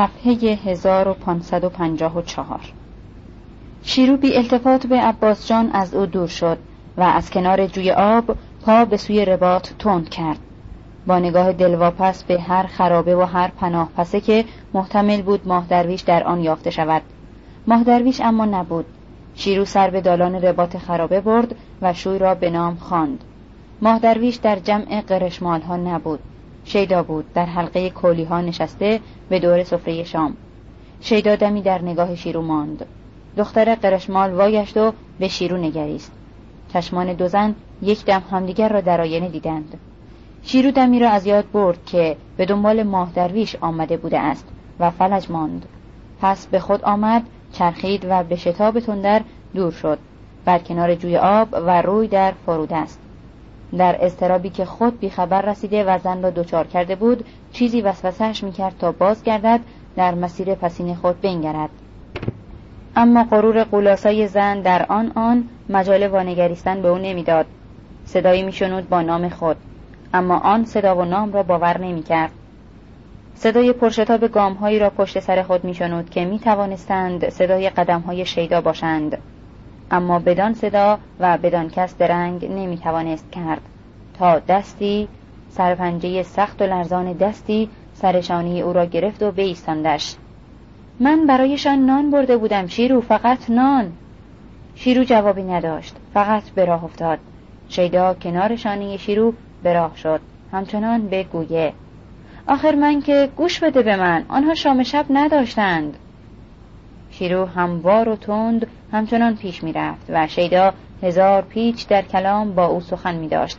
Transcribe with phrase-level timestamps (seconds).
[0.00, 0.32] صفحه
[0.64, 2.60] 1554
[3.82, 6.58] شیرو بی التفات به عباس جان از او دور شد
[6.96, 8.36] و از کنار جوی آب
[8.66, 10.38] پا به سوی رباط تند کرد.
[11.06, 14.44] با نگاه دلواپس به هر خرابه و هر پناه پسه که
[14.74, 17.02] محتمل بود ماه درویش در آن یافته شود.
[17.66, 18.86] ماه درویش اما نبود.
[19.34, 23.24] شیرو سر به دالان رباط خرابه برد و شوی را به نام خواند.
[23.82, 26.20] ماه درویش در جمع قرشمال ها نبود.
[26.70, 27.32] شیدا بود.
[27.32, 30.36] در حلقه کولی ها نشسته به دور سفره شام.
[31.00, 32.86] شیدا دمی در نگاه شیرو ماند.
[33.36, 36.12] دختر قرشمال وایشت و به شیرو نگریست.
[36.72, 39.78] چشمان دو زن یک دم همدیگر را در آینه دیدند.
[40.42, 44.48] شیرو دمی را از یاد برد که به دنبال ماه درویش آمده بوده است
[44.80, 45.66] و فلج ماند.
[46.20, 49.22] پس به خود آمد چرخید و به شتاب تندر
[49.54, 49.98] دور شد.
[50.44, 53.09] بر کنار جوی آب و روی در فرود است.
[53.78, 58.78] در استرابی که خود بیخبر رسیده و زن را دچار کرده بود چیزی وسوسهش می‌کرد
[58.78, 59.60] تا باز گردد
[59.96, 61.70] در مسیر پسین خود بنگرد.
[62.96, 67.46] اما غرور قولاسای زن در آن آن مجال وانگریستن به او نمی‌داد.
[68.04, 69.56] صدایی میشنود با نام خود
[70.14, 72.30] اما آن صدا و نام را باور نمی‌کرد.
[73.34, 79.18] صدای پرشتاب گامهایی را پشت سر خود میشنود که می توانستند صدای قدمهای شیدا باشند.
[79.90, 83.60] اما بدان صدا و بدان کس درنگ نمی توانست کرد.
[84.18, 85.08] تا دستی
[85.48, 90.16] سرپنجه سخت و لرزان دستی سرشانی او را گرفت و بیستاندش.
[91.00, 93.92] من برایشان نان برده بودم شیرو فقط نان.
[94.74, 97.18] شیرو جوابی نداشت فقط به راه افتاد.
[97.68, 100.20] شیدا کنار شانه شیرو به راه شد
[100.52, 101.72] همچنان به گویه.
[102.46, 105.96] آخر من که گوش بده به من آنها شام شب نداشتند.
[107.20, 112.80] شیرو هموار و تند همچنان پیش می‌رفت و شیدا هزار پیچ در کلام با او
[112.80, 113.58] سخن می داشت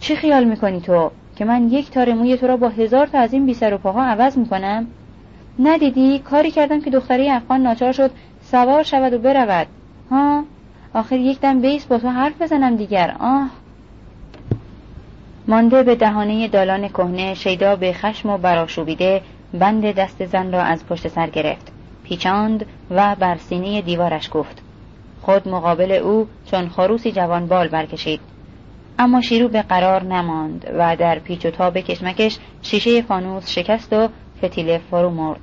[0.00, 3.32] چی خیال می‌کنی تو که من یک تار موی تو را با هزار تا از
[3.32, 4.86] این بی سر و پاها عوض می‌کنم؟
[5.58, 8.10] ندیدی؟ کاری کردم که دختری افغان ناچار شد
[8.42, 9.66] سوار شود و برود.
[10.10, 10.44] ها؟
[10.94, 13.16] آخر یک دم بیس با تو حرف بزنم دیگر.
[13.20, 13.50] آه!
[15.48, 19.22] مانده به دهانه دالان کهنه شیدا به خشم و براشوبیده
[19.54, 21.71] بند دست زن را از پشت سر گرفت.
[22.12, 24.62] پیچاند و بر سینه دیوارش گفت.
[25.22, 28.20] خود مقابل او چون خروسی جوان بال برکشید.
[28.98, 34.08] اما شیرو به قرار نماند و در پیچ و تاب کشمکش شیشه فانوس شکست و
[34.44, 35.40] فتیله فرو مرد.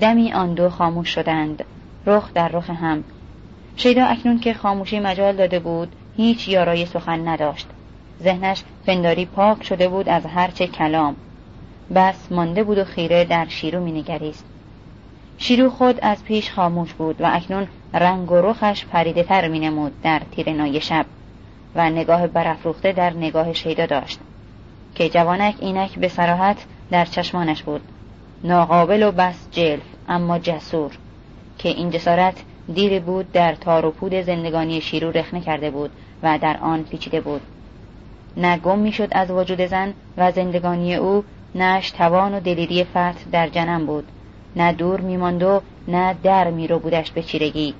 [0.00, 1.64] دمی آن دو خاموش شدند.
[2.06, 3.04] رخ در رخ هم.
[3.76, 7.66] شیدا اکنون که خاموشی مجال داده بود هیچ یارای سخن نداشت.
[8.22, 11.16] ذهنش پنداری پاک شده بود از هرچه کلام.
[11.94, 14.44] بس مانده بود و خیره در شیرو مینگریست.
[15.40, 20.02] شیرو خود از پیش خاموش بود و اکنون رنگ و رخش پریده تر می نمود
[20.02, 21.06] در تیرنای شب
[21.74, 24.20] و نگاه برافروخته در نگاه شیدا داشت
[24.94, 27.80] که جوانک اینک به سراحت در چشمانش بود.
[28.44, 30.92] ناقابل و بس جلف اما جسور
[31.58, 32.42] که این جسارت
[32.74, 35.90] دیری بود در تار و پود زندگانی شیرو رخنه کرده بود
[36.22, 37.40] و در آن پیچیده بود.
[38.36, 41.24] نه گم می‌شد از وجود زن و زندگانی او
[41.54, 44.04] نش توان و دلیری فتح در جنم بود.
[44.58, 47.74] نه دور میماند و نه در میرو بودش به چیرگی.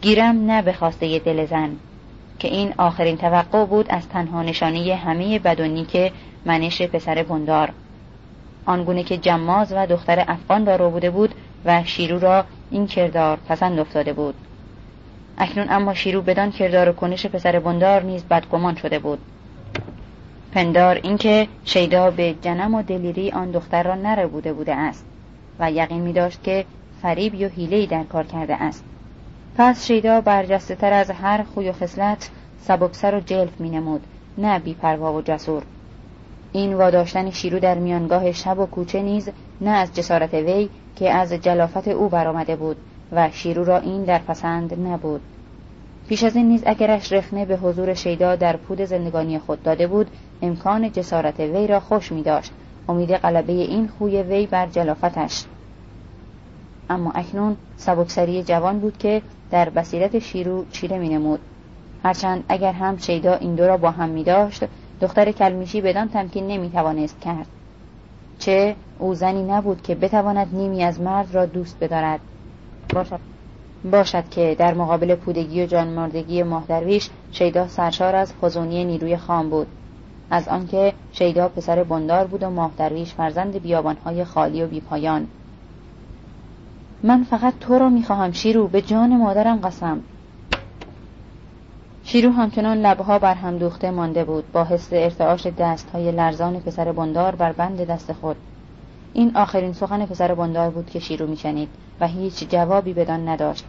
[0.00, 1.70] گیرم نه به خواسته دل زن
[2.38, 6.12] که این آخرین توقع بود از تنها نشانی همه بدونی که
[6.44, 7.72] منش پسر بندار.
[8.66, 11.34] آنگونه که جماز و دختر افغان را رو بوده بود
[11.64, 14.34] و شیرو را این کردار پسند افتاده بود.
[15.38, 19.18] اکنون اما شیرو بدان کردار و کنش پسر بندار نیز بدگمان شده بود.
[20.52, 25.15] پندار اینکه شیدا به جنم و دلیری آن دختر را نره بوده بوده است.
[25.60, 26.64] و یقین می داشت که
[27.02, 28.84] فریب یا حیله‌ای در کار کرده است.
[29.56, 32.30] پس شیدا برجسته تر از هر خوی و خصلت
[32.60, 34.06] سبکسر و جلف می نمود
[34.38, 35.62] نه بیپروا و جسور.
[36.52, 39.30] این واداشتن شیرو در میانگاه شب و کوچه نیز
[39.60, 42.76] نه از جسارت وی که از جلافت او برآمده بود
[43.12, 45.20] و شیرو را این در پسند نبود.
[46.08, 50.10] پیش از این نیز اگرش رخنه به حضور شیدا در پود زندگانی خود داده بود
[50.42, 52.52] امکان جسارت وی را خوش می داشت.
[52.88, 55.44] امید غلبه این خوی وی بر جلافتش.
[56.90, 61.40] اما اکنون سبکسری جوان بود که در بصیرت شیرو چیره می نمود.
[62.04, 64.64] هرچند اگر هم شیدا این دو را با هم می داشت
[65.00, 67.46] دختر کلمیشی بدان تمکین نمی توانست کرد.
[68.38, 72.20] چه او زنی نبود که بتواند نیمی از مرد را دوست بدارد.
[72.94, 73.20] باشد,
[73.90, 79.66] باشد که در مقابل پودگی و جانماردگی ماهدرویش شیدا سرشار از خزونی نیروی خام بود.
[80.30, 85.26] از آنکه شیدا پسر بندار بود و ماهدرویش فرزند بیابانهای خالی و بیپایان.
[87.02, 90.00] من فقط تو را می‌خواهم شیرو به جان مادرم قسم.
[92.04, 97.34] شیرو همچنان لبها بر هم دوخته مانده بود با حس ارتعاش دستهای لرزان پسر بندار
[97.34, 98.36] بر بند دست خود.
[99.12, 101.68] این آخرین سخن پسر بندار بود که شیرو میشنید
[102.00, 103.64] و هیچ جوابی بدان نداشت.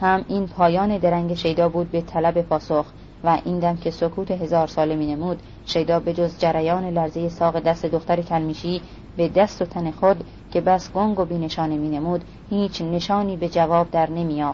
[0.00, 2.86] هم این پایان درنگ شیدا بود به طلب پاسخ
[3.24, 7.60] و این دم که سکوت هزار ساله می نمود شیدا به جز جریان لرزه ساق
[7.60, 8.82] دست دختر کلمیشی
[9.16, 13.48] به دست و تن خود که بس گنگ و بینشانه می نمود هیچ نشانی به
[13.48, 14.44] جواب در نمی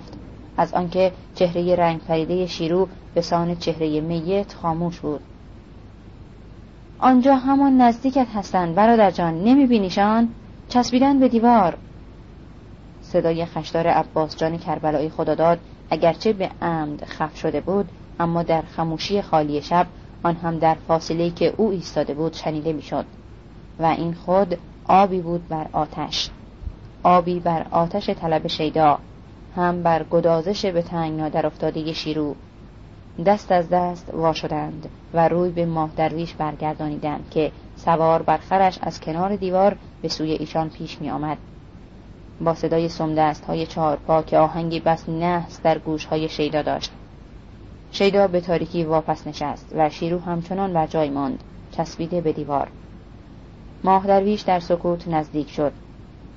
[0.56, 5.20] از آنکه چهره رنگ پریده شیرو به سان چهره میت خاموش بود.
[6.98, 10.28] آنجا همان نزدیکت هستند برادر جان نمی بینیشان؟
[10.68, 11.78] چسبیدن به دیوار.
[13.00, 15.58] صدای خشدار عباس جان کربلایی خداداد
[15.90, 17.88] اگرچه به عمد خف شده بود
[18.20, 19.86] اما در خموشی خالی شب
[20.22, 23.04] آن هم در فاصله که او ایستاده بود شنیده می‌شد
[23.78, 24.58] و این خود
[24.88, 26.30] آبی بود بر آتش
[27.02, 28.98] آبی بر آتش طلب شیدا
[29.56, 32.34] هم بر گدازش به تنگ در افتاده شیرو
[33.26, 38.78] دست از دست وا شدند و روی به ماه درویش برگردانیدند که سوار بر خرش
[38.82, 41.38] از کنار دیوار به سوی ایشان پیش می آمد.
[42.40, 46.92] با صدای سمدست های چهار پا که آهنگی بس نحس در گوش های شیدا داشت
[47.90, 51.44] شیدا به تاریکی واپس نشست و شیرو همچنان بر جای ماند.
[51.72, 52.68] چسبیده به دیوار.
[53.84, 55.72] ماه درویش در سکوت نزدیک شد.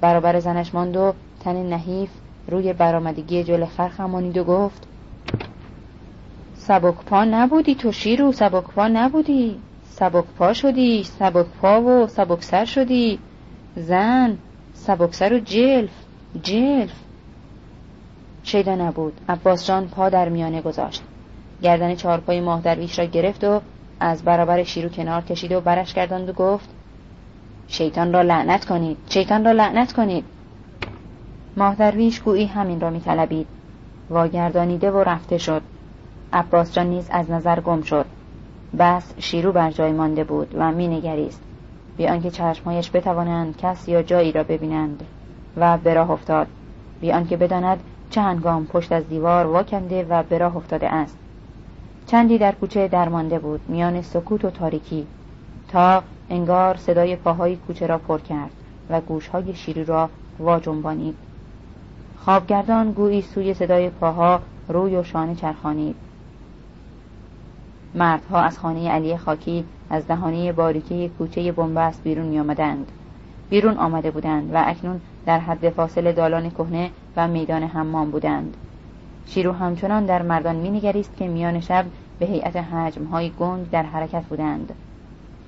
[0.01, 2.09] برابر زنش ماند و تن نحیف
[2.47, 4.87] روی برآمدگی جل خرخ همانید و گفت
[6.53, 9.59] سبک پا نبودی تو شیرو سبک پا نبودی.
[9.83, 13.19] سبک پا شدی سبک پا و سبک سر شدی.
[13.75, 14.37] زن
[14.73, 15.91] سبک سر و جلف
[16.43, 16.93] جلف.
[18.43, 19.13] شیدا نبود.
[19.29, 21.03] عباس جان پا در میانه گذاشت.
[21.61, 23.61] گردن چهارپای ماه درویش را گرفت و
[23.99, 26.69] از برابر شیرو کنار کشید و برش گرداند و گفت
[27.67, 30.25] شیطان را لعنت کنید شیطان را لعنت کنید.
[31.57, 33.47] ماه درویش گویی همین را میطلبید.
[34.09, 35.61] واگردانیده و رفته شد.
[36.33, 38.05] عباس جان نیز از نظر گم شد.
[38.79, 41.41] بس شیرو بر جای مانده بود و مینگریست.
[41.97, 45.03] بی آنکه چشمهایش بتوانند کس یا جایی را ببینند
[45.57, 46.47] و به راه افتاد.
[47.01, 47.79] بی آنکه بداند
[48.09, 51.18] چه هنگام پشت از دیوار واکنده و به راه افتاده است.
[52.09, 55.07] چندی در کوچه درمانده بود میان سکوت و تاریکی.
[55.67, 58.51] تا انگار صدای پاهای کوچه را پر کرد
[58.89, 60.09] و گوشهای شیری را
[60.39, 61.15] وا جنبانید.
[62.17, 65.95] خوابگردان گویی سوی صدای پاها روی و شانه چرخانید.
[67.95, 72.91] مردها از خانه علی خاکی از دهانه باریکه کوچه بنبست بیرون می آمدند.
[73.49, 78.57] بیرون آمده بودند و اکنون در حد فاصل دالان کهنه و میدان حمام بودند.
[79.29, 81.85] شیرو همچنان در مردان مینگریست که میان شب
[82.19, 82.55] به هیئت
[83.11, 84.73] های گنگ در حرکت بودند.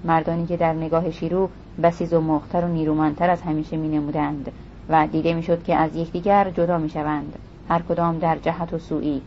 [0.04, 1.50] مردانی که در نگاه شیرو
[1.83, 4.51] بسیز و مختر و نیرومندتر از همیشه می نمودند
[4.89, 7.39] و دیده می‌شد که از یکدیگر جدا می شوند
[7.69, 9.22] هر کدام در جهت و سوئی.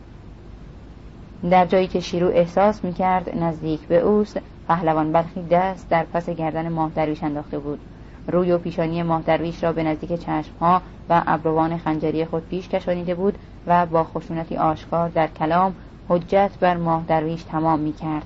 [1.49, 6.29] در جایی که شیرو احساس می کرد نزدیک به اوست پهلوان بلخی دست در پس
[6.29, 7.79] گردن ماه درویش انداخته بود.
[8.27, 13.15] روی و پیشانی ماه درویش را به نزدیک چشمها و ابروان خنجری خود پیش کشانیده
[13.15, 13.37] بود
[13.67, 15.75] و با خشونتی آشکار در کلام
[16.09, 18.25] حجت بر ماه درویش تمام می کرد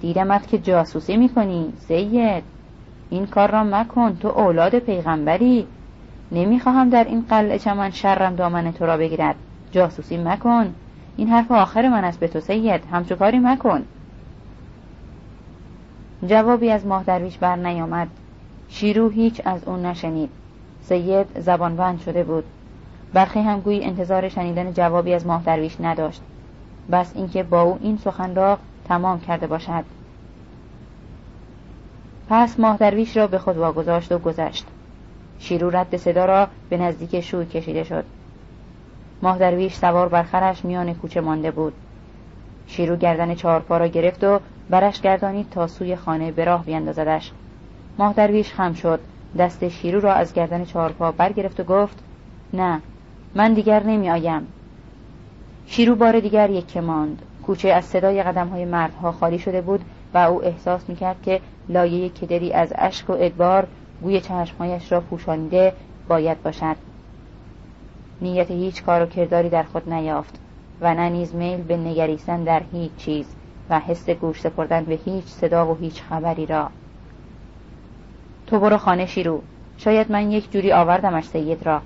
[0.00, 2.44] دیدمت که جاسوسی می کنی سید.
[3.10, 5.66] این کار را مکن تو اولاد پیغمبری.
[6.32, 9.36] نمی‌خواهم در این قلعه چمن شرم دامن تو را بگیرد.
[9.70, 10.74] جاسوسی مکن.
[11.16, 12.80] این حرف آخر من است به تو سید.
[12.92, 13.82] همچو کاری مکن.
[16.26, 18.08] جوابی از ماه درویش بر نیامد
[18.74, 20.30] شیرو هیچ از اون نشنید.
[20.82, 22.44] سید زبانبند شده بود.
[23.12, 26.22] برخی هم گویی انتظار شنیدن جوابی از ماه درویش نداشت.
[26.92, 29.84] بس اینکه با او این سخن را تمام کرده باشد.
[32.28, 34.66] پس ماه درویش را به خود واگذاشت و گذشت.
[35.38, 38.04] شیرو رد صدا را به نزدیک شوی کشیده شد.
[39.22, 41.72] ماه درویش سوار بر خرش میان کوچه مانده بود.
[42.66, 47.32] شیرو گردن چهارپا را گرفت و برش گردانید تا سوی خانه به راه بیندازدش.
[47.98, 49.00] ماه درویش خم شد.
[49.38, 51.98] دست شیرو را از گردن چهارپا برگرفت و گفت
[52.52, 52.80] نه
[53.34, 54.46] من دیگر نمی آیم
[55.66, 57.22] شیرو بار دیگر یک ماند.
[57.46, 59.80] کوچه از صدای قدم های مردها خالی شده بود
[60.14, 63.66] و او احساس می‌کرد که لایه کدری از اشک و ادبار
[64.02, 65.72] گوی چشمهایش را پوشانیده
[66.08, 66.76] باید باشد.
[68.20, 70.38] نیت هیچ کار و کرداری در خود نیافت
[70.80, 73.26] و نه نیز میل به نگریستن در هیچ چیز
[73.70, 76.70] و حس گوش سپردن به هیچ صدا و هیچ خبری را.
[78.52, 79.42] تو برو خانه شیرو.
[79.76, 81.80] شاید من یک جوری آوردمش سید را.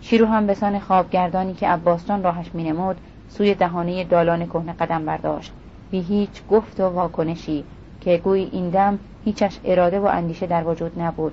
[0.00, 2.96] شیرو هم به سان خوابگردانی که عباسجان راهش مینمود
[3.28, 5.52] سوی دهانه دالان کهنه قدم برداشت.
[5.90, 7.64] بی هیچ گفت و واکنشی
[8.00, 11.32] که گویی این دم هیچش اراده و اندیشه در وجود نبود.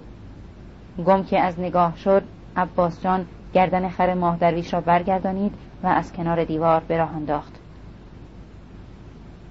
[1.06, 2.24] گم که از نگاه شد
[2.58, 7.60] عباس جان گردن خر ماه درویش را برگردانید و از کنار دیوار به راه انداخت.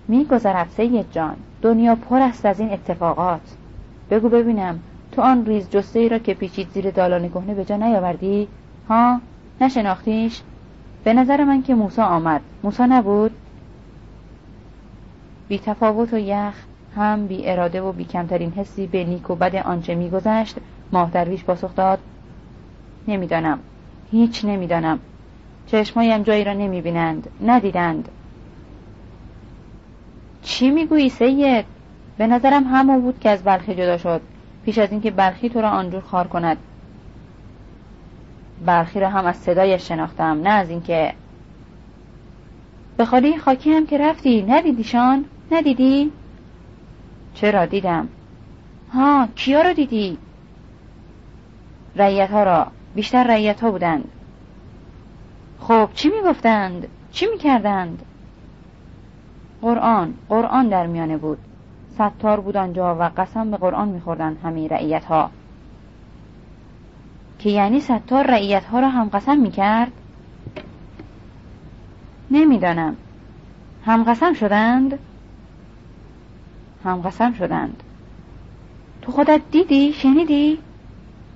[0.08, 1.36] می گذرد سید جان.
[1.62, 3.56] دنیا پر است از این اتفاقات.
[4.10, 4.80] بگو ببینم
[5.12, 8.48] تو آن ریز جسه ای را که پیچید زیر دالان کهنه به جا نیاوردی؟
[8.88, 9.20] ها؟
[9.60, 10.42] نشناختیش؟
[11.04, 12.40] به نظر من که موسا آمد.
[12.62, 13.30] موسا نبود؟
[15.48, 16.54] بی تفاوت و یخ
[16.96, 20.56] هم بی اراده و بی کمترین حسی به نیک و بد آنچه میگذشت
[20.92, 21.98] ماه درویش پاسخ داد.
[23.08, 23.58] نمی‌دانم.
[24.10, 24.98] هیچ نمی‌دانم.
[25.66, 27.30] چشمایم جایی را نمی‌بینند.
[27.46, 28.08] ندیدند.
[30.42, 31.64] چی می‌گویی سید؟
[32.18, 34.20] به نظرم همون بود که از بلخی جدا شد.
[34.64, 36.56] پیش از اینکه بلخی تو را آنجور خار کند.
[38.66, 41.12] برخی را هم از صدایش شناختم نه از اینکه
[42.96, 46.12] به خالی خاکی هم که رفتی ندیدیشان ندیدی؟
[47.34, 48.08] چرا؟ دیدم.
[48.92, 50.18] ها کیا رو دیدی؟
[51.96, 52.66] ریت ها را.
[52.94, 54.08] بیشتر ریت ها بودند.
[55.60, 58.02] خب چی می‌گفتند؟ چی می‌کردند؟
[59.62, 61.38] قرآن قرآن در میانه بود.
[61.96, 65.30] ستار بود آنجا و قسم به قرآن میخوردند همه رعیت ها
[67.38, 69.92] که یعنی ستار رعیت ها را هم قسم می‌کرد؟
[72.30, 72.96] نمی‌دانم.
[73.84, 74.98] هم قسم شدند؟
[76.84, 77.82] هم قسم شدند.
[79.02, 80.58] تو خودت دیدی؟ شنیدی؟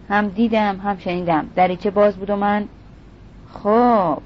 [0.09, 1.47] هم دیدم هم شنیدم.
[1.57, 2.65] دریچه باز بود و من؟
[3.53, 4.23] خب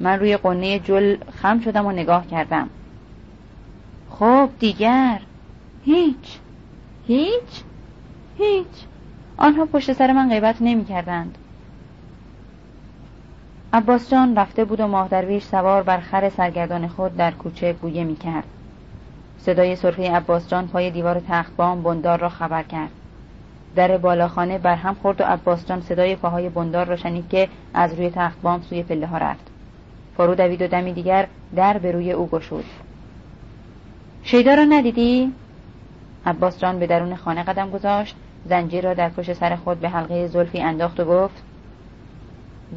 [0.00, 2.68] من روی قنه جل خم شدم و نگاه کردم.
[4.18, 5.20] خب دیگر
[5.84, 6.38] هیچ
[7.06, 7.62] هیچ
[8.38, 8.66] هیچ
[9.36, 11.38] آنها پشت سر من غیبت نمی کردند
[13.72, 18.16] عباس جان رفته بود و ماه سوار بر خر سرگردان خود در کوچه گویه می
[18.16, 18.44] کرد.
[19.38, 22.90] صدای سرخی عباس جان پای دیوار تختبام بندار را خبر کرد.
[23.76, 27.94] در بالاخانه بر هم خورد و عباس جان صدای پاهای بندار را شنید که از
[27.94, 29.50] روی تختبام سوی پله ها رفت.
[30.16, 32.64] فرو دوید و دمی دیگر در به روی او گشود.
[34.30, 35.32] شیدا را ندیدی؟
[36.26, 40.26] عباس جان به درون خانه قدم گذاشت زنجیر را در پشت سر خود به حلقه
[40.26, 41.42] زلفی انداخت و گفت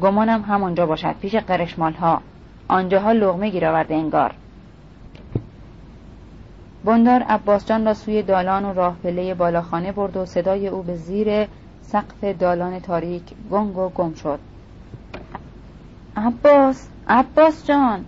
[0.02, 2.20] گمانم همانجا باشد پیش قرشمال ها
[2.68, 4.34] آنجاها لغمه گیر آورده انگار.
[6.84, 10.96] بندار عباس جان را سوی دالان و راه پله بالاخانه برد و صدای او به
[10.96, 11.48] زیر
[11.82, 14.38] سقف دالان تاریک گنگ و گم شد.
[16.16, 18.04] عباس عباس جان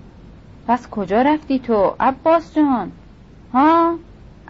[0.66, 2.92] پس کجا رفتی تو؟ عباس جان!
[3.54, 3.94] ها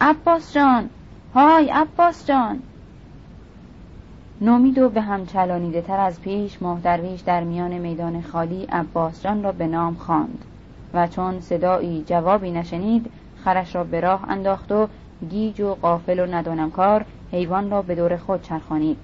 [0.00, 0.90] عباس جان
[1.34, 2.62] های عباس جان.
[4.40, 9.22] نومید و به هم چلانیده تر از پیش ماه درویش در میان میدان خالی عباس
[9.22, 10.44] جان را به نام خواند.
[10.94, 13.10] و چون صدایی جوابی نشنید
[13.44, 14.88] خرش را به راه انداخت و
[15.30, 18.98] گیج و قافل و ندانمکار حیوان را به دور خود چرخانید.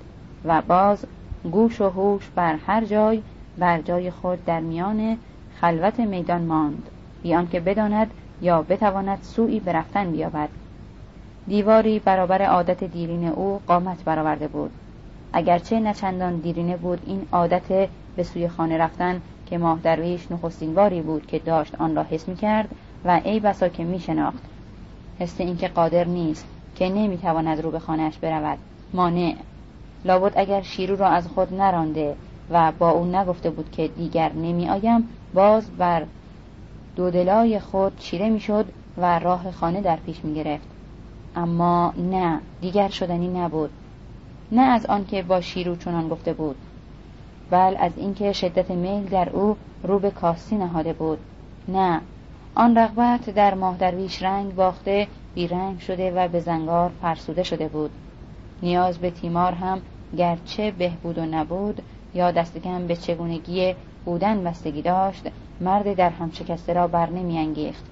[0.44, 1.06] و باز
[1.52, 3.22] گوش و هوش بر هر جای
[3.58, 5.16] بر جای خود در میان
[5.60, 6.88] خلوت میدان ماند.
[7.22, 8.10] بیان که بداند
[8.42, 10.48] یا بتواند سوی به رفتن بیابد.
[11.46, 14.70] دیواری برابر عادت دیرین او قامت برآورده بود.
[15.32, 21.02] اگرچه نچندان دیرینه بود این عادت به سوی خانه رفتن که ماه درویش نخستین باری
[21.02, 22.68] بود که داشت آن را حس می کرد
[23.04, 24.42] و ای بسا که می شناخت
[25.18, 28.58] حس اینکه قادر نیست که نمی‌تواند رو به خانهاش برود.
[28.94, 29.34] مانع.
[30.04, 32.16] لابد اگر شیرو را از خود نرانده
[32.50, 36.04] و با او نگفته بود که دیگر نمی آیم باز بر
[36.96, 38.66] دودلای خود چیره می‌شد
[38.96, 40.68] و راه خانه در پیش می گرفت
[41.36, 43.70] اما نه دیگر شدنی نبود.
[44.52, 46.56] نه از آنکه با شیرو چنان گفته بود
[47.50, 51.18] بل از اینکه شدت میل در او رو به کاستی نهاده بود.
[51.68, 52.00] نه
[52.54, 57.90] آن رغبت در ماه درویش رنگ باخته بیرنگ شده و به زنگار فرسوده شده بود.
[58.62, 59.80] نیاز به تیمار هم
[60.16, 61.82] گرچه بهبود و نبود
[62.14, 65.26] یا دستکم به چگونگی بودن بستگی داشت
[65.60, 67.84] مرد در هم شکسته را بر نمی انگیخت.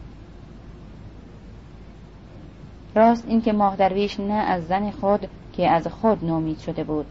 [2.95, 7.07] راست اینکه ماه درویش نه از زن خود که از خود نومید شده بود.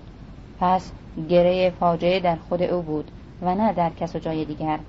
[0.60, 0.92] پس
[1.30, 3.12] گره فاجعه در خود او بود
[3.42, 4.80] و نه در کس و جای دیگر.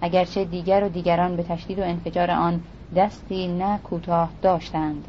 [0.00, 2.60] اگرچه دیگر و دیگران به تشدید و انفجار آن
[2.96, 5.08] دستی نه کوتاه داشتند.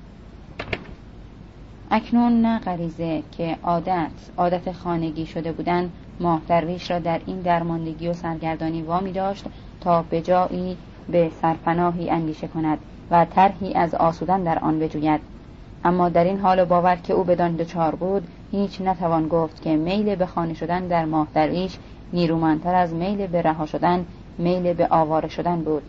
[1.92, 8.08] اکنون نه غریزه که عادت عادت خانگی شده بودند ماه درویش را در این درماندگی
[8.08, 9.46] و سرگردانی وامی داشت
[9.86, 10.78] تا به جایی
[11.10, 12.78] به سرپناهی اندیشه کند
[13.12, 15.22] و طرحی از آسودن در آن بجوید.
[15.84, 20.16] اما در این حال باور که او بدان دچار بود هیچ نتوان گفت که میل
[20.16, 21.78] به خانه شدن در ماه درویش
[22.14, 24.06] نیرومندتر از میل به رها شدن
[24.38, 25.84] میل به آواره شدن بود.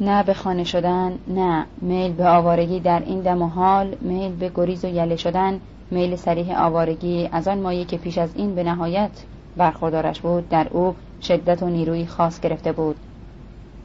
[0.00, 4.50] نه به خانه شدن نه میل به آوارگی در این دم و حال میل به
[4.54, 8.62] گریز و یله شدن میل سریح آوارگی از آن مایه که پیش از این به
[8.62, 9.10] نهایت
[9.56, 12.96] برخوردارش بود در او شدت و نیروی خاص گرفته بود.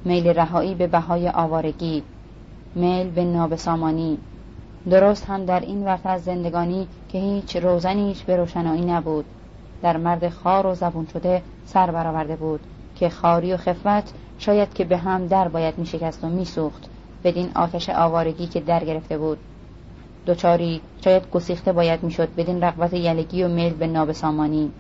[0.05, 2.03] میل رهایی به بهای آوارگی
[2.75, 4.17] میل به نابسامانی.
[4.89, 9.25] درست هم در این ورت از زندگانی که هیچ روزنیش به روشنایی نبود.
[9.81, 12.59] در مرد خار و زبون شده سر برآورده بود
[12.95, 16.89] که خاری و خفت شاید که به هم در باید می شکست و می سوخت
[17.23, 19.37] بدین آتش آوارگی که در گرفته بود.
[20.25, 24.71] دوچاری شاید گسیخته باید می‌شد بدین رغبت یلگی و میل به نابسامانی.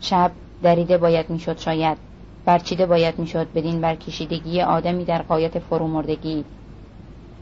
[0.00, 0.30] شب
[0.62, 1.98] دریده باید می‌شد شاید.
[2.44, 6.44] برچیده باید می‌شد بدین برکشیدگی آدمی در قایت فرومردگی.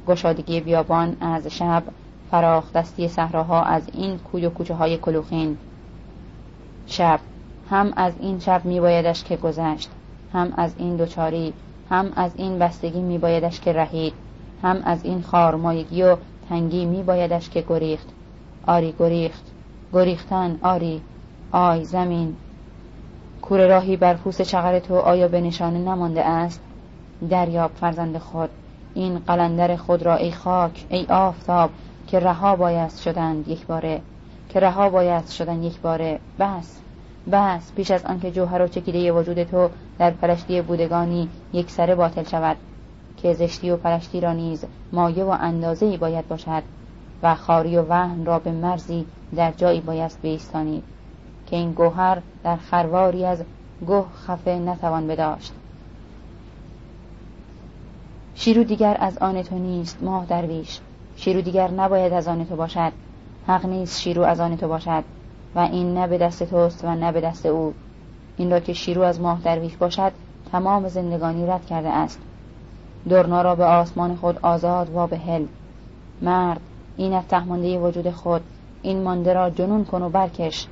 [0.06, 1.82] گشادگی بیابان از شب
[2.30, 5.58] فراخ دستی صحراها از این کوی و کوچه های کلوخین.
[6.86, 7.20] شب
[7.70, 9.90] هم از این شب میبایدش که گذشت
[10.32, 11.52] هم از این دوچاری
[11.90, 14.12] هم از این بستگی میبایدش که رهید
[14.62, 16.16] هم از این خارمایگی و
[16.48, 18.06] تنگی میبایدش که گریخت.
[18.66, 19.44] آری گریخت.
[19.92, 21.00] گریختن آری.
[21.52, 22.36] آی زمین.
[23.42, 26.60] کوره راهی بر پوست چغر تو آیا به نشانه نمانده است؟
[27.30, 28.50] دریاب فرزند خود
[28.94, 31.70] این قلندر خود را ای خاک ای آفتاب
[32.06, 34.00] که رها باید شدند یک باره
[34.48, 36.18] که رها باید شدن یک باره.
[36.38, 36.80] بس
[37.32, 39.68] بس پیش از آنکه جوهر و چکیده وجود تو
[39.98, 42.56] در پلشتی بودگانی یک سره باطل شود
[43.16, 46.62] که زشتی و پلشتی را نیز مایه و اندازه ای باید باشد
[47.22, 49.06] و خاری و وهن را به مرزی
[49.36, 50.84] در جایی بایست بیستانید
[51.50, 53.42] که این گوهر در خرواری از
[53.86, 55.52] گوه خفه نتوان بداشت.
[58.34, 60.80] شیرو دیگر از آن تو نیست ماه درویش.
[61.16, 62.92] شیرو دیگر نباید از آن تو باشد.
[63.46, 65.04] حق نیست شیرو از آن تو باشد.
[65.54, 67.74] و این نه به دست توست و نه به دست او.
[68.36, 70.12] این را که شیرو از ماه درویش باشد
[70.52, 72.20] تمام زندگانی رد کرده است.
[73.08, 75.46] درنا را به آسمان خود آزاد و به هل
[76.22, 76.60] مرد
[76.96, 78.42] این از تهمانده وجود خود.
[78.82, 80.66] این مانده را جنون کن و برکش.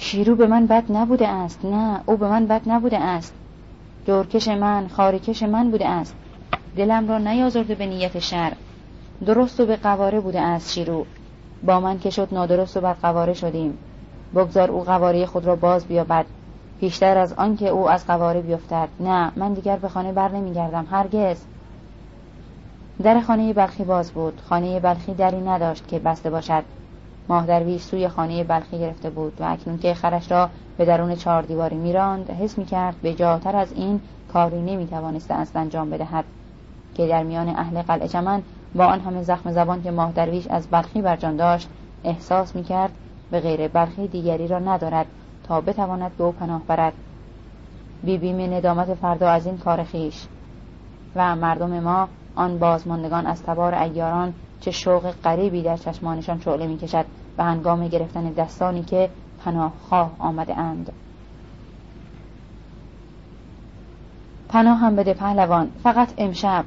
[0.00, 2.00] شیرو به من بد نبوده است نه.
[2.06, 3.34] او به من بد نبوده است.
[4.06, 6.14] دورکش من خاریکش من بوده است.
[6.76, 8.52] دلم را نیازرده به نیت شر.
[9.26, 11.06] درست و به قواره بوده است شیرو.
[11.62, 13.78] با من که شد نادرست و بر قواره شدیم.
[14.34, 16.26] بگذار او قواره خود را باز بیابد.
[16.80, 18.88] پیشتر از آنکه او از قواره بیفتد.
[19.00, 21.44] نه من دیگر به خانه بر نمیگردم هرگز.
[23.02, 24.40] در خانه بلخی باز بود.
[24.48, 26.64] خانه بلخی دری نداشت که بسته باشد.
[27.28, 31.42] ماه درویش سوی خانه بلخی گرفته بود و اکنون که خرش را به درون چهار
[31.42, 34.00] دیواری میراند حس می‌کرد به جاتر از این
[34.32, 36.24] کاری نمی‌توانسته است انجام بدهد.
[36.94, 38.42] که در میان اهل قلعه چمن
[38.74, 41.68] با آن همه زخم زبان که ماه درویش از بلخی بر جان داشت
[42.04, 42.92] احساس می‌کرد
[43.30, 45.06] به غیر بلخی دیگری را ندارد
[45.44, 46.92] تا بتواند به او پناه برد.
[48.02, 50.26] بیبیم ندامت فردا از این کار خیش.
[51.16, 57.04] و مردم ما آن بازماندگان از تبار ایاران چه شوق غریبی در چشمانشان شعله می‌کشد
[57.36, 59.10] به هنگام گرفتن دستانی که
[59.44, 60.92] پناه خواه آمده اند.
[64.48, 66.64] پناه هم بده پهلوان فقط امشب.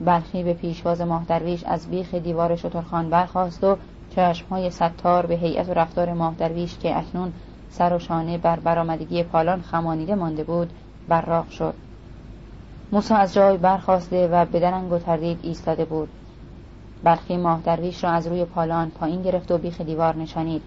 [0.00, 3.76] بلخی به پیشواز ماه درویش از بیخ دیوار شترخان برخواست و
[4.16, 7.32] چشمهای ستار به هیئت و رفتار ماه درویش که اکنون
[7.70, 10.70] سر و شانه بر برآمدگی پالان خمانیده مانده بود
[11.08, 11.74] براق شد.
[12.92, 16.08] موسا از جای برخواسته و به درنگ و تردید ایستاده بود.
[17.04, 20.62] بلخی ماه درویش را از روی پالان پایین گرفت و بیخ دیوار نشانید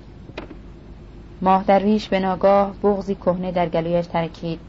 [1.41, 4.60] ماه درویش به ناگاه بغزی کهنه در گلویش ترکید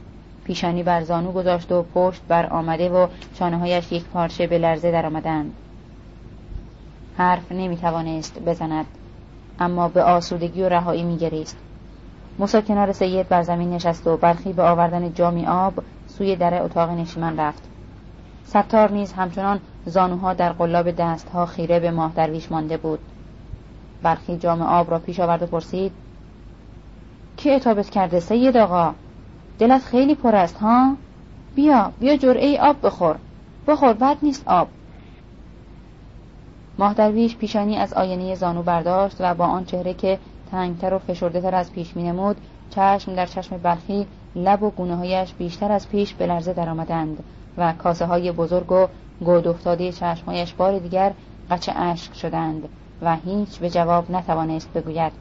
[0.45, 3.07] پیشانی بر زانو گذاشت و پشت بر آمده و
[3.41, 5.53] هایش یک پارچه به لرزه در آمدند.
[7.17, 8.87] حرف نمی توانست بزند
[9.61, 11.57] اما به آسودگی و رهایی می گریست.
[12.39, 15.75] موسا کنار سید بر زمین نشست و برخی به آوردن جامی آب
[16.07, 17.63] سوی در اتاق نشیمن رفت
[18.45, 22.99] ستار نیز همچنان زانوها در قلاب دستها خیره به ماه درویش مانده بود.
[24.03, 25.93] برخی جام آب را پیش آورد و پرسید
[27.37, 28.95] کی اتابت کرده سید آقا؟
[29.59, 30.97] دلت خیلی پر است ها؟
[31.55, 33.17] بیا بیا جرعه آب بخور.
[33.67, 34.69] بخور بد نیست آب.
[36.79, 40.19] ماه درویش پیشانی از آینه زانو برداشت و با آن چهره که
[40.51, 42.37] تنگتر و فشرده تر از پیش می نمود
[42.71, 47.23] چشم در چشم بلخی لب و گونه هایش بیشتر از پیش به لرزه درآمدند
[47.59, 48.87] و کاسه های بزرگ و
[49.21, 51.13] گود افتاده چشمهایش بار دیگر
[51.51, 52.69] قچه اشک شدند
[53.03, 55.13] و هیچ به جواب نتوانست بگوید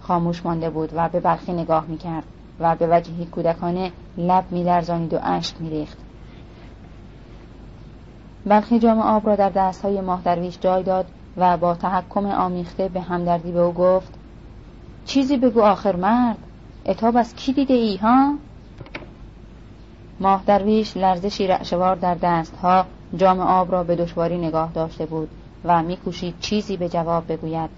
[0.00, 2.24] خاموش مانده بود و به بلخی نگاه می‌کرد
[2.60, 5.98] و به وجهی کودکانه لب میلرزانید و اشک میریخت
[8.46, 13.00] بلخی جام آب را در دستهای ماه درویش جای داد و با تحکم آمیخته به
[13.00, 14.14] همدردی به او گفت
[15.04, 16.38] چیزی بگو آخر مرد
[16.86, 18.34] اتاب از کی دیده ای ها؟
[20.20, 25.28] ماه درویش لرزشی رعشوار در دستها جام آب را به دشواری نگاه داشته بود
[25.64, 27.70] و میکوشید چیزی به جواب بگوید.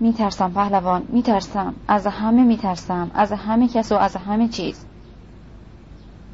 [0.00, 4.84] میترسم پهلوان میترسم از همه میترسم از همه کس و از همه چیز.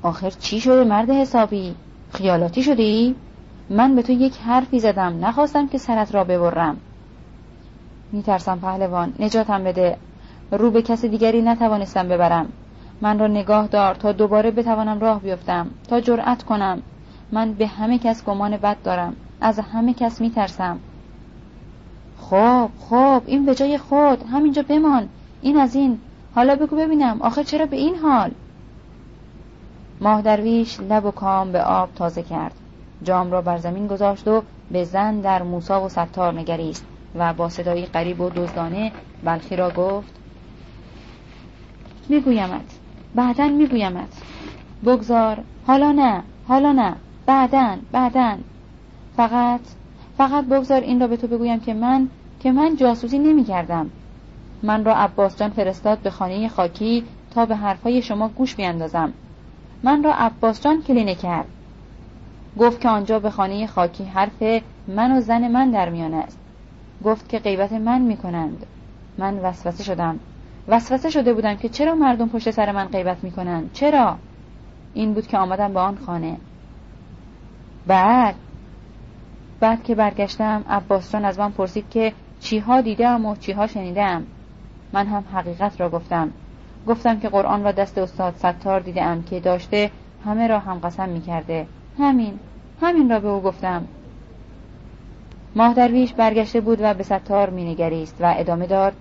[0.02, 1.74] آخر چی شده مرد حسابی؟
[2.12, 3.14] خیالاتی شده ای؟
[3.70, 6.76] من به تو یک حرفی زدم نخواستم که سرت را ببرم.
[8.12, 9.96] میترسم پهلوان نجاتم بده.
[10.50, 12.48] رو به کس دیگری نتوانستم ببرم.
[13.00, 16.82] من را نگاه دار تا دوباره بتوانم راه بیفتم تا جرأت کنم.
[17.32, 20.78] من به همه کس گمان بد دارم از همه کس میترسم.
[22.18, 25.08] خب خب این به جای خود همینجا بمان.
[25.42, 25.98] این از این.
[26.34, 28.30] حالا بگو ببینم آخه چرا به این حال؟
[30.00, 32.54] ماه درویش لب و کام به آب تازه کرد.
[33.02, 37.48] جام را بر زمین گذاشت و به زن در موسا و ستار نگریست و با
[37.48, 38.92] صدایی قریب و دزدانه
[39.24, 40.12] بلخی را گفت
[42.08, 42.78] میگویمت
[43.14, 44.22] بعدا میگویمت.
[44.84, 45.38] بگذار.
[45.66, 46.22] حالا نه.
[46.48, 46.94] حالا نه.
[47.26, 47.76] بعدا.
[47.92, 48.36] بعدا.
[49.16, 49.60] فقط
[50.18, 52.08] فقط بگذار این را به تو بگویم که من
[52.40, 53.90] که من جاسوسی نمی کردم
[54.62, 59.12] من را عباس جان فرستاد به خانه خاکی تا به حرفهای شما گوش بیاندازم
[59.82, 61.46] من را عباس جان کلینه کرد.
[62.58, 66.38] گفت که آنجا به خانه خاکی حرف من و زن من در میان است.
[67.04, 68.66] گفت که غیبت من می‌کنند.
[69.18, 70.20] من وسوسه شدم.
[70.68, 74.16] وسوسه شده بودم که چرا مردم پشت سر من غیبت می‌کنند چرا؟
[74.94, 76.36] این بود که آمدم به آن خانه.
[77.86, 78.34] بعد؟
[79.60, 84.24] بعد که برگشتم عباس از من پرسید که چیها دیدم و چیها شنیدم.
[84.92, 86.30] من هم حقیقت را گفتم.
[86.86, 89.90] گفتم که قرآن را دست استاد ستار دیدم که داشته
[90.24, 91.66] همه را هم قسم می‌کرده.
[91.98, 92.38] همین.
[92.82, 93.84] همین را به او گفتم.
[95.56, 98.92] ماه درویش برگشته بود و به ستار مینگریست و ادامه داد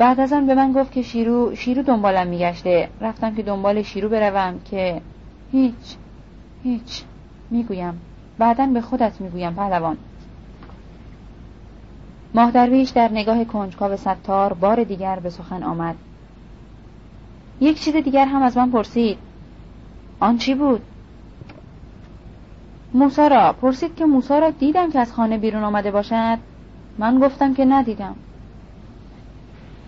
[0.00, 2.88] بعد از آن به من گفت که شیرو شیرو دنبالم میگشته.
[3.00, 5.00] رفتم که دنبال شیرو بروم که
[5.52, 5.96] هیچ
[6.62, 7.02] هیچ
[7.50, 8.00] می‌گویم.
[8.38, 9.96] بعدا به خودت می‌گویم پهلوان.
[12.34, 15.94] ماه درویش در نگاه کنجکاو ستار بار دیگر به سخن آمد.
[17.60, 19.18] یک چیز دیگر هم از من پرسید.
[20.20, 20.82] آن چی بود؟
[22.94, 23.52] موسا را.
[23.52, 26.38] پرسید که موسا را دیدم که از خانه بیرون آمده باشد.
[26.98, 28.16] من گفتم که ندیدم.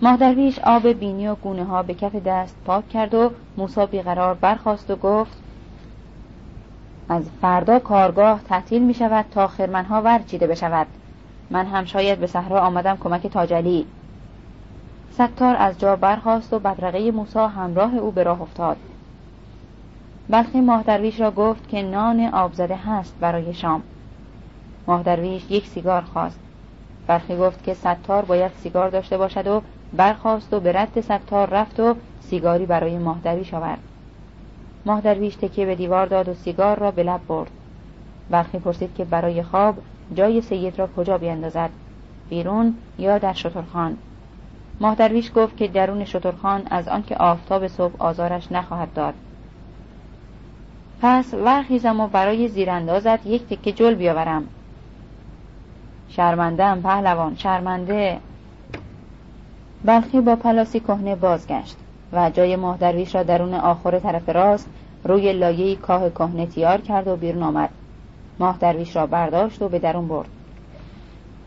[0.03, 4.35] ماه درویش آب بینی و گونه ها به کف دست پاک کرد و موسا بیقرار
[4.35, 5.43] برخاست و گفت
[7.09, 10.87] از فردا کارگاه تعطیل می شود تا خرمنها ورچیده بشود.
[11.51, 13.87] من هم شاید به صحرا آمدم کمک تاجلی.
[15.11, 18.77] ستار از جا برخاست و بدرقه موسا همراه او به راه افتاد.
[20.29, 23.83] بلخی ماه درویش را گفت که نان آبزده هست برای شام.
[24.87, 26.41] ماه درویش یک سیگار خواست.
[27.07, 31.81] برخی گفت که ستار باید سیگار داشته باشد و برخاست و به رد ستار رفت
[31.81, 33.78] و سیگاری برای ماه درویش آورد.
[34.87, 37.50] ماه درویش تکیه به دیوار داد و سیگار را به لب برد.
[38.31, 39.74] برخی پرسید که برای خواب
[40.14, 41.70] جای سید را کجا بیندازد؟
[42.28, 43.96] بیرون یا در شترخان؟
[44.81, 49.14] ماه درویش گفت که درون شترخان از آنکه آفتاب صبح آزارش نخواهد داد.
[51.02, 54.44] پس ورخیزم و برای زیراندازت یک تکه جل بیاورم.
[56.09, 58.18] شرمندم پهلوان شرمنده.
[59.85, 61.77] بلخی با پلاسی کهنه بازگشت
[62.12, 64.68] و جای ماه درویش را درون آخر طرف راست
[65.05, 67.71] روی لایه کاه کهنه تیار کرد و بیرون آمد.
[68.38, 70.29] ماه درویش را برداشت و به درون برد.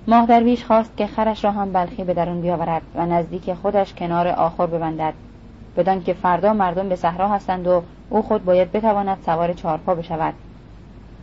[0.08, 4.28] ماه درویش خواست که خرش را هم بلخی به درون بیاورد و نزدیک خودش کنار
[4.28, 5.14] آخر ببندد.
[5.78, 10.34] بدان که فردا مردم به صحرا هستند و او خود باید بتواند سوار چهارپا بشود.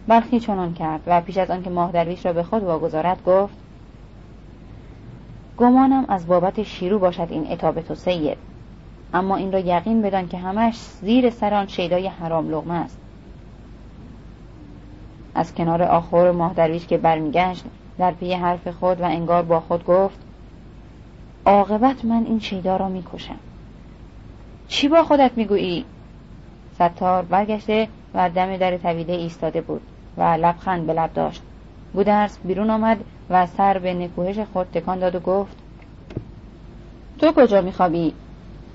[0.09, 3.62] بلخی چنان کرد و پیش از آنکه ماه درویش را به خود واگذارد گفت
[5.59, 8.39] گمانم از بابت شیرو باشد این اتاب تو سید.
[9.15, 12.99] اما این را یقین بدان که همش زیر سران شیدای حرام لغمه است.
[15.35, 17.65] از کنار آخر ماه درویش که برمیگشت
[17.99, 20.19] در پی حرف خود و انگار با خود گفت
[21.47, 23.39] عاقبت من این شیدا را می‌کشم.
[24.69, 25.85] چی با خودت می‌گویی؟
[26.75, 29.81] ستار برگشته و دم در طویله ایستاده بود
[30.17, 31.43] و لبخند به لب داشت.
[31.95, 32.99] گودرس بیرون آمد
[33.33, 35.57] و سر به نکوهش خود تکان داد و گفت
[37.19, 38.15] تو کجا میخوابی؟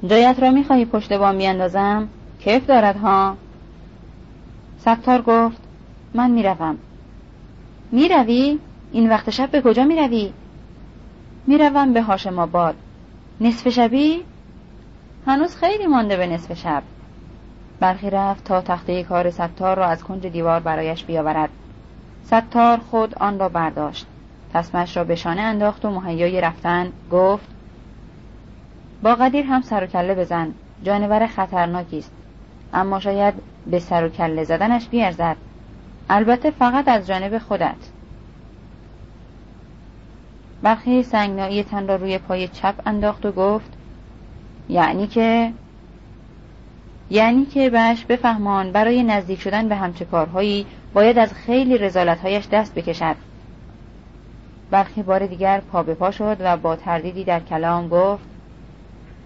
[0.07, 2.07] جایت را می‌خواهی پشت بام بیاندازم؟
[2.39, 3.37] کیف دارد ها؟
[4.79, 5.57] ستار گفت
[6.13, 6.77] من می‌روم.
[7.91, 8.59] می‌روی؟
[8.91, 10.33] این وقت شب به کجا می‌روی؟
[11.47, 12.75] می‌روم به هاشم آباد
[13.41, 14.23] نصف شبی؟
[15.25, 16.83] هنوز خیلی مانده به نصف شب.
[17.79, 21.49] برخی رفت تا تخته کار ستار را از کنج دیوار برایش بیاورد.
[22.25, 24.05] ستار خود آن را برداشت.
[24.53, 27.47] تسمش را به شانه انداخت و مهیای رفتن گفت
[29.03, 32.11] با قدیر هم سر و کله بزن جانور خطرناکی است.
[32.73, 33.33] اما شاید
[33.67, 35.37] به سر و کله زدنش بیارزد
[36.09, 37.75] البته فقط از جانب خودت.
[40.61, 43.73] برخی سنگنایی تن را روی پای چپ انداخت و گفت
[44.69, 45.53] یعنی که
[47.09, 52.75] یعنی که بهش بفهمان برای نزدیک شدن به همچه کارهایی باید از خیلی رزالتهایش دست
[52.75, 53.15] بکشد.
[54.71, 58.23] برخی بار دیگر پا به پا شد و با تردیدی در کلام گفت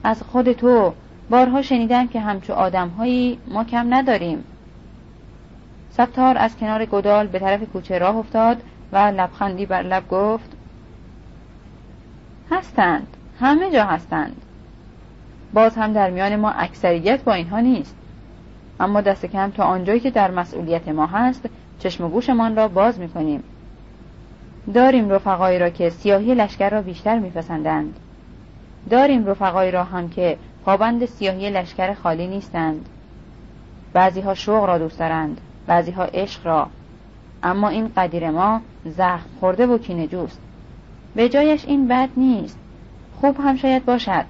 [0.04, 0.93] از خود تو
[1.30, 4.43] بارها شنیدم که همچو آدمهایی ما کم نداریم.
[5.91, 10.49] ستار از کنار گدال به طرف کوچه راه افتاد و لبخندی بر لب گفت
[12.51, 13.08] هستند
[13.39, 14.41] همه جا هستند.
[15.54, 17.95] باز هم در میان ما اکثریت با اینها نیست.
[18.80, 21.49] اما دست کم تا آنجایی که در مسئولیت ما هست
[21.80, 23.43] چشم و گوشمان را باز می‌کنیم.
[24.74, 28.00] داریم رفقایی را که سیاهی لشکر را بیشتر میپسندند.
[28.89, 32.89] داریم رفقایی را هم که پابند سیاهی لشکر خالی نیستند.
[33.93, 36.67] بعضی ها شوق را دوست دارند بعضی ها عشق را.
[37.43, 40.39] اما این قدیر ما زخم خورده و کینه جوست.
[41.15, 42.60] به جایش این بد نیست.
[43.21, 44.26] خوب هم شاید باشد.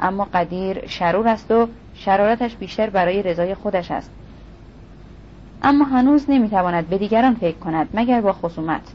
[0.00, 4.10] اما قدیر شرور است و شرارتش بیشتر برای رضای خودش است.
[5.62, 8.92] اما هنوز نمی‌تواند به دیگران فکر کند مگر با خصومت.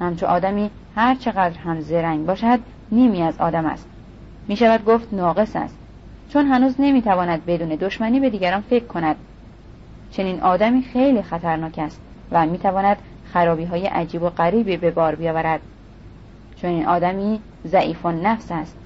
[0.00, 2.60] همچو آدمی هر چقدر هم زرنگ باشد
[2.92, 3.86] نیمی از آدم است.
[4.48, 5.76] می شود گفت ناقص است.
[6.28, 9.16] چون هنوز نمی‌تواند بدون دشمنی به دیگران فکر کند.
[10.10, 12.00] چنین آدمی خیلی خطرناک است
[12.32, 12.96] و می‌تواند
[13.32, 15.60] خرابی های عجیب و غریبی به بار بیاورد.
[16.56, 18.76] چون این آدمی ضعیف نفس است.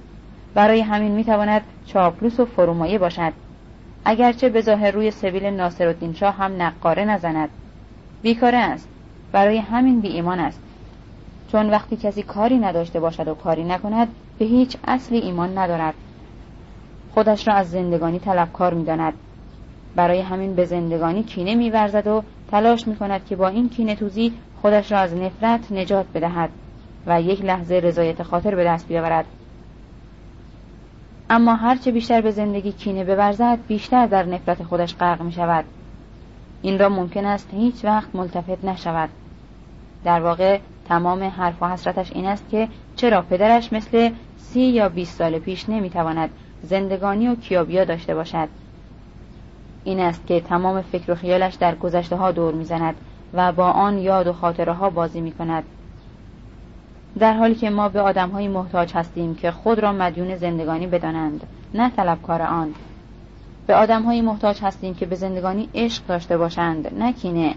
[0.53, 3.33] برای همین می‌تواند چاپلوس و فرومایه باشد.
[4.05, 7.49] اگرچه به ظاهر روی سبیل ناصرالدین شاه هم نقاره نزند.
[8.21, 8.87] بیکاره است.
[9.31, 10.61] برای همین بی ایمان است.
[11.51, 14.07] چون وقتی کسی کاری نداشته باشد و کاری نکند
[14.39, 15.93] به هیچ اصلی ایمان ندارد.
[17.13, 19.13] خودش را از زندگانی طلبکار می‌داند.
[19.95, 24.91] برای همین به زندگانی کینه میورزد و تلاش می‌کند که با این کینه توزی خودش
[24.91, 26.49] را از نفرت نجات بدهد
[27.07, 29.25] و یک لحظه رضایت خاطر به دست بیاورد.
[31.29, 35.65] اما هرچه بیشتر به زندگی کینه بورزد بیشتر در نفرت خودش غرق می شود
[36.61, 39.09] این را ممکن است هیچ وقت ملتفت نشود.
[40.03, 45.17] در واقع تمام حرف و حسرتش این است که چرا پدرش مثل سی یا بیست
[45.17, 46.29] سال پیش نمی‌تواند
[46.63, 48.49] زندگانی و کیابیا داشته باشد.
[49.83, 52.95] این است که تمام فکر و خیالش در گذشته ها دور می‌زند
[53.33, 55.63] و با آن یاد و خاطره ها بازی می کند
[57.19, 61.47] در حالی که ما به آدم های محتاج هستیم که خود را مدیون زندگانی بدانند
[61.73, 62.73] نه طلبکار آن.
[63.67, 67.55] به آدم های محتاج هستیم که به زندگانی عشق داشته باشند نه کینه.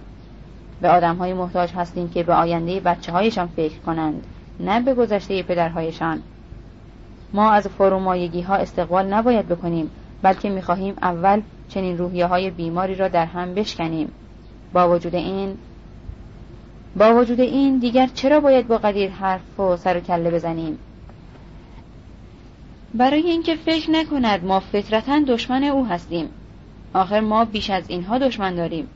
[0.81, 4.27] به آدم های محتاج هستیم که به آینده بچه هایشان فکر کنند
[4.61, 6.23] نه به گذشته پدرهایشان.
[7.33, 9.91] ما از فرومایگی ها استقبال نباید بکنیم
[10.23, 14.13] بلکه می‌خواهیم اول چنین روحیه های بیماری را در هم بشکنیم.
[14.73, 15.57] با وجود این
[16.97, 20.79] با وجود این دیگر چرا باید با قدیر حرف و سر و کله بزنیم؟
[22.95, 26.29] برای اینکه فکر نکند ما فطرتا دشمن او هستیم.
[26.95, 28.89] آخر ما بیش از اینها دشمن داریم.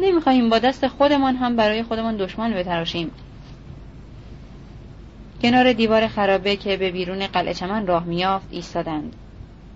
[0.00, 3.10] نمی‌خواهیم با دست خودمان هم برای خودمان دشمن بتراشیم.
[5.42, 9.16] کنار دیوار خرابه که به بیرون قلعه چمن راه میافت ایستادند.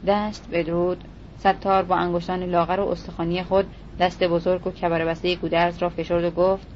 [0.07, 1.05] دست بدرود.
[1.39, 3.67] ستار با انگشتان لاغر و استخوانی خود
[4.01, 6.67] دست بزرگ و کبر بسته گودرز را فشرد و گفت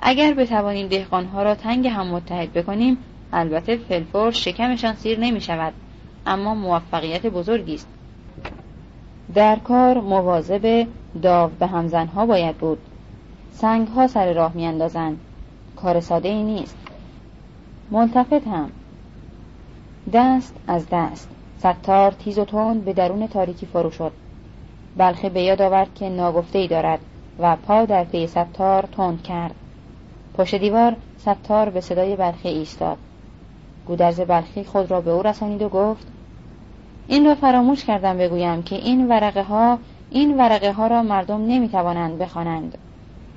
[0.00, 2.98] اگر بتوانیم دهقانها را تنگ هم متحد بکنیم
[3.32, 5.72] البته فلفور شکمشان سیر نمی شود
[6.26, 7.88] اما موفقیت بزرگی است.
[9.34, 10.86] در کار مواظب
[11.22, 12.78] داو به همزنها باید بود.
[13.52, 15.20] سنگ ها سر راه میاندازند.
[15.76, 16.76] کار ساده ای نیست.
[17.90, 18.70] ملتفت هم.
[20.12, 21.28] دست از دست.
[21.58, 24.12] ستار تیز و تند به درون تاریکی فرو شد.
[24.96, 27.00] بلخه به یاد آورد که ناگفته ای دارد
[27.38, 29.54] و پا در پی ستار تند کرد.
[30.34, 32.96] پشت دیوار ستار به صدای بلخی ایستاد.
[33.86, 36.06] گودرز بلخی خود را به او رسانید و گفت
[37.08, 39.78] این را فراموش کردم بگویم که این ورقه ها
[40.10, 42.78] این ورقه ها را مردم نمی توانند بخوانند.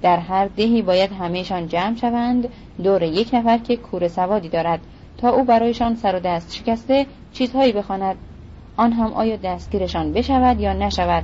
[0.02, 2.50] در هر دهی باید همهشان جمع شوند
[2.84, 4.80] دور یک نفر که کور سوادی دارد
[5.18, 8.16] تا او برایشان سر و دست شکسته چیزهایی بخواند.
[8.78, 11.24] آن هم آیا دستگیرشان بشود یا نشود؟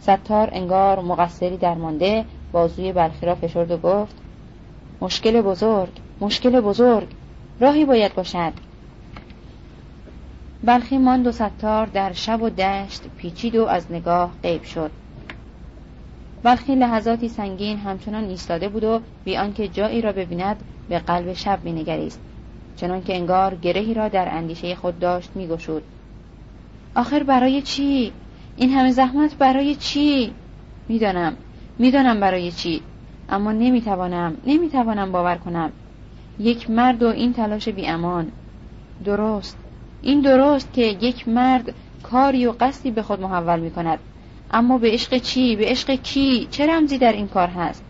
[0.00, 4.16] ستار انگار مقصری درمانده بازوی بلخی را فشرد و گفت
[5.00, 7.08] مشکل بزرگ مشکل بزرگ.
[7.60, 8.52] راهی باید باشد.
[10.66, 14.90] بلخی ماند و ستار در شب و دشت پیچید و از نگاه غیب شد.
[16.42, 20.56] بلخی لحظاتی سنگین همچنان ایستاده بود و بی آنکه جایی را ببیند
[20.88, 22.20] به قلب شب مینگریست.
[22.76, 25.82] چنان که انگار گرهی را در اندیشه خود داشت میگشود.
[26.94, 28.12] آخر برای چی؟
[28.56, 30.32] این همه زحمت برای چی؟
[30.88, 31.36] می‌دانم.
[31.78, 32.82] می‌دانم برای چی.
[33.28, 34.36] اما نمی‌توانم.
[34.46, 35.72] نمی‌توانم باور کنم.
[36.38, 38.32] یک مرد و این تلاش بی امان
[39.04, 39.63] درست.
[40.04, 43.98] این درست که یک مرد کاری و قصدی به خود محول می کند
[44.50, 47.84] اما به عشق چی؟ به عشق کی؟ چه رمزی در این کار هست؟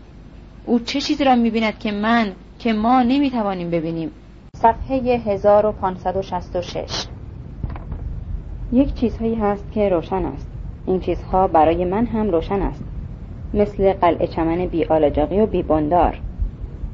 [0.65, 4.11] او چه چیزی را می بیند که من که ما نمی توانیم ببینیم؟
[4.55, 7.05] صفحه 1566
[8.71, 10.47] یک چیزهایی هست که روشن است.
[10.85, 12.83] این چیزها برای من هم روشن است.
[13.53, 16.21] مثل قلعه چمن بی آلجاقی و بی بندار.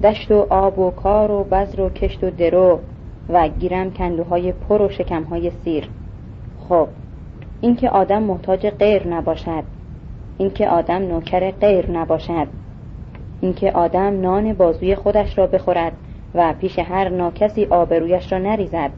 [0.04, 2.80] دشت و آب و کار و بذر و کشت و درو.
[3.34, 5.90] و گیرم کندوهای پر و شکمهای سیر.
[6.70, 6.88] خب
[7.62, 9.64] اینکه آدم محتاج غیر نباشد.
[10.38, 12.48] اینکه آدم نوکر غیر نباشد.
[13.42, 15.94] اینکه آدم نان بازوی خودش را بخورد
[16.36, 18.92] و پیش هر ناکسی آبرویش را نریزد.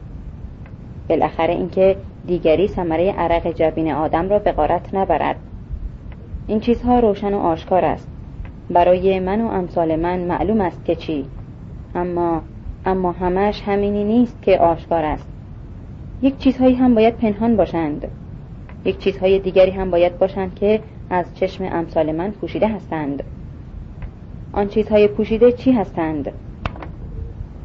[1.08, 5.36] بالاخره اینکه دیگری ثمره عرق جبین آدم را به غارت نبرد.
[6.46, 8.08] این چیزها روشن و آشکار است.
[8.70, 11.26] برای من و امثال من معلوم است که چی.
[11.94, 12.42] اما
[12.86, 15.28] اما همش همینی نیست که آشکار است.
[16.22, 18.08] یک چیزهایی هم باید پنهان باشند.
[18.84, 23.22] یک چیزهای دیگری هم باید باشند که از چشم امثال من پوشیده هستند.
[24.52, 26.32] آن چیزهای پوشیده چی هستند؟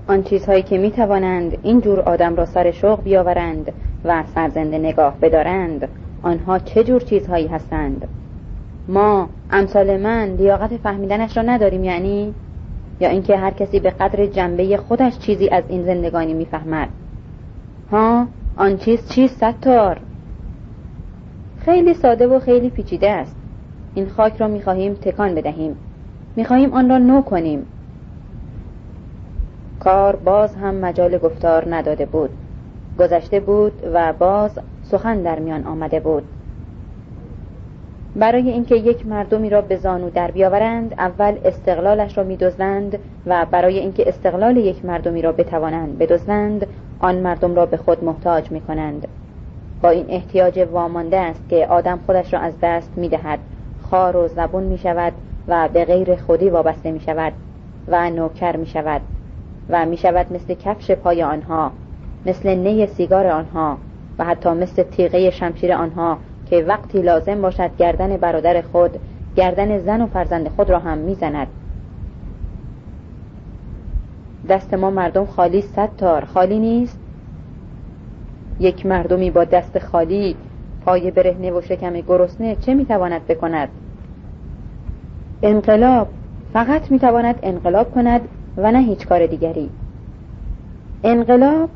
[0.07, 3.71] آن چیزهایی که می توانند این جور آدم را سر شوق بیاورند
[4.05, 5.87] و سرزنده نگاه بدارند
[6.23, 8.07] آنها چه جور چیزهایی هستند؟
[8.87, 12.33] ما امثال من لیاقت فهمیدنش را نداریم یعنی؟
[12.99, 16.89] یا اینکه هر کسی به قدر جنبه خودش چیزی از این زندگانی می‌فهمد.
[17.91, 19.99] ها آن چیز چیست ستار؟
[21.59, 23.35] خیلی ساده و خیلی پیچیده است.
[23.95, 25.75] این خاک را می‌خواهیم تکان بدهیم.
[26.35, 27.65] می‌خواهیم آن را نو کنیم.
[29.79, 32.29] کار باز هم مجال گفتار نداده بود.
[32.99, 36.23] گذشته بود و باز سخن در میان آمده بود.
[38.19, 43.79] برای اینکه یک مردمی را به زانو در بیاورند اول استقلالش را میدزدند و برای
[43.79, 46.67] اینکه استقلال یک مردمی را بتوانند بدزدند
[46.99, 49.07] آن مردم را به خود محتاج می کنند
[49.81, 53.39] با این احتیاج وامانده است که آدم خودش را از دست می دهد
[53.89, 55.13] خار و زبون می شود
[55.47, 57.33] و به غیر خودی وابسته می شود
[57.87, 59.01] و نوکر می شود
[59.69, 61.71] و می شود مثل کفش پای آنها
[62.25, 63.77] مثل نی سیگار آنها
[64.19, 66.17] و حتی مثل تیغه شمشیر آنها
[66.49, 68.99] که وقتی لازم باشد گردن برادر خود
[69.35, 71.47] گردن زن و فرزند خود را هم می‌زند.
[74.49, 76.25] دست ما مردم خالی صد تار.
[76.25, 76.99] خالی نیست؟
[78.59, 80.35] یک مردمی با دست خالی
[80.85, 83.69] پای برهنه و شکم گرسنه چه می‌تواند بکند؟
[85.41, 86.07] انقلاب.
[86.53, 88.21] فقط می‌تواند انقلاب کند
[88.57, 89.69] و نه هیچ کار دیگری.
[91.03, 91.69] انقلاب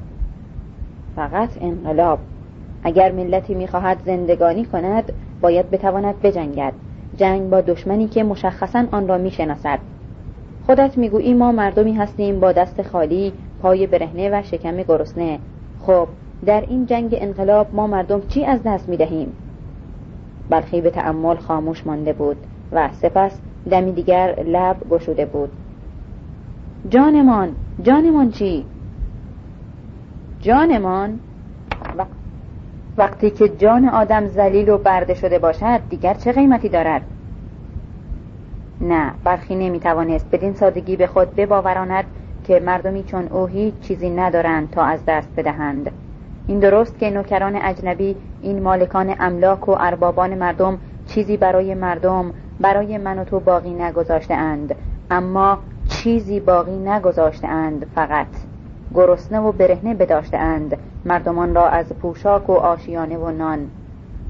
[1.16, 2.20] فقط انقلاب.
[2.84, 6.74] اگر ملتی می‌خواهد زندگانی کند باید بتواند بجنگد.
[7.18, 9.80] جنگ با دشمنی که مشخصا آن را می‌شناسد.
[10.66, 15.40] خودت می‌گویی ما مردمی هستیم با دست خالی پای برهنه و شکم گرسنه.
[15.80, 16.08] خب
[16.46, 19.34] در این جنگ انقلاب ما مردم چی از دست می‌دهیم؟
[20.50, 22.38] بلخی به تعمل خاموش مانده بود
[22.72, 25.50] و سپس دمی دیگر لب گشوده بود.
[26.90, 27.50] جانمان
[27.84, 28.66] جانمان چی؟
[30.42, 31.20] جانمان؟
[32.98, 37.02] وقتی که جان آدم زلیل و برده شده باشد دیگر چه قیمتی دارد؟
[38.82, 42.06] نه برخی نمی‌توانست بدین سادگی به خود بباوراند
[42.44, 45.92] که مردمی چون او هیچ چیزی ندارند تا از دست بدهند.
[46.48, 50.78] این درست که نوکران اجنبی این مالکان املاک و اربابان مردم
[51.08, 54.76] چیزی برای مردم برای من و تو باقی نگذاشته اند.
[55.12, 55.58] اما
[55.90, 58.28] چیزی باقی نگذاشته اند فقط.
[58.96, 63.70] گرسنه و برهنه بداشته اند مردمان را از پوشاک و آشیانه و نان.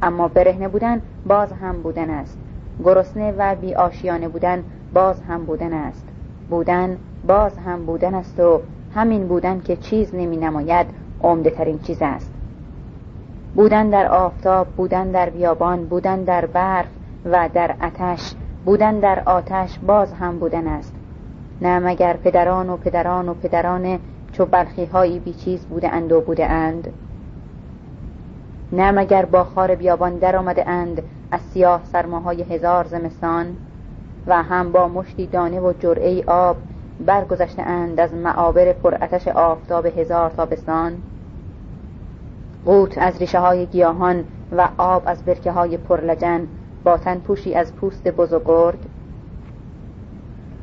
[0.01, 2.37] اما برهنه بودن باز هم بودن است.
[2.83, 6.07] گرسنه و بی آشیانه بودن باز هم بودن است.
[6.49, 6.97] بودن
[7.27, 8.61] باز هم بودن است و
[8.95, 10.87] همین بودن که چیز نمی نماید
[11.23, 12.31] عمده ترین چیز است.
[13.55, 16.87] بودن در آفتاب بودن در بیابان بودن در برف
[17.25, 18.33] و در آتش
[18.65, 20.93] بودن در آتش باز هم بودن است.
[21.61, 23.99] نه مگر پدران و پدران و پدران
[24.33, 26.87] چو بلخی هایی بیچیز بوده اند و بوده اند.
[28.71, 33.45] نه مگر با خار بیابان در آمده اند از سیاه سرماهای هزار زمستان
[34.27, 36.57] و هم با مشتی دانه و جرعه آب
[37.05, 40.93] برگذشته اند از معابر پراتش آفتاب هزار تابستان.
[42.65, 44.23] قوت از ریشه های گیاهان
[44.57, 46.47] و آب از برکه های پرلجن
[46.83, 48.77] با تن پوشی از پوست بزرگرد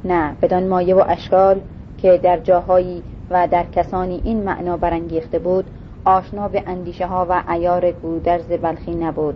[0.05, 1.61] نه بدان مایه و اشکال
[1.99, 5.64] که در جاهایی و در کسانی این معنا برانگیخته بود
[6.05, 9.35] آشنا به اندیشه ها و ایار گودرز بلخی نبود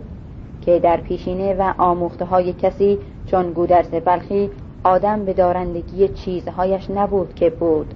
[0.61, 4.49] که در پیشینه و آموخته های کسی چون گودرز بلخی
[4.83, 7.93] آدم به دارندگی چیزهایش نبود که بود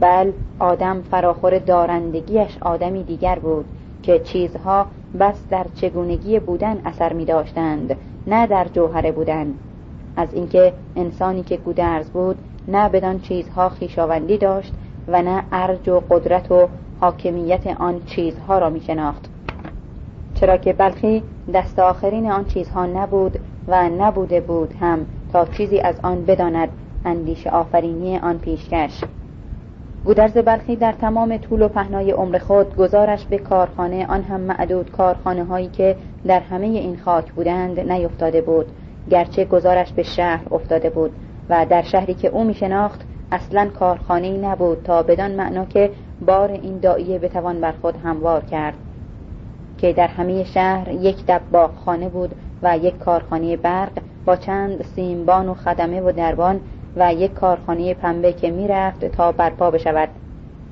[0.00, 3.64] بل آدم فراخور دارندگیش آدمی دیگر بود
[4.02, 4.86] که چیزها
[5.20, 9.54] بس در چگونگی بودن اثر می داشتند نه در جوهره بودن.
[10.16, 12.36] از اینکه انسانی که گودرز بود
[12.68, 14.72] نه بدان چیزها خیشاوندی داشت
[15.08, 16.68] و نه ارج و قدرت و
[17.00, 19.30] حاکمیت آن چیزها را می شناخت.
[20.34, 21.22] چرا که بلخی
[21.54, 23.38] دست آخرین آن چیزها نبود
[23.68, 26.68] و نبوده بود هم تا چیزی از آن بداند
[27.04, 29.04] اندیش آفرینی آن پیشکش.
[30.04, 34.90] گودرز بلخی در تمام طول و پهنای عمر خود گزارش به کارخانه آن هم معدود
[34.90, 35.96] کارخانه هایی که
[36.26, 38.66] در همه این خاک بودند نیفتاده بود.
[39.10, 41.12] گرچه گزارش به شهر افتاده بود
[41.50, 45.90] و در شهری که او می شناخت اصلا کارخانه نبود تا بدان معنا که
[46.26, 48.74] بار این دائیه بتوان بر خود هموار کرد
[49.78, 53.90] که در همه شهر یک دباغ خانه بود و یک کارخانه برق
[54.24, 56.60] با چند سیمبان و خدمه و دربان
[56.96, 60.08] و یک کارخانه پنبه که می‌رفت تا برپا بشود.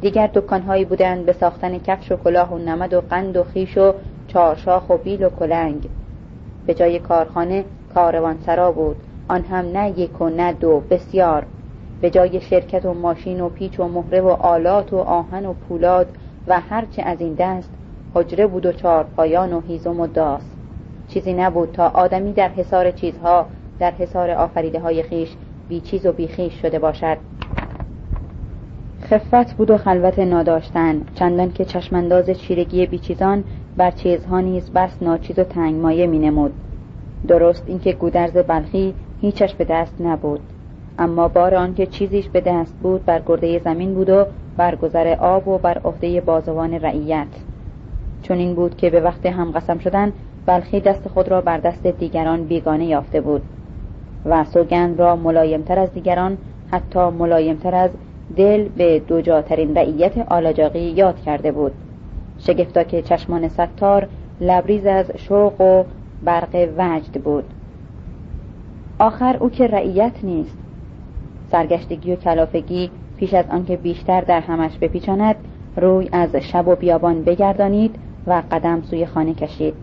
[0.00, 3.94] دیگر دکانهایی بودند به ساختن کفش و کلاه و نمد و قند و خیش و
[4.28, 5.88] چارشاخ و بیل و کلنگ.
[6.66, 8.96] به جای کارخانه کاروانسرا بود.
[9.28, 11.46] آن هم نه یک و نه دو بسیار.
[12.00, 16.06] به جای شرکت و ماشین و پیچ و مهره و آلات و آهن و پولاد
[16.46, 17.70] و هرچه از این دست
[18.14, 20.42] حجره بود و چهار پایان و هیزم و داس.
[21.08, 23.46] چیزی نبود تا آدمی در حصار چیزها
[23.78, 25.36] در حصار آفریده های خیش
[25.68, 27.18] بی چیز و بی خیش شده باشد.
[29.02, 31.00] خفت بود و خلوت ناداشتن.
[31.14, 33.44] چندان که چشمانداز چیرگی بیچیزان
[33.76, 36.52] بر چیزها نیز بس ناچیز و تنگ مایه می نمود
[37.28, 40.40] درست اینکه گودرز بلخی هیچش به دست نبود.
[40.98, 44.26] اما بار آنکه چیزیش به دست بود بر گرده زمین بود و
[44.56, 47.26] بر گذر آب و بر عهده بازوان رعیت.
[48.22, 50.12] چون این بود که به وقت هم قسم شدن
[50.46, 53.42] بلخی دست خود را بر دست دیگران بیگانه یافته بود
[54.24, 56.38] و سوگند را ملایمتر از دیگران
[56.70, 57.90] حتی ملایمتر از
[58.36, 61.72] دل به دوجاترین رعیت آلاجاقی یاد کرده بود.
[62.38, 64.08] شگفتا که چشمان ستار
[64.40, 65.84] لبریز از شوق و
[66.24, 67.44] برق وجد بود.
[68.98, 70.65] آخر او که رعیت نیست
[71.50, 75.36] سرگشتگی و کلافگی پیش از آنکه بیشتر در همش بپیچاند
[75.76, 77.94] روی از شب و بیابان بگردانید
[78.26, 79.74] و قدم سوی خانه کشید.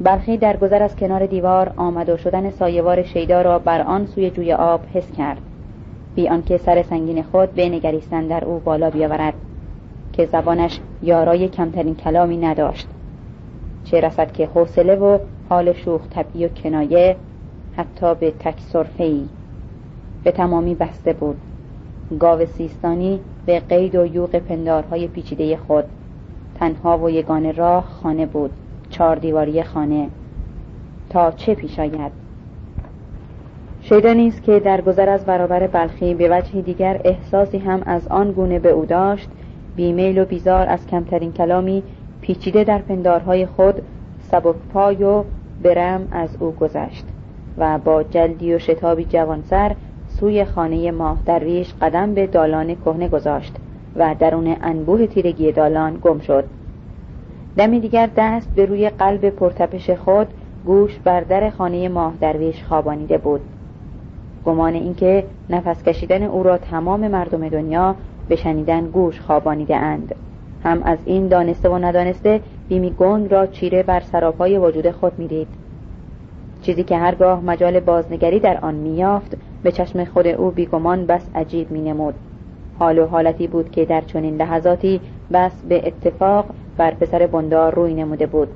[0.00, 4.30] بلخی در گذر از کنار دیوار آمد و شدن سایوار شیدا را بر آن سوی
[4.30, 5.40] جوی آب حس کرد.
[6.14, 9.34] بی آنکه سر سنگین خود بنگریستن در او بالا بیاورد
[10.12, 12.88] که زبانش یارای کمترین کلامی نداشت.
[13.84, 15.18] چه رسد که حوصله و
[15.48, 17.16] حال شوخ طبعی و کنایه
[17.76, 18.54] حتی به تک
[18.98, 19.28] ای
[20.26, 21.36] به تمامی بسته بود.
[22.20, 25.84] گاو سیستانی به قید و یوق پندارهای پیچیده خود
[26.54, 28.50] تنها و یگان راه خانه بود
[28.90, 30.08] چهار دیواری خانه.
[31.10, 32.12] تا چه پیش آید؟
[33.80, 38.32] شیدا نیست که در گذر از برابر بلخی به وجه دیگر احساسی هم از آن
[38.32, 39.28] گونه به او داشت
[39.76, 41.82] بیمیل و بیزار از کمترین کلامی
[42.20, 43.82] پیچیده در پندارهای خود
[44.30, 45.24] سبک پای و
[45.62, 47.04] برم از او گذشت
[47.58, 49.76] و با جلدی و شتابی جوانسر
[50.20, 53.56] سوی خانه ماه درویش قدم به دالان کهنه گذاشت
[53.96, 56.44] و درون انبوه تیرگی دالان گم شد.
[57.56, 60.26] دمی دیگر دست به روی قلب پرتپش خود
[60.66, 63.40] گوش بر در خانه ماه درویش خوابانیده بود.
[64.46, 67.94] گمان اینکه نفس کشیدن او را تمام مردم دنیا
[68.28, 70.14] به شنیدن گوش خوابانیده اند.
[70.64, 75.48] هم از این دانسته و ندانسته بیمی گنگ را چیره بر سراپای وجود خود می‌دید.
[76.62, 81.72] چیزی که هرگاه مجال بازنگری در آن میافت به چشم خود او بیگمان بس عجیب
[81.72, 82.14] مینمود.
[82.78, 85.00] حال و حالتی بود که در چنین لحظاتی
[85.32, 86.46] بس به اتفاق
[86.76, 88.48] بر پسر بندار روی نموده بود.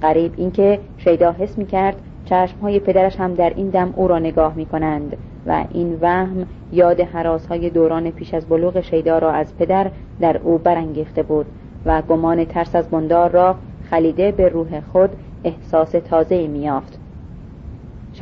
[0.00, 4.18] قریب اینکه شیدا حس می کرد چشم های پدرش هم در این دم او را
[4.18, 5.16] نگاه می کنند
[5.46, 10.38] و این وهم یاد حراس های دوران پیش از بلوغ شیدا را از پدر در
[10.38, 11.46] او برانگیخته بود
[11.86, 13.56] و گمان ترس از بندار را
[13.90, 15.10] خلیده به روح خود
[15.44, 16.98] احساس تازه میافت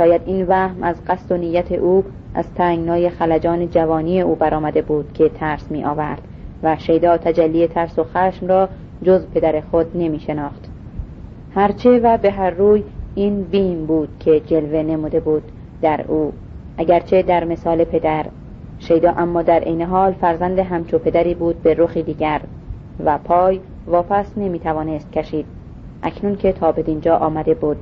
[0.02, 5.12] شاید این وهم از قصد و نیت او از تنگنای خلجان جوانی او برآمده بود
[5.12, 6.22] که ترس می آورد
[6.62, 8.68] و شیدا تجلی ترس و خشم را
[9.02, 10.70] جز پدر خود نمی شناخت.
[11.54, 12.84] هرچه و به هر روی
[13.14, 15.42] این بیم بود که جلوه نموده بود
[15.82, 16.32] در او.
[16.78, 18.26] اگرچه در مثال پدر
[18.78, 22.40] شیدا اما در عین حال فرزند همچو پدری بود به رخی دیگر
[23.04, 25.46] و پای واپس نمی توانست کشید.
[26.02, 27.76] اکنون که تا به دینجا آمده بود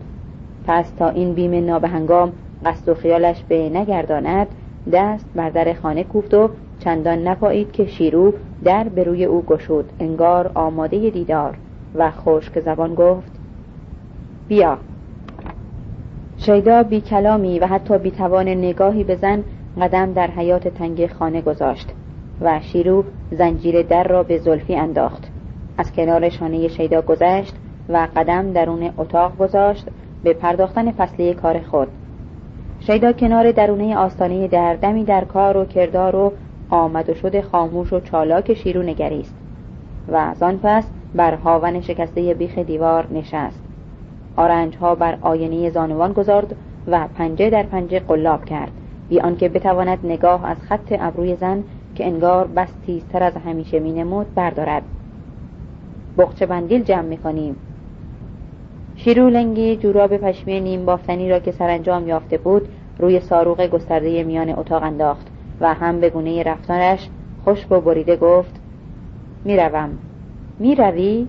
[0.70, 2.32] پس تا این بیم نابهنگام
[2.64, 4.46] قصد و خیالش به نگرداند.
[4.92, 9.84] دست بر در خانه کوفت و چندان نپایید که شیرو در به روی او گشود.
[10.00, 11.56] انگار آماده دیدار.
[11.94, 13.32] و خشک زبان گفت
[14.48, 14.78] بیا.
[16.36, 19.44] شیدا بی کلامی و حتی بی توان نگاهی بزن
[19.80, 21.92] قدم در حیات تنگ خانه گذاشت
[22.40, 25.30] و شیرو زنجیر در را به زلفی انداخت.
[25.78, 27.54] از کنار شانه شیدا گذشت
[27.88, 29.86] و قدم درون اتاق گذاشت
[30.22, 31.88] به پرداختن فصلی کار خود.
[32.80, 36.32] شیدا کنار درونه آستانه در دمی در کار و کردار و
[36.70, 39.34] آمد و شد خاموش و چالاک شیرو نگریست
[40.08, 43.62] و از آن پس بر هاون شکسته بیخ دیوار نشست.
[44.36, 46.56] آرنج ها بر آینه زانوان گذارد
[46.86, 48.70] و پنجه در پنجه قلاب کرد.
[49.08, 51.64] بی آنکه بتواند نگاه از خط ابروی زن
[51.94, 54.82] که انگار بس تیزتر از همیشه مینمود بردارد.
[56.18, 57.56] بخچه بندیل جمع می‌کنیم.
[59.05, 64.59] شیرو لنگی جوراب پشمی نیم بافتنی را که سرانجام یافته بود روی ساروق گسترده میان
[64.59, 65.26] اتاق انداخت
[65.61, 67.09] و هم به گونه رفتارش
[67.46, 68.61] خشک و بریده گفت
[69.44, 69.98] می‌روم.
[70.59, 71.26] می‌روی؟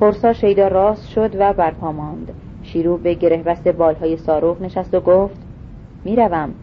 [0.00, 2.32] پرسا شیدا راست شد و برپا ماند.
[2.62, 5.36] شیرو به گره بست بالهای ساروخ نشست و گفت
[6.04, 6.54] می‌روم.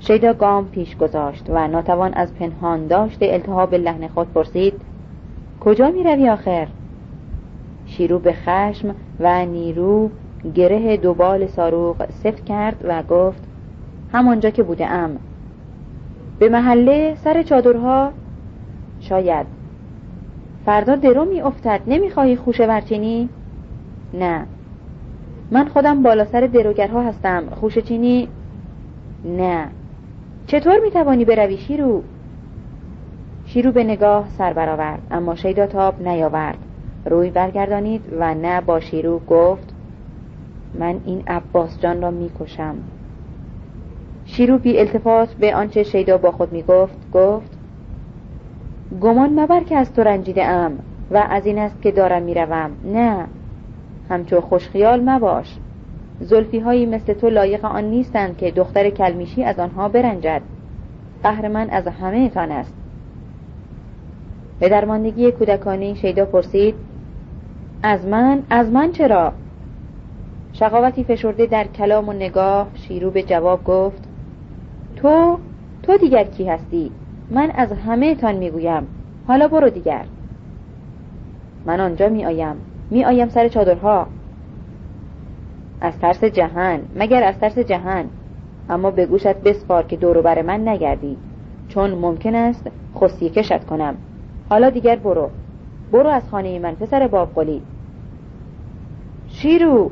[0.00, 4.80] شیدا گام پیش گذاشت و ناتوان از پنهان داشته التهاب لحن خود پرسید
[5.60, 6.68] کجا می‌روی آخر؟
[7.90, 10.10] شیرو به خشم و نیرو
[10.54, 13.42] گره دوبال ساروق سفت کرد و گفت
[14.12, 15.10] همانجا که بوده ام
[16.38, 18.12] به محله سر چادرها
[19.00, 19.46] شاید
[20.66, 23.28] فردا درو می افتد نمی‌خواهی خوشه ورچینی؟
[24.14, 24.46] نه
[25.50, 28.28] من خودم بالا سر دروگرها هستم خوشه چینی؟
[29.24, 29.66] نه
[30.46, 32.02] چطور می‌توانی بروی شیرو؟
[33.46, 36.58] شیرو به نگاه سر برآورد اما شیدا تاب نیاورد
[37.04, 39.74] روی برگردانید و نه با شیرو گفت
[40.74, 42.74] من این عباس جان را می‌کشم.
[44.24, 47.58] شیرو بی التفات به آنچه شیدا با خود می‌گفت گفت
[49.00, 50.78] گمان مبر که از تو رنجیده ام
[51.10, 52.70] و از این است که دارم می‌روم.
[52.84, 53.26] نه
[54.08, 55.56] همچو خوشخیال مباش.
[56.20, 60.42] زلفی هایی مثل تو لایق آن نیستند که دختر کلمیشی از آنها برنجد.
[61.22, 62.74] قهر من از همه تان است.
[64.60, 66.74] به درماندگی کودکانی شیدا پرسید
[67.82, 69.32] از من از من چرا؟
[70.52, 74.08] شقاوتی فشرده در کلام و نگاه شیرو به جواب گفت
[74.96, 75.38] تو
[75.82, 76.90] تو دیگر کی هستی؟
[77.30, 78.86] من از همه تان می‌گویم.
[79.26, 80.04] حالا برو دیگر.
[81.66, 82.56] من آنجا می آیم
[82.90, 84.06] می آیم سر چادرها.
[85.80, 88.04] از ترس جهان مگر از ترس جهان؟
[88.70, 91.16] اما به گوشت بسپار که دورو بر من نگردی.
[91.68, 92.70] چون ممکن است
[93.00, 93.96] خستی کشت کنم.
[94.50, 95.30] حالا دیگر برو.
[95.92, 97.62] برو از خانه من پسر باب قلی
[99.28, 99.90] شیرو.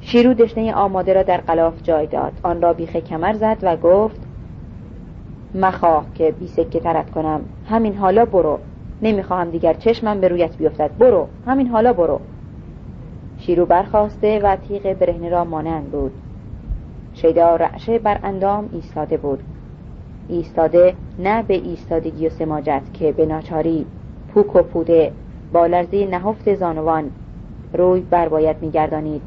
[0.00, 2.32] شیرو دشنه آماده را در قلاف جای داد.
[2.42, 4.20] آن را بیخ کمر زد و گفت
[5.54, 7.40] مخواه که بی سکه ترت کنم.
[7.68, 8.58] همین حالا برو.
[9.02, 10.90] نمی‌خواهم دیگر چشمم به رویت بیفتد.
[10.98, 11.26] برو.
[11.46, 12.20] همین حالا برو.
[13.38, 16.12] شیرو برخواسته و تیغ برهنه را مانند بود.
[17.14, 19.42] شیدا رعشه بر اندام ایستاده بود.
[20.28, 23.86] ایستاده نه به ایستادگی و سماجت که به ناچاری
[24.34, 25.12] پوک و پوده.
[25.52, 27.10] با لرزی نهفت زانوان.
[27.72, 29.22] روی بر باید میگردانید.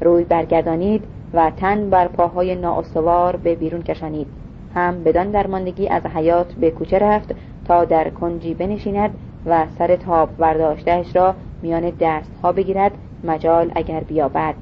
[0.00, 1.04] روی برگردانید
[1.34, 4.26] و تن بر پاهای نااستوار به بیرون کشانید.
[4.74, 7.34] هم بدان درماندگی از حیات به کوچه رفت
[7.64, 9.10] تا در کنجی بنشیند
[9.46, 12.92] و سر تاب برداشتهش را میان دست ها بگیرد
[13.24, 14.54] مجال اگر بیابد.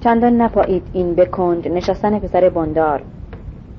[0.00, 3.02] چندان نپایید این به کنج نشستن پسر بندار.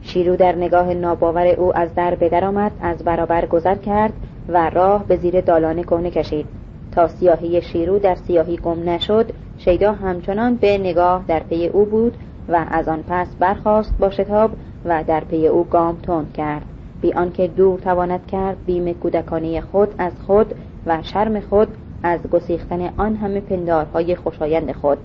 [0.05, 4.13] شیرو در نگاه ناباور او از در به آمد از برابر گذر کرد
[4.47, 6.45] و راه به زیر دالان کهنه کشید.
[6.91, 12.17] تا سیاهی شیرو در سیاهی گم نشد شیدا همچنان به نگاه در پی او بود
[12.49, 14.51] و از آن پس برخاست با شتاب
[14.85, 16.65] و در پی او گام تند کرد.
[17.01, 21.67] بی آنکه دور تواند کرد بیم کودکانه خود از خود و شرم خود
[22.03, 24.97] از گسیختن آن همه پندارهای خوشایند خود.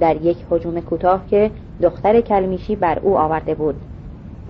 [0.00, 1.50] در یک حجوم کوتاه که
[1.82, 3.74] دختر کلمیشی بر او آورده بود.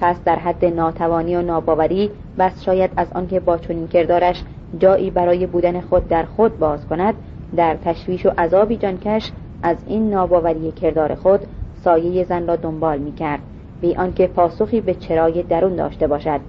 [0.00, 4.42] پس در حد ناتوانی و ناباوری بس شاید از آنکه با چنین کردارش
[4.78, 7.14] جایی برای بودن خود در خود باز کند
[7.56, 9.32] در تشویش و عذابی جانکش
[9.62, 11.40] از این ناباوری کردار خود
[11.84, 13.40] سایه زن را دنبال می کرد
[13.80, 16.40] بی آنکه پاسخی به چرای درون داشته باشد.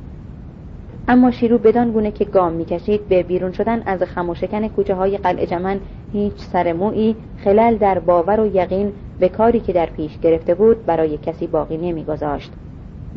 [1.07, 5.45] اما شیرو بدان گونه که گام می‌کشید به بیرون شدن از خموشکن کوچه های قلعه
[5.45, 5.79] جمن
[6.13, 11.17] هیچ سرمویی خلل در باور و یقین به کاری که در پیش گرفته بود برای
[11.17, 12.51] کسی باقی نمیگذاشت.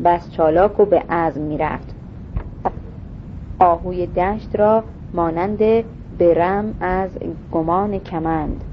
[0.03, 1.95] بس چالاک و به عزم می‌رفت.
[3.59, 4.83] آهوی دشت را
[5.13, 5.59] مانند
[6.19, 7.09] برم از
[7.51, 8.63] گمان کمند.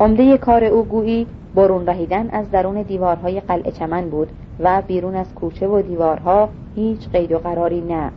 [0.00, 4.28] عمده کار او گویی برون رهیدن از درون دیوارهای قلعه چمن بود
[4.60, 8.10] و بیرون از کوچه و دیوارها هیچ قید و قراری نه.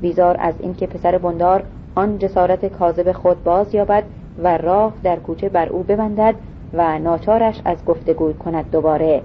[0.00, 1.62] بیزار از اینکه پسر بندار
[1.94, 4.04] آن جسارت کاذب خود باز یابد
[4.42, 6.34] و راه در کوچه بر او ببندد
[6.72, 9.22] و ناچارش از گفتگوی کند دوباره.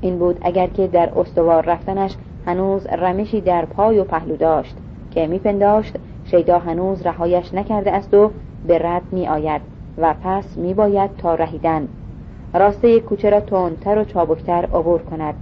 [0.00, 4.76] این بود اگر که در استوار رفتنش هنوز رمشی در پای و پهلو داشت
[5.10, 8.30] که میپنداشت شیدا هنوز رهایش نکرده است و
[8.66, 9.60] به رد می آید
[9.98, 11.88] و پس می باید تا رهیدن.
[12.54, 15.34] راسته کوچه را تندتر و چابکتر عبور کند.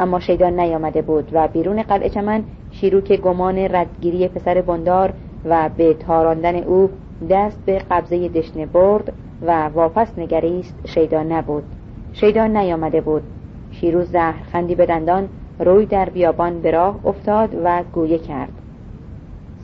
[0.00, 5.12] اما شیدا نیامده بود و بیرون قلعه چمن شیروک گمان ردگیری پسر بندار
[5.44, 6.90] و به تاراندن او
[7.30, 11.64] دست به قبضه دشنه برد و واپس نگریست شیدا نبود.
[12.12, 13.22] شیدا نیامده بود.
[13.70, 14.16] شیروز
[14.52, 18.52] خندی به دندان روی در بیابان به راه افتاد و گویه کرد.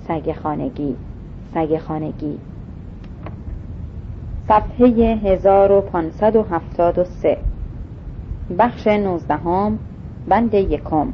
[0.08, 0.96] سگ خانگی
[1.54, 2.38] سگ خانگی.
[4.48, 7.38] صفحه 1573
[8.58, 9.78] بخش نوزدهم
[10.28, 11.08] بند یکم.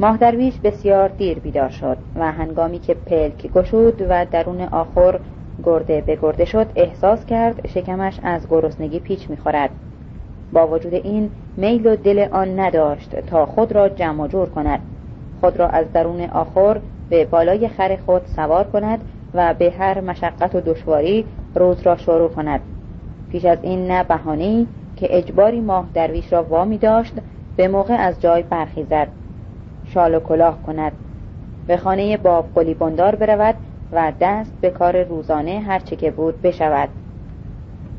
[0.00, 5.20] ماه درویش بسیار دیر بیدار شد و هنگامی که پلک گشود و درون آخر
[5.64, 9.70] گرده به گرده شد احساس کرد شکمش از گرسنگی پیچ می‌خورد.
[10.52, 14.80] با وجود این میل و دل آن نداشت تا خود را جمع جور کند.
[15.40, 16.80] خود را از درون آخر
[17.10, 19.00] به بالای خر خود سوار کند
[19.34, 21.24] و به هر مشقت و دشواری
[21.54, 22.60] روز را شروع کند.
[23.30, 27.14] پیش از این نه بهانهای که اجباری ماه درویش را وامی داشت
[27.56, 29.08] به موقع از جای برخیزد.
[29.84, 30.92] شال و کلاه کند.
[31.66, 33.54] به خانه باب قلی بندار برود
[33.92, 36.88] و دست به کار روزانه هرچه که بود بشود.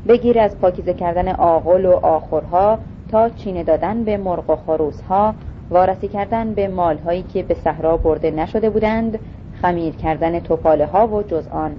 [0.08, 2.78] بگیر از پاکیزه کردن آغل و آخرها
[3.08, 5.34] تا چینه دادن به مرغ و خروسها
[5.70, 9.18] وارسی کردن به مالهایی که به صحرا برده نشده بودند
[9.62, 11.76] خمیر کردن توپاله ها و جز آن.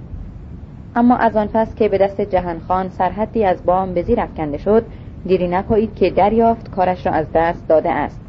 [0.96, 4.84] اما از آن پس که به دست جهانخان سرحدی از بام به زیر افکنده شد
[5.26, 8.20] دیری نپایید که دریافت کارش را از دست داده است.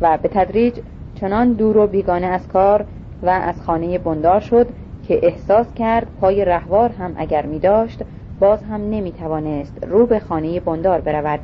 [0.00, 0.74] و به تدریج
[1.14, 2.84] چنان دور و بیگانه از کار
[3.22, 4.68] و از خانه بندار شد
[5.08, 8.02] که احساس کرد پای رهوار هم اگر می داشت
[8.42, 11.40] باز هم نمی توانست رو به خانه بندار برود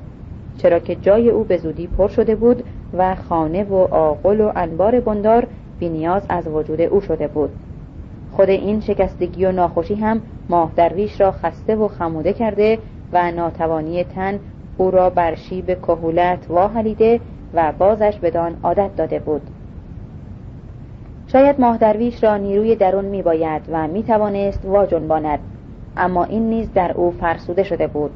[0.56, 2.64] چرا که جای او به زودی پر شده بود
[2.98, 5.46] و خانه و آقل و انبار بندار
[5.78, 7.50] بینیاز از وجود او شده بود.
[8.32, 12.78] خود این شکستگی و ناخوشی هم ماه درویش را خسته و خموده کرده
[13.12, 14.38] و ناتوانی تن
[14.76, 17.20] او را بر شیب کهولت واهلیده
[17.54, 19.42] و بازش بدان عادت داده بود.
[21.26, 25.38] شاید ماه درویش را نیروی درون می باید و می توانست واجنباند.
[25.98, 28.10] اما این نیز در او فرسوده شده بود.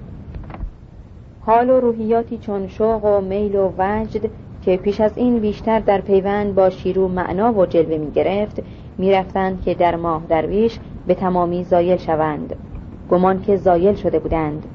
[1.40, 4.30] حال و روحیاتی چون شوق و میل و وجد
[4.62, 8.62] که پیش از این بیشتر در پیوند با شیرو معنا و جلوه می گرفت
[8.98, 12.56] می رفتند که در ماه درویش به تمامی زایل شوند.
[13.10, 14.66] گمان که زایل شده بودند.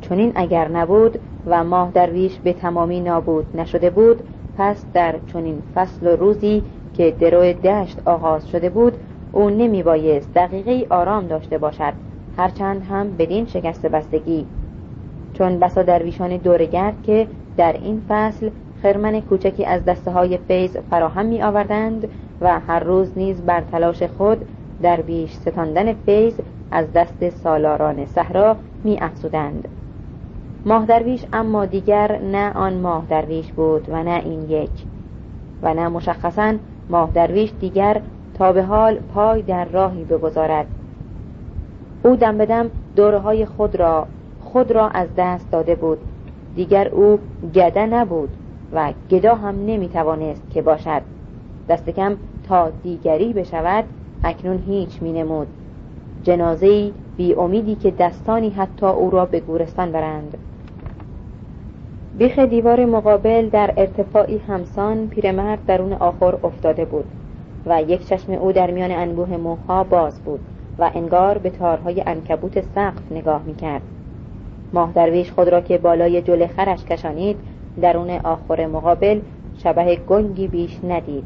[0.00, 4.20] چنین اگر نبود و ماه درویش به تمامی نابود نشده بود
[4.58, 6.62] پس در چنین فصل و روزی
[6.94, 8.92] که درو دشت آغاز شده بود
[9.32, 12.11] او نمی بایست دقیقه آرام داشته باشد.
[12.36, 14.46] هرچند هم بدین شکست بستگی
[15.34, 17.26] چون بسا درویشان دورگرد که
[17.56, 18.50] در این فصل
[18.82, 22.08] خرمن کوچکی از دسته های فیض فراهم می آوردند
[22.40, 24.44] و هر روز نیز بر تلاش خود
[24.82, 26.34] در بیش ستاندن فیض
[26.70, 29.68] از دست سالاران صحرا می افزودند
[30.66, 34.70] ماه درویش اما دیگر نه آن ماه درویش بود و نه این یک.
[35.62, 36.54] و نه مشخصا
[36.90, 38.00] ماه درویش دیگر
[38.34, 40.66] تا به حال پای در راهی بگذارد.
[42.04, 44.06] او دم به دم دوره خود را
[44.40, 45.98] خود را از دست داده بود.
[46.54, 47.18] دیگر او
[47.54, 48.28] گده نبود
[48.72, 51.02] و گدا هم نمی توانست که باشد.
[51.68, 52.16] دست کم
[52.48, 53.84] تا دیگری بشود
[54.24, 55.46] اکنون هیچ می نمود
[56.22, 60.38] جنازه بی امیدی که دستانی حتی او را به گورستان برند.
[62.18, 67.04] بیخ دیوار مقابل در ارتفاعی همسان پیرمرد درون آخر افتاده بود
[67.66, 70.40] و یک چشم او در میان انبوه موها باز بود.
[70.82, 73.82] و انگار به تارهای انکبوت سقف نگاه می‌کرد.
[74.72, 77.36] ماه درویش خود را که بالای جل خرش کشانید
[77.80, 79.20] درون آخر مقابل
[79.56, 81.24] شبه گنگی بیش ندید.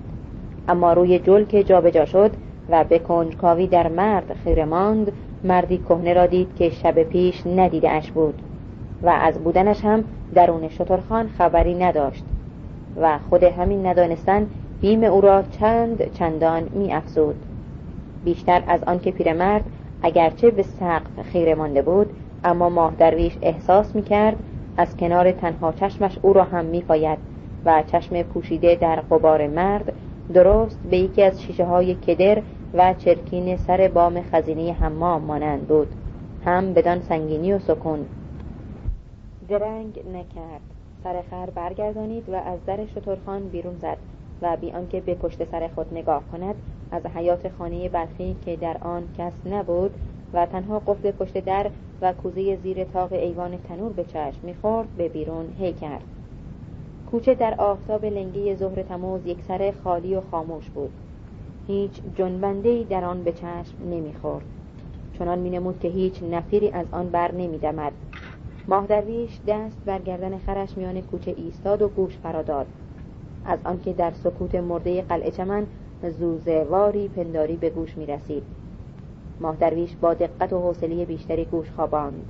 [0.69, 2.31] اما روی جل که جابجا شد
[2.71, 5.13] و به کنجکاوی در مرد خیره ماند
[5.45, 8.35] مردی کهنه را دید که شب پیش ندیده اش بود
[9.03, 10.05] و از بودنش هم
[10.35, 12.25] درون شترخان خبری نداشت
[13.01, 14.47] و خود همین ندانستن
[14.81, 17.37] بیم او را چند چندان می افزود
[18.27, 19.65] بیشتر از آنکه پیرمرد
[20.03, 22.11] اگرچه به سقف خیره مانده بود
[22.45, 24.37] اما ماه درویش احساس می کرد
[24.77, 27.19] از کنار تنها چشمش او را هم می پاید
[27.65, 29.93] و چشم پوشیده در قبار مرد
[30.35, 32.43] درست به یکی از شیشه های کدر
[32.75, 35.89] و چرکین سر بام خزینه حمام مانند بود.
[36.45, 38.07] هم بدان سنگینی و سکون.
[39.49, 40.61] درنگ نکرد.
[41.05, 43.99] سر خر برگردانید و از در شترخان بیرون زد
[44.43, 46.55] و بی آنکه به پشت سر خود نگاه کند
[46.91, 49.91] از حیات خانه بلخی که در آن کس نبود
[50.33, 51.71] و تنها قفل پشت در
[52.01, 56.05] و کوزه زیر تاق ایوان تنور به چشم می‌خورد به بیرون هی کرد.
[57.11, 60.91] کوچه در آفتاب لنگی ظهر تموز یک سر خالی و خاموش بود.
[61.67, 64.45] هیچ جنبنده در آن به چشم نمی‌خورد.
[65.19, 67.93] چنان مینمود که هیچ نفیری از آن بر نمیدمد.
[68.69, 72.67] ماه درویش دست بر گردن خرش میان کوچه ایستاد و گوش فراداد
[73.45, 75.67] از آنکه در سکوت مرده قلعه چمن
[76.11, 78.43] زوزه واری پنداری به گوش می رسید
[79.41, 82.25] ماه درویش با دقت و حوصله بیشتری گوش خواباند.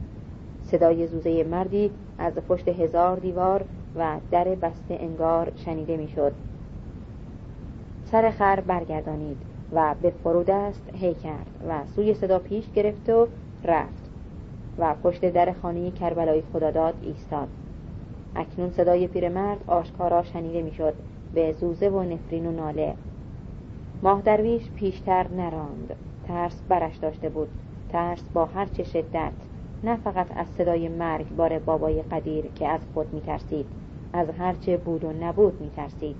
[0.62, 3.64] صدای زوزه مردی از پشت هزار دیوار
[3.96, 6.32] و در بسته انگار شنیده می‌شد.
[8.04, 9.36] سر خر برگردانید
[9.72, 13.28] و به فرودست هی کرد و سوی صدا پیش گرفت و
[13.64, 14.10] رفت
[14.78, 17.48] و پشت در خانه کربلای خداداد ایستاد.
[18.36, 20.94] اکنون صدای پیرمرد آشکارا شنیده می‌شد.
[21.34, 22.94] به زوزه و نفرین و ناله.
[24.06, 25.94] ماه درویش پیشتر نراند.
[26.28, 27.48] ترس برش داشته بود.
[27.92, 29.32] ترس با هر چه شدت.
[29.84, 33.66] نه فقط از صدای مرگ بار بابای قدیر که از خود میترسید.
[34.12, 36.16] از هرچه بود و نبود میترسید.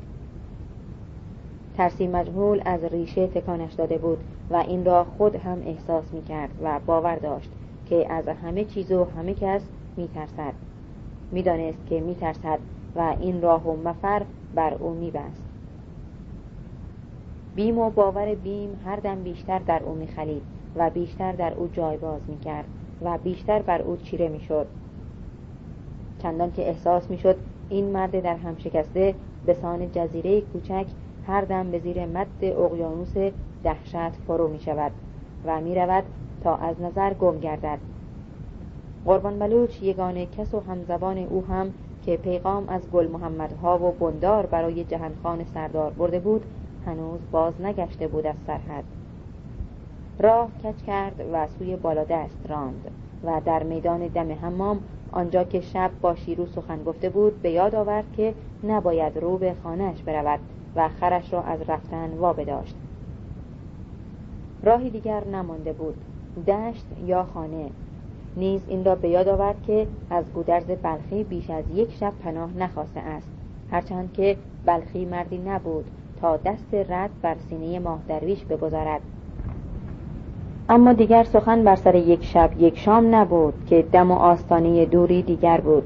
[1.76, 4.18] ترسی مجهول از ریشه تکانش داده بود
[4.51, 7.51] و این را خود هم احساس می‌کرد و باور داشت
[7.89, 9.62] که از همه چیز و همه کس
[9.97, 10.53] میترسد.
[11.32, 12.59] می‌دانست که میترسد
[12.97, 14.22] و این راه و مفر
[14.55, 15.45] بر او میبست.
[17.57, 20.42] بیم و باور بیم هر دم بیشتر در او میخلید
[20.76, 22.64] و بیشتر در او جای باز می‌کرد
[23.02, 24.66] و بیشتر بر او چیره می‌شد.
[26.18, 27.36] چندان که احساس می‌شد
[27.68, 29.14] این مرد در هم شکسته
[29.46, 30.86] به سان جزیره کوچک
[31.26, 33.14] هر دم به زیر مد اقیانوس
[33.62, 34.92] دهشت فرو می شود
[35.44, 36.04] و می رود
[36.40, 37.78] تا از نظر گم گردد.
[39.04, 44.46] قربان بلوچ یگانه کس و همزبان او هم که پیغام از گل محمدها و بندار
[44.46, 46.46] برای جهنخان سردار برده بود
[46.87, 48.84] هنوز باز نگشته بود از سرحد.
[50.18, 52.91] راه کچ کرد و سوی بالادست راند
[53.24, 54.80] و در میدان دم حمام
[55.12, 58.34] آنجا که شب با شیرو سخن گفته بود به یاد آورد که
[58.64, 60.41] نباید رو به خانهش برود
[60.76, 62.76] و خرش را از رفتن وابه داشت
[64.62, 65.97] راهی دیگر نمانده بود
[66.47, 67.70] دشت یا خانه.
[68.37, 72.57] نیز این را به یاد آورد که از گودرز بلخی بیش از یک شب پناه
[72.59, 73.28] نخواسته است.
[73.70, 75.84] هرچند که بلخی مردی نبود
[76.21, 79.01] تا دست رد بر سینه ماه درویش بگذارد.
[80.69, 85.23] اما دیگر سخن بر سر یک شب یک شام نبود که دم و آستانه دوری
[85.23, 85.85] دیگر بود.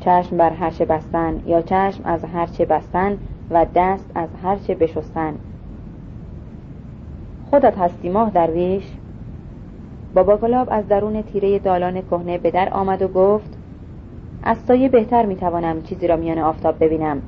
[0.00, 3.18] چشم بر هرچه بستن یا چشم از هرچه بستن
[3.50, 5.34] و دست از هرچه بشستن.
[7.50, 8.84] خودت هستی ماه درویش؟
[10.14, 13.58] بابا گلاب از درون تیره دالان کهنه به در آمد و گفت
[14.42, 17.22] از سایه بهتر می‌توانم چیزی را میان آفتاب ببینم.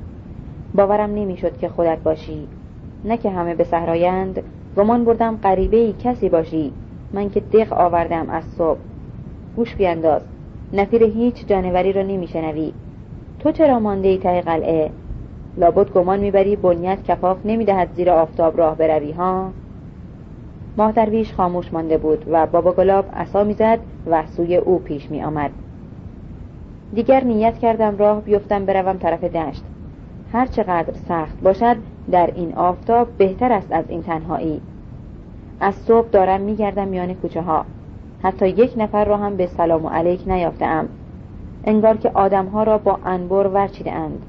[0.75, 2.47] باورم نمی‌شد که خودت باشی.
[3.05, 4.43] نه که همه به صحرایند
[4.77, 6.73] گمان بردم غریبه ای کسی باشی.
[7.13, 8.79] من که دق آوردم از صبح.
[9.55, 10.21] گوش بیانداز
[10.73, 12.73] نفیر هیچ جانوری را نمیشنوی.
[13.39, 14.91] تو چرا مانده ای ته قلعه؟
[15.57, 19.51] لابد گمان می‌بری بنیت کفاف نمی‌دهد زیر آفتاب راه بروی ها؟
[20.77, 25.23] ماه درویش خاموش مانده بود و بابا گلاب عصا می‌زد و سوی او پیش می
[25.23, 25.51] آمد
[26.93, 29.63] دیگر نیت کردم راه بیفتم بروم طرف دشت.
[30.35, 31.77] هر چقدر سخت باشد
[32.11, 34.61] در این آفتاب بهتر است از این تنهایی.
[35.59, 37.65] از صبح دارم میگردم میان کوچه ها
[38.23, 40.89] حتی یک نفر را هم به سلام و علیک نیافتم
[41.63, 44.25] انگار که آدمها را با انبر ورچیده اند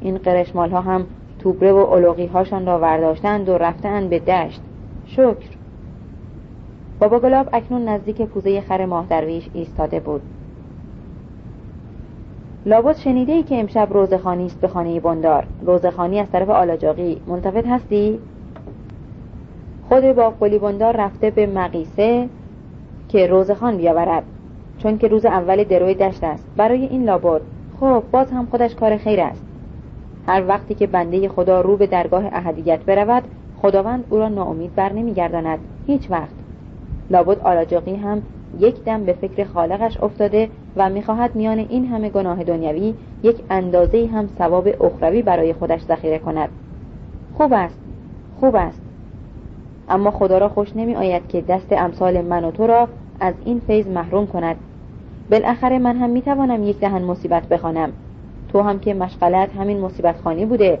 [0.00, 1.06] این قرشمال ها هم
[1.38, 4.60] توبره و علوقی هاشان را ورداشتند و رفتند به دشت.
[5.06, 5.48] شکر.
[7.00, 10.22] بابا گلاب اکنون نزدیک پوزه خر ماه درویش ایستاده بود.
[12.66, 15.46] لابد شنیده ای که امشب روزخانی است به خانه بندار.
[15.66, 17.20] روزخانی از طرف آلاجاقی.
[17.26, 18.18] منتفت هستی؟
[19.88, 22.28] خود با قلی بندار رفته به مقیسه
[23.08, 24.22] که روزخان بیاورد.
[24.78, 26.46] چون که روز اول دروی دشت است.
[26.56, 27.40] برای این لابد.
[27.80, 29.42] خب باز هم خودش کار خیر است.
[30.26, 33.22] هر وقتی که بنده خدا رو به درگاه اهدیت برود
[33.62, 35.58] خداوند او را ناامید بر نمیگرداند.
[35.86, 36.34] هیچ وقت.
[37.10, 38.22] لابد آلاجاقی هم
[38.60, 44.06] یک دم به فکر خالقش افتاده و می‌خواهد میان این همه گناه دنیوی یک اندازه
[44.12, 46.48] هم ثواب اخروی برای خودش ذخیره کند.
[47.38, 47.78] خوب است
[48.40, 48.80] خوب است.
[49.88, 52.88] اما خدا را خوش نمی آید که دست امثال من و تو را
[53.20, 54.56] از این فیض محروم کند.
[55.30, 57.92] بالاخره من هم می‌توانم یک دهن مصیبت بخوانم.
[58.52, 60.78] تو هم که مشغلت همین مصیبت خانی بوده.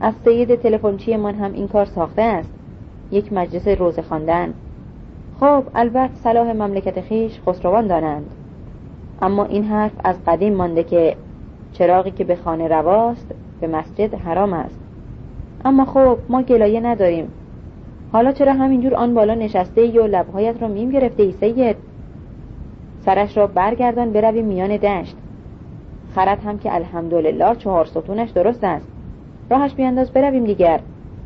[0.00, 2.50] از سید تلفنچی من هم این کار ساخته است.
[3.10, 4.54] یک مجلس روزه خواندن.
[5.40, 8.30] خب البته صلاح مملکت خیش خسروان دانند.
[9.22, 11.16] اما این حرف از قدیم مانده که
[11.72, 14.80] چراغی که به خانه رواست به مسجد حرام است.
[15.64, 17.28] اما خب ما گلایه نداریم.
[18.12, 21.76] حالا چرا همینجور آن بالا نشسته ای و لبهایت را میم گرفته ای سید؟
[23.04, 25.16] سرش را برگردان بروی میان دشت.
[26.14, 28.88] خرد هم که الحمدلله چهار ستونش درست است.
[29.50, 30.80] راهش بیانداز برویم دیگر.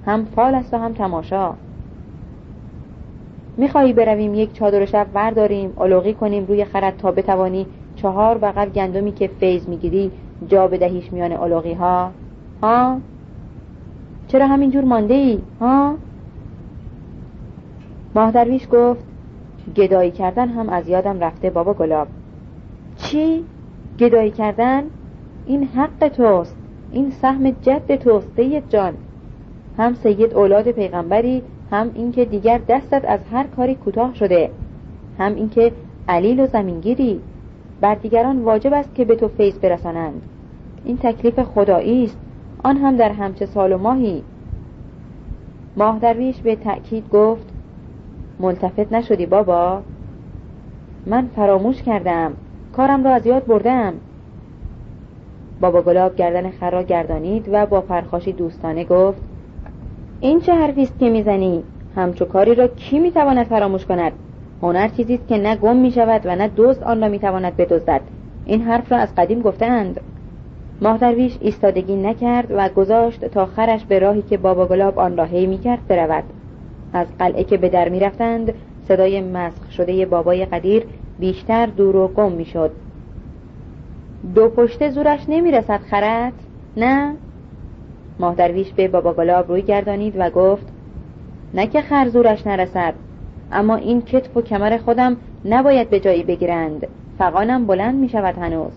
[0.06, 1.52] هم فال است و هم تماشا.
[3.56, 9.12] می‌خواهی برویم یک چادر شب ورداریم علوقی کنیم روی خرد تا بتوانی چهار بغل گندمی
[9.12, 10.10] که فیض می‌گیری
[10.48, 12.10] جا بدهیش میان علوقی ها؟
[12.62, 12.98] ها
[14.28, 15.94] چرا همینجور مانده ای ها
[18.14, 19.04] ماهدرویش گفت
[19.76, 22.08] گدایی کردن هم از یادم رفته بابا گلاب.
[22.96, 23.44] چی؟
[23.98, 24.82] گدایی کردن؟
[25.46, 26.56] این حق توست
[26.92, 28.94] این سهم جد توست سید جان.
[29.78, 31.42] هم سید اولاد پیغمبری
[31.72, 34.50] هم اینکه دیگر دستت از هر کاری کوتاه شده
[35.18, 35.72] هم اینکه
[36.08, 37.20] علیل و زمینگیری
[37.80, 40.22] بر دیگران واجب است که به تو فیض برسانند.
[40.84, 42.18] این تکلیف خدایی است.
[42.64, 44.22] آن هم در همچه سال و ماهی.
[45.76, 47.46] ماه درویش به تأکید گفت
[48.40, 49.82] ملتفت نشدی بابا.
[51.06, 52.32] من فراموش کردم.
[52.76, 53.94] کارم را از یاد بردم.
[55.60, 59.31] بابا گلاب گردن خر را گردانید و با پرخاشی دوستانه گفت
[60.22, 61.64] این چه حرفی است که می‌زنی.
[61.96, 64.12] همچو کاری را کی می‌تواند فراموش کند؟
[64.62, 68.00] هنر چیزی است که نه گم می شود و نه دزد آن را می‌تواند بدزدد.
[68.46, 70.00] این حرف را از قدیم گفتهاند.
[70.82, 75.24] ماه درویش ایستادگی نکرد و گذاشت تا خرش به راهی که بابا گلاب آن را
[75.24, 76.24] هی می‌کرد برود.
[76.92, 78.54] از قلعه که به در می‌رفتند
[78.88, 80.86] صدای مسخ شده بابای قدیر
[81.18, 82.70] بیشتر دور و گم می‌شد.
[84.34, 86.32] دو پشته زورش نمی‌رسد خرد؟
[86.76, 87.14] نه؟
[88.22, 90.66] ماه درویش به بابا گلاب روی گردانید و گفت
[91.54, 92.94] نه که خر زورش نرسد
[93.52, 96.86] اما این کتف و کمر خودم نباید به جایی بگیرند
[97.18, 98.72] فقانم بلند می شود هنوز.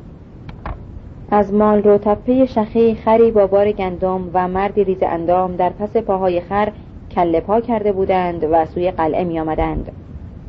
[1.31, 5.97] از مال رو تپه شخی خری با بار گندم و مردی ریز اندام در پس
[5.97, 6.71] پاهای خر
[7.11, 9.91] کله پا کرده بودند و سوی قلعه می آمدند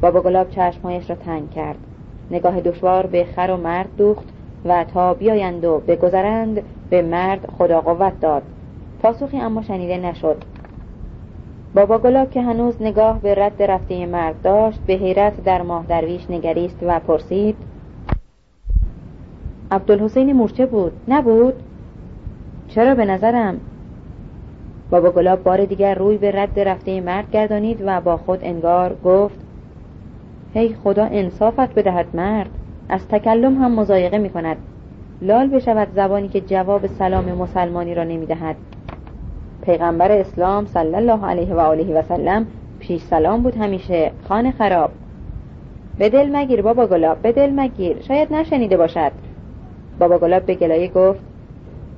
[0.01, 1.79] بابا گلاب چشمهایش را تنگ کرد.
[2.31, 4.29] نگاه دشوار به خر و مرد دوخت
[4.65, 8.43] و تا بیایند و بگذرند به مرد خدا قوت داد.
[9.03, 10.37] پاسخی اما شنیده نشد.
[11.75, 16.31] بابا گلاب که هنوز نگاه به رد رفته مرد داشت به حیرت در ماه درویش
[16.31, 17.57] نگریست و پرسید
[19.71, 21.55] عبدالحسین مورچه بود؟ نبود.
[22.69, 23.61] چرا به نظرم؟
[24.91, 29.39] بابا گلاب بار دیگر روی به رد رفته مرد گردانید و با خود انگار گفت
[30.55, 32.51] هی خدا انصافت بدهد مرد.
[32.89, 34.57] از تکلم هم مزایقه می کند
[35.23, 38.57] لال بشود زبانی که جواب سلام مسلمانی را نمی دهد
[39.63, 42.47] پیغمبر اسلام صلی الله علیه و آله و سلم
[42.81, 44.13] پیش سلام بود همیشه.
[44.29, 44.91] خانه خراب.
[45.99, 48.01] به دل مگیر بابا گلاب به دل مگیر.
[48.01, 49.13] شاید نشنیده باشد.
[49.99, 51.21] بابا گلاب به گلایه گفت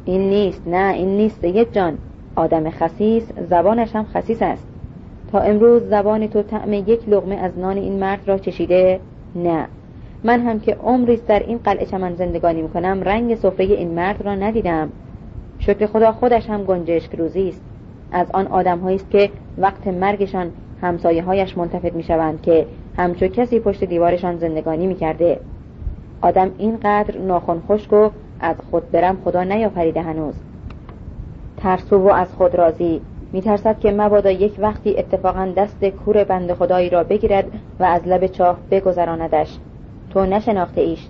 [0.05, 1.99] این نیست نه این نیست سید جان.
[2.37, 4.67] آدم خسیس زبانش هم خسیس است.
[5.33, 9.01] تا امروز زبان تو طعم یک لغمه از نان این مرد را چشیده؟
[9.35, 9.67] نه.
[10.25, 14.35] من هم که عمری در این قلعه چمن زندگانی می‌کنم رنگ سفره این مرد را
[14.35, 14.89] ندیدم.
[15.69, 17.63] شکر خدا خودش هم گنجشک روزی است.
[18.13, 20.53] از آن آدم است که وقت مرگشان
[20.83, 22.67] همسایه هایش منتفد می شوند که
[22.97, 25.41] همچو کسی پشت دیوارشان زندگانی می کرده
[26.21, 28.11] آدم اینقدر ناخون خشک و
[28.41, 30.35] از خود برم خدا نیافریده هنوز.
[31.57, 33.01] ترسو و از خود راضی.
[33.33, 37.45] میترسد که مبادا یک وقتی اتفاقا دست کور بند خدایی را بگیرد
[37.81, 39.59] و از لب چاه بگذراندش.
[40.11, 41.09] تو نشناخته ایش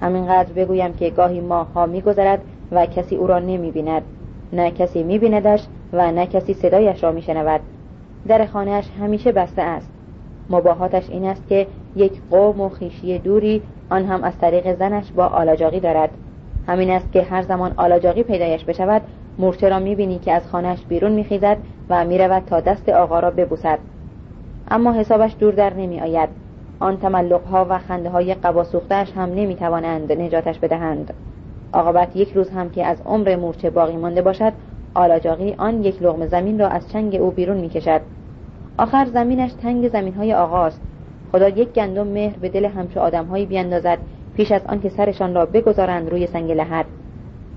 [0.00, 2.40] همینقدر بگویم که گاهی ماه ها میگذرد
[2.72, 4.02] و کسی او را نمی‌بیند.
[4.52, 7.60] نه کسی میبیندش و نه کسی صدایش را میشنود.
[8.28, 9.90] در خانهاش همیشه بسته است.
[10.50, 11.66] مباهاتش این است که
[11.96, 16.10] یک قوم و خیشی دوری آن هم از طریق زنش با آلاجاقی دارد.
[16.66, 19.02] همین است که هر زمان آلاجاقی پیدایش بشود
[19.38, 21.56] مورچه را می‌بینی که از خانهش بیرون میخیزد
[21.88, 23.78] و می‌رود تا دست آقا را ببوسد.
[24.70, 26.28] اما حسابش دور در نمی آید
[26.80, 28.36] آن تملق ها و خنده های
[29.16, 31.14] هم نمی توانند نجاتش بدهند.
[31.72, 34.52] عاقبت یک روز هم که از عمر مورچه باقی مانده باشد
[34.94, 38.00] آلاجاقی آن یک لغم زمین را از چنگ او بیرون می کشد
[38.78, 40.34] آخر زمینش تنگ زمین های
[41.32, 43.98] خدا یک گندم مهر به دل همچو آدمهایی بیندازد
[44.34, 46.86] پیش از آنکه سرشان را بگذارند روی سنگ لحد.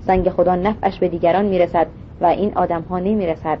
[0.06, 1.86] سنگ خدا نفعش به دیگران می‌رسد
[2.20, 3.58] و این آدم ها نمی‌رسد.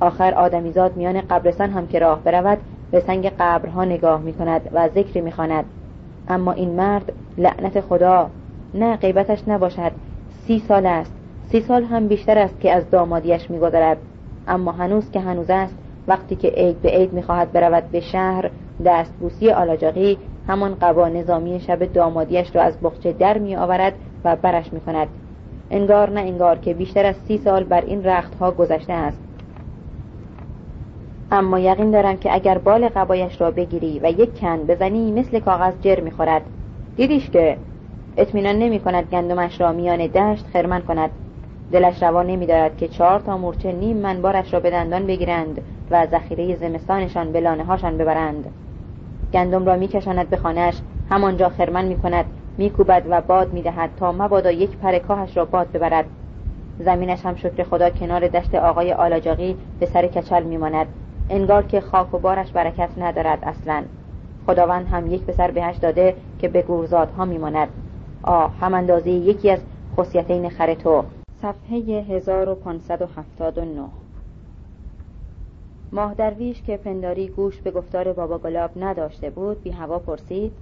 [0.00, 2.58] آخر آدمیزاد میان قبرستان هم که راه برود
[2.90, 5.32] به سنگ قبرها نگاه می کند و ذکری می
[6.28, 8.30] اما این مرد لعنت خدا.
[8.74, 9.92] نه غیبتش نباشد.
[10.46, 11.12] سی سال است.
[11.48, 13.98] سی سال هم بیشتر است که از دامادیش میگذرد.
[14.48, 15.76] اما هنوز که هنوز است
[16.08, 18.50] وقتی که عید به عید می‌خواهد برود به شهر
[18.84, 20.18] دستبوسی آلاجاقی
[20.48, 23.92] همان قبا نظامی شب دامادیش را از بخچه در می آورد
[24.24, 25.08] و برش می کند
[25.70, 29.20] انگار نه انگار که بیشتر از سی سال بر این رختها گذشته است.
[31.32, 35.74] اما یقین دارم که اگر بال قبایش را بگیری و یک کن بزنی مثل کاغذ
[35.80, 36.42] جر می‌خورد.
[36.96, 37.56] دیدیش که
[38.16, 41.10] اطمینان نمی کند گندمش را میان دشت خرمن کند.
[41.72, 46.06] دلش روا نمی دارد که چهار تا مورچه نیم منبارش را به دندان بگیرند و
[46.06, 48.44] ذخیره زمستانشان به لانه هاشان ببرند.
[49.32, 50.74] گندم را میکشاند به خانهاش
[51.10, 52.24] همانجا خرمن می‌کند
[52.58, 56.04] میکوبد و باد می‌دهد تا مبادا یک پر کاهش را باد ببرد.
[56.78, 60.86] زمینش هم شکر خدا کنار دشت آقای آلاجاقی به سر کچل میماند.
[61.30, 63.82] انگار که خاک و بارش برکت ندارد اصلا.
[64.46, 67.68] خداوند هم یک پسر بهش داده که به گورزادها میماند.
[68.22, 69.60] آه هم اندازه یکی از
[69.96, 71.04] خصیتین خر تو.
[71.42, 73.82] صفحه 1579
[75.92, 80.52] ماه درویش که پنداری گوش به گفتار بابا گلاب نداشته بود بی هوا پرسید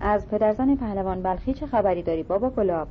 [0.00, 2.88] از پدرزن پهلوان بلخی چه خبری داری بابا گلاب؟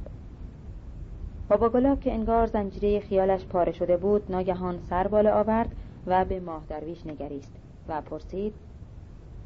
[1.50, 5.76] بابا گلاب که انگار زنجیره خیالش پاره شده بود ناگهان سر بالا آورد
[6.08, 7.52] و به ماه درویش نگریست
[7.88, 8.54] و پرسید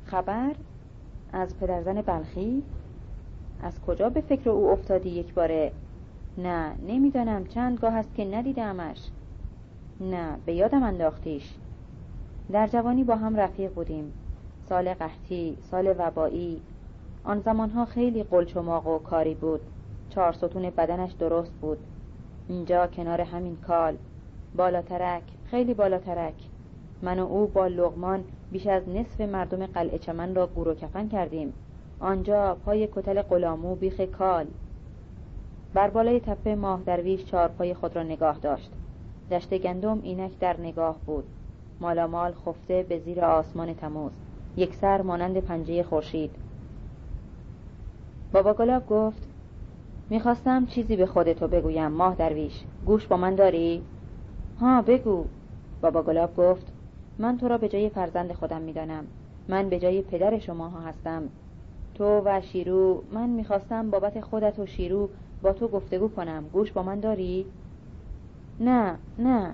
[0.05, 0.51] خبر
[1.33, 2.63] از پدرزن بلخی
[3.63, 5.71] از کجا به فکر او افتادی یک باره؟
[6.37, 7.45] نه نمی‌دانم.
[7.45, 8.97] چند گاه است که ندیدمش.
[10.01, 11.53] نه به یادم انداختیش.
[12.51, 14.13] در جوانی با هم رفیق بودیم.
[14.69, 16.61] سال قحطی سال وبایی
[17.23, 19.61] آن زمانها خیلی قلچماق و کاری بود.
[20.09, 21.77] چهار ستون بدنش درست بود.
[22.49, 23.97] اینجا کنار همین کال.
[24.55, 26.33] بالاترک خیلی بالاترک.
[27.01, 31.07] من و او با لغمان بیش از نصف مردم قلعه چمن را گور و کفن
[31.07, 31.53] کردیم.
[31.99, 34.47] آنجا پای کتل غلامو بیخ کال.
[35.73, 38.71] بر بالای تپه ماه درویش چهار پای خود را نگاه داشت.
[39.31, 41.23] دشت گندم اینک در نگاه بود.
[41.79, 44.11] مالامال خفته به زیر آسمان تموز.
[44.57, 46.31] یک سر مانند پنجه خورشید.
[48.33, 49.27] بابا گلاب گفت
[50.09, 52.63] می‌خواستم چیزی به خودتو بگویم ماه درویش.
[52.85, 53.83] گوش با من داری؟
[54.59, 55.25] ها بگو.
[55.81, 56.73] بابا گلاب گفت
[57.19, 59.07] من تو را به جای فرزند خودم می‌دانم.
[59.47, 61.29] من به جای پدر شما ها هستم.
[61.95, 65.09] تو و شیرو من می‌خواستم بابت خودت و شیرو
[65.41, 66.49] با تو گفتگو کنم.
[66.53, 67.45] گوش با من داری؟
[68.59, 69.53] نه نه.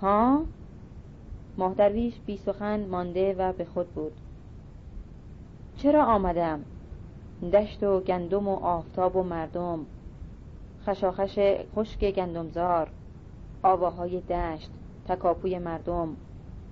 [0.00, 0.42] ها؟
[1.58, 4.12] ماه درویش بی سخن مانده و به خود بود.
[5.76, 6.60] چرا آمدم؟
[7.52, 9.78] دشت و گندم و آفتاب و مردم.
[10.86, 11.38] خشاخش
[11.76, 12.90] خشک گندمزار.
[13.62, 14.70] آواهای دشت
[15.08, 16.16] تکاپوی مردم.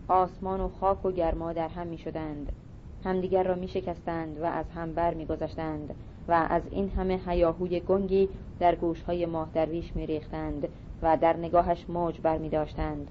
[0.09, 2.53] آسمان و خاک و گرما در هم می شدند
[3.05, 5.26] همدیگر را می شکستند و از هم بر می
[6.28, 8.28] و از این همه هیاهوی گنگی
[8.59, 10.68] در گوشهای ماه درویش می ریختند
[11.03, 13.11] و در نگاهش موج بر می داشتند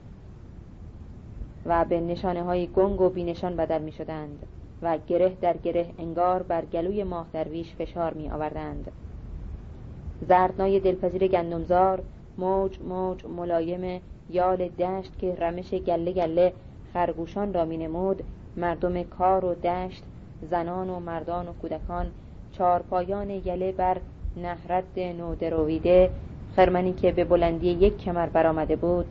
[1.65, 4.45] و به نشانه های گنگ و بینشان بدل می شدند
[4.81, 8.91] و گره در گره انگار بر گلوی ماه درویش فشار می آوردند
[10.27, 12.03] زردنای دلپذیر گندمزار
[12.37, 16.53] موج موج ملایم یال دشت که رمش گله گله
[16.93, 18.23] خرگوشان را می نمود
[18.57, 20.03] مردم کار و دشت
[20.41, 22.05] زنان و مردان و کودکان
[22.51, 23.97] چارپایان یله بر
[24.37, 26.09] نهرد نودرویده
[26.55, 29.05] خرمنی که به بلندی یک کمر برآمده بود.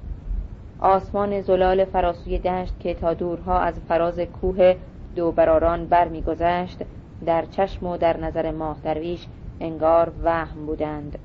[0.80, 4.74] آسمان زلال فراسوی دشت که تا دورها از فراز کوه
[5.16, 6.78] دو براران بر میگذشت
[7.26, 9.26] در چشم و در نظر ماه درویش
[9.60, 11.18] انگار وهم بودند.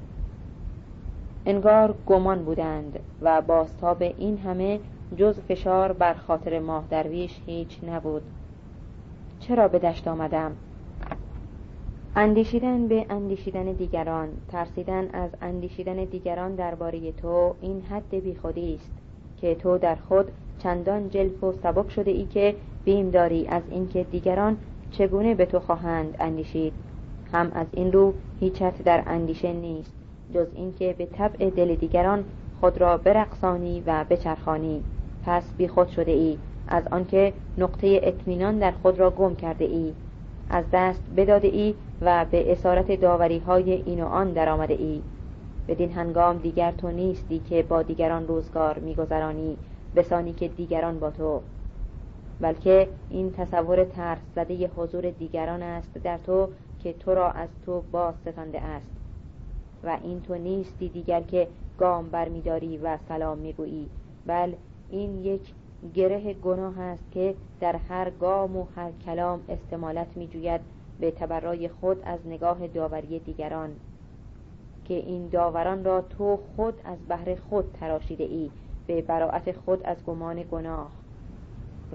[1.46, 4.80] انگار گمان بودند و باستاب این همه
[5.18, 8.22] جز فشار بر خاطر ماه درویش هیچ نبود.
[9.40, 10.52] چرا به دشت آمدم؟
[12.16, 18.92] اندیشیدن به اندیشیدن دیگران ترسیدن از اندیشیدن دیگران درباره تو این حد بیخودی است
[19.42, 22.56] که تو در خود چندان جلف و سبک شده ای که
[22.86, 24.58] بیم داری از اینکه دیگران
[24.92, 26.74] چگونه به تو خواهند اندیشید.
[27.34, 29.94] هم از این رو هیچت در اندیشه نیست
[30.34, 32.24] جز اینکه به طبع دل دیگران
[32.60, 34.84] خود را برقصانی و بچرخانی.
[35.26, 36.38] پس بی خود شده ای.
[36.68, 39.94] از آنکه نقطه اطمینان در خود را گم کرده ای.
[40.50, 45.02] از دست بداده ای و به اسارت داوری های این و آن در آمده ای.
[45.68, 49.58] بدین هنگام دیگر تو نیستی که با دیگران روزگار میگذرانی
[49.96, 51.42] بسانی که دیگران با تو.
[52.42, 56.48] بلکه این تصور ترس زده حضور دیگران است در تو
[56.84, 58.90] که تو را از تو باز ستانده است.
[59.84, 61.48] و این تو نیستی دیگر که
[61.78, 63.90] گام برمیداری و سلام می‌گویی.
[64.26, 64.54] بل
[64.94, 65.42] این یک
[65.94, 70.62] گره گناه است که در هر گام و هر کلام استمالت میجوید
[71.00, 73.70] به تبرای خود از نگاه داوری دیگران.
[74.86, 78.50] که این داوران را تو خود از بهر خود تراشیده ای
[78.88, 80.92] به براعت خود از گمان گناه.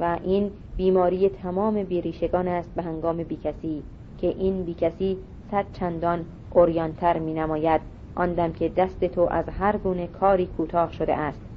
[0.01, 3.83] و این بیماری تمام بیریشگان است به هنگام بیکسی
[4.19, 5.19] که این بیکسی
[5.51, 7.81] صد چندان اوریانتر می نماید
[8.15, 11.48] آن که دست تو از هر گونه کاری کوتاه شده است.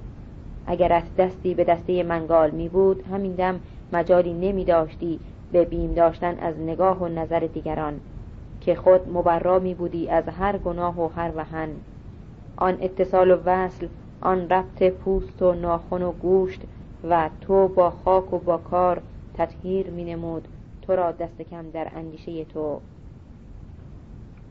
[0.67, 3.59] اگرت دستی به دسته منگال می بود همین دم
[3.93, 5.19] مجالی نمی داشتی
[5.51, 7.99] به بیم داشتن از نگاه و نظر دیگران
[8.61, 11.69] که خود مبرا می بودی از هر گناه و هر وهن.
[12.57, 13.87] آن اتصال و وصل
[14.21, 16.61] آن ربط پوست و ناخن و گوشت
[17.09, 19.01] و تو با خاک و با کار
[19.33, 20.47] تطهیر می نمود
[20.81, 22.79] تو را دست کم در اندیشه تو.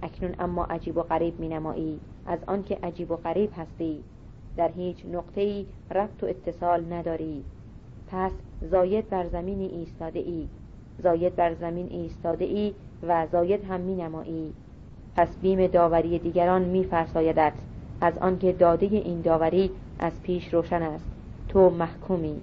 [0.02, 4.02] اکنون اما عجیب و غریب می نمایی از آنکه عجیب و غریب هستی.
[4.60, 7.44] در هیچ نقطه ای ربط و اتصال نداری.
[8.10, 8.32] پس
[8.70, 10.48] زاید بر زمینی ایستاده ای
[11.02, 12.74] زاید بر زمین ایستاده ای
[13.08, 14.52] و زاید هم می نمایی
[15.16, 17.52] پس بیم داوری دیگران می فرسایدت
[18.00, 21.06] از آنکه داده این داوری از پیش روشن است.
[21.48, 22.40] تو محکومی.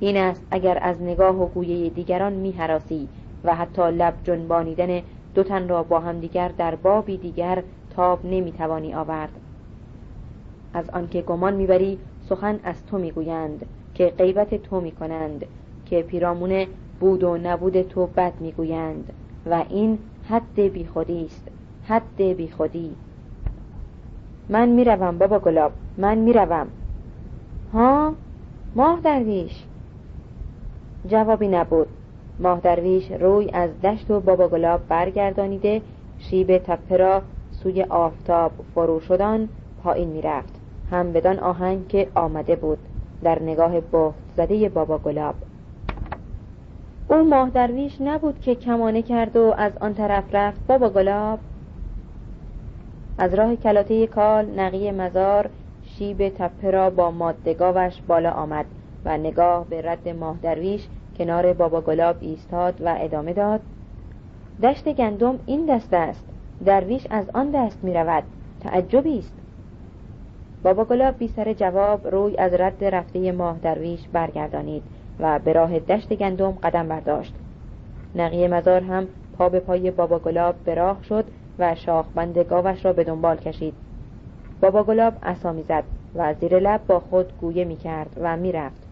[0.00, 3.08] این است اگر از نگاه و گویه دیگران می حراسی
[3.44, 5.02] و حتی لب جنبانیدن
[5.34, 9.30] دو تن را با هم دیگر در بابی دیگر تاب نمی توانی آورد.
[10.76, 11.98] از آنکه گمان می‌بری
[12.28, 15.44] سخن از تو می‌گویند که غیبت تو می‌کنند
[15.86, 16.66] که پیرامون
[17.00, 19.12] بود و نبود تو بد می‌گویند.
[19.50, 19.98] و این
[20.28, 21.48] حد بیخودی است
[21.84, 22.96] حد بیخودی.
[24.48, 26.66] من می‌روم بابا گلاب من می‌روم.
[27.72, 28.14] ها؟
[28.74, 29.64] ماه درویش.
[31.06, 31.88] جوابی نبود.
[32.38, 35.82] ماه درویش روی از دشت و بابا گلاب برگردانیده
[36.18, 39.48] شیب تپه را سوی آفتاب فرو شدن
[39.82, 40.55] پایین می‌رفت.
[40.90, 42.78] هم بدان آهنگ که آمده بود.
[43.22, 45.34] در نگاه بخت زده بابا گلاب.
[47.08, 50.66] او ماه درویش نبود که کمانه کرد و از آن طرف رفت.
[50.66, 51.38] بابا گلاب.
[53.18, 55.50] از راه کلاته کال نقی مزار
[55.84, 58.66] شیب تپه را با مادگاوش بالا آمد
[59.04, 63.60] و نگاه به رد ماه درویش کنار بابا گلاب ایستاد و ادامه داد.
[64.62, 66.24] دشت گندم این دست است.
[66.64, 68.24] درویش از آن دست می رود
[68.60, 69.32] تعجبی است.
[70.66, 74.82] بابا گلاب بی سر جواب روی از رد رفته ماه درویش برگردانید
[75.20, 77.34] و به راه دشت گندم قدم برداشت.
[78.14, 79.08] نقی مزار هم
[79.38, 81.24] پا به پای بابا گلاب به راه شد
[81.58, 83.74] و شاخبند گاوش را به دنبال کشید.
[84.60, 85.12] بابا گلاب
[85.68, 88.86] زد و زیر لب با خود گویه می کرد و می رفت.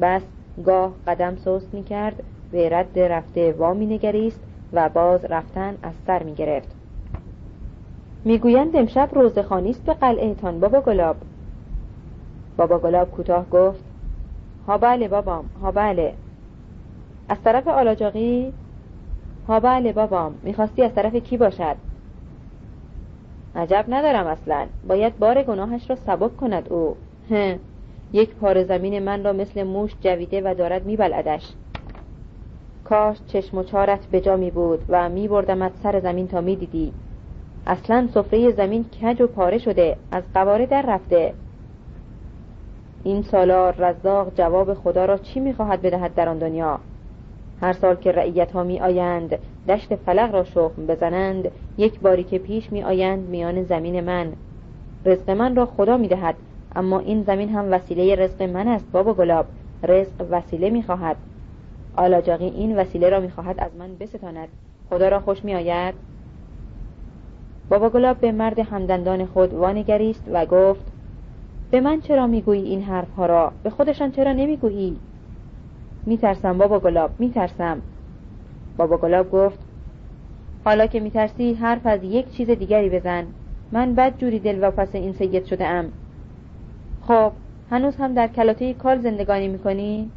[0.00, 0.22] بس
[0.64, 4.40] گاه قدم سست می کرد به رد رفته وا می نگریست
[4.72, 6.79] و باز رفتن از سر می گرفت.
[8.24, 11.16] می‌گویند امشب روزخانی است به قلعهتان بابا گلاب.
[12.56, 13.84] بابا گلاب کوتاه گفت
[14.66, 16.14] ها بله بابام ها بله.
[17.28, 18.52] از طرف آلاجاقی
[19.48, 21.76] ها بله بابام می‌خواستی از طرف کی باشد؟
[23.56, 26.96] عجب ندارم اصلا باید بار گناهش را سبک کند او.
[27.30, 27.58] هه
[28.12, 31.52] یک پار زمین من را مثل موش جویده و دارد میبلعدش.
[32.84, 36.56] کاش چشم و چارت به جا می بود و می بردمت سر زمین تا می
[36.56, 36.92] دیدی
[37.66, 41.34] اصلا سفره زمین کج و پاره شده از قواره در رفته.
[43.04, 46.78] این سالار رزاق جواب خدا را چی می‌خواهد بدهد در آن دنیا؟
[47.60, 49.38] هر سال که رعیت ها می آیند
[49.68, 51.50] دشت فلق را شخم بزنند.
[51.78, 54.32] یک باری که پیش می آیند میان زمین من.
[55.04, 56.34] رزق من را خدا می دهد
[56.76, 59.46] اما این زمین هم وسیله رزق من است بابا گلاب.
[59.82, 61.16] رزق وسیله می خواهد
[61.96, 64.48] آلاجاقی این وسیله را می خواهد از من بستاند.
[64.90, 65.94] خدا را خوش می آید
[67.70, 70.92] بابا گلاب به مرد همدندان خود وانگریست و گفت
[71.70, 74.96] به من چرا می‌گویی این حرف ها را؟ به خودشان چرا نمی‌گویی؟
[76.06, 77.82] میترسم بابا گلاب میترسم.
[78.76, 79.58] بابا گلاب گفت
[80.64, 83.24] حالا که میترسی حرف از یک چیز دیگری بزن.
[83.72, 85.92] من بد جوری دل و پس این سید شده ام
[87.06, 87.32] خب
[87.70, 90.10] هنوز هم در کلاته کال زندگانی می‌کنی؟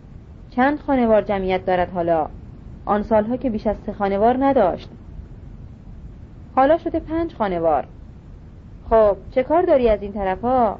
[0.49, 2.27] چند خانوار جمعیت دارد حالا؟
[2.86, 4.90] آن سالها که بیش از سه خانوار نداشت.
[6.55, 7.88] حالا شده پنج خانوار.
[8.89, 10.80] خب چه کار داری از این طرف ها؟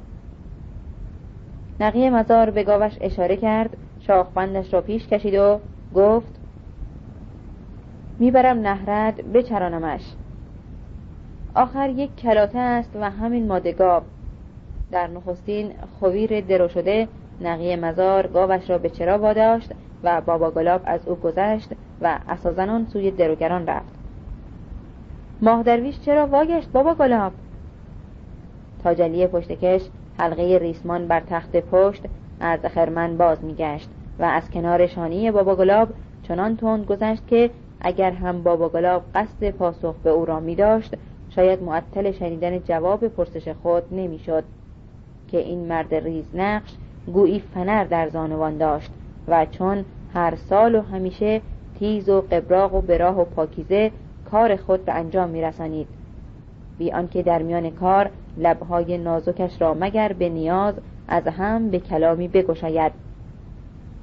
[1.80, 5.60] نقی مزار به گاوش اشاره کرد شاخبندش را پیش کشید و
[5.96, 6.40] گفت
[8.20, 10.02] می‌برم نهرد بچرانمش.
[11.56, 14.04] آخر یک کلاته است و همین مادگاب
[14.92, 17.08] در نخستین خویر درو شده
[17.42, 19.72] نقی مزار گاوش را به چرا واداشت
[20.04, 21.70] و بابا گلاب از او گذشت
[22.02, 24.03] و اسازنان سوی دروگران رفت.
[25.44, 27.32] ماه درویش چرا واگشت بابا گلاب؟
[28.84, 29.82] تاجلی پشتکش
[30.18, 32.04] حلقه ریسمان بر تخت پشت
[32.40, 33.90] از خرمن باز میگشت
[34.20, 35.90] و از کنار شانی بابا گلاب
[36.28, 37.50] چنان تند گذشت که
[37.82, 40.94] اگر هم بابا گلاب قصد پاسخ به او را می داشت
[41.30, 44.44] شاید معطل شنیدن جواب پرسش خود نمی‌شد
[45.28, 46.76] که این مرد ریز نقش
[47.14, 48.92] گویی فنر در زانوان داشت
[49.28, 51.42] و چون هر سال و همیشه
[51.80, 53.92] تیز و قبراق و براه و پاکیزه
[54.34, 55.88] کار خود به انجام می رسانید
[56.78, 60.74] بی آنکه در میان کار لبهای نازکش را مگر به نیاز
[61.08, 62.92] از هم به کلامی بگشاید.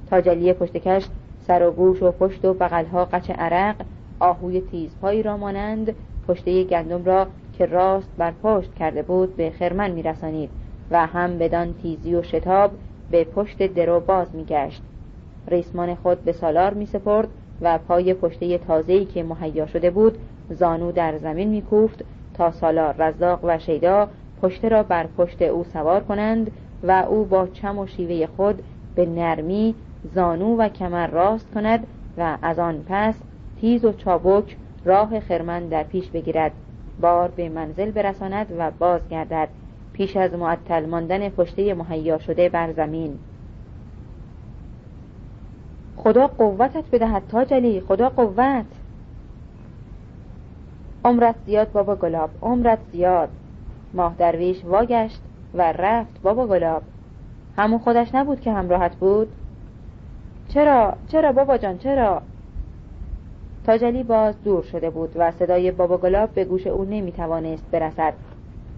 [0.09, 1.07] تاجلی پشتکش
[1.47, 3.75] سر و گوش و پشت و بغلها قچ عرق
[4.19, 5.95] آهوی تیزپایی را مانند
[6.27, 7.27] پشته گندم را
[7.57, 10.49] که راست بر پشت کرده بود به خرمن میرسانید
[10.91, 12.71] و هم بدان تیزی و شتاب
[13.11, 14.81] به پشت درو باز میگشت.
[15.47, 17.27] ریسمان خود به سالار می سپرد
[17.61, 20.17] و پای پشته تازه‌ای که مهیا شده بود
[20.49, 24.07] زانو در زمین میکوفت تا سالار رزاق و شیدا
[24.41, 26.51] پشته را بر پشت او سوار کنند
[26.83, 28.63] و او با چم و شیوه خود
[28.95, 29.75] به نرمی
[30.15, 33.15] زانو و کمر راست کند و از آن پس
[33.61, 36.51] تیز و چابک راه خرمن در پیش بگیرد.
[37.01, 39.47] بار به منزل برساند و بازگردد.
[39.93, 43.19] پیش از معطل ماندن پشته مهیا شده بر زمین.
[46.03, 48.65] خدا قوتت بدهد تاجلی خدا قوت.
[51.05, 52.29] عمرت زیاد بابا گلاب.
[52.41, 53.29] عمرت زیاد.
[53.93, 55.21] ماه درویش واگشت
[55.53, 56.83] و رفت بابا گلاب.
[57.57, 59.27] همون خودش نبود که همراهت بود.
[60.47, 62.21] چرا؟ چرا بابا جان؟ چرا؟
[63.65, 68.13] تاجلی باز دور شده بود و صدای بابا گلاب به گوش او نمی توانست برسد.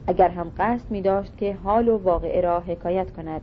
[0.08, 3.42] اگر هم قصد می داشت که حال و واقعه را حکایت کند.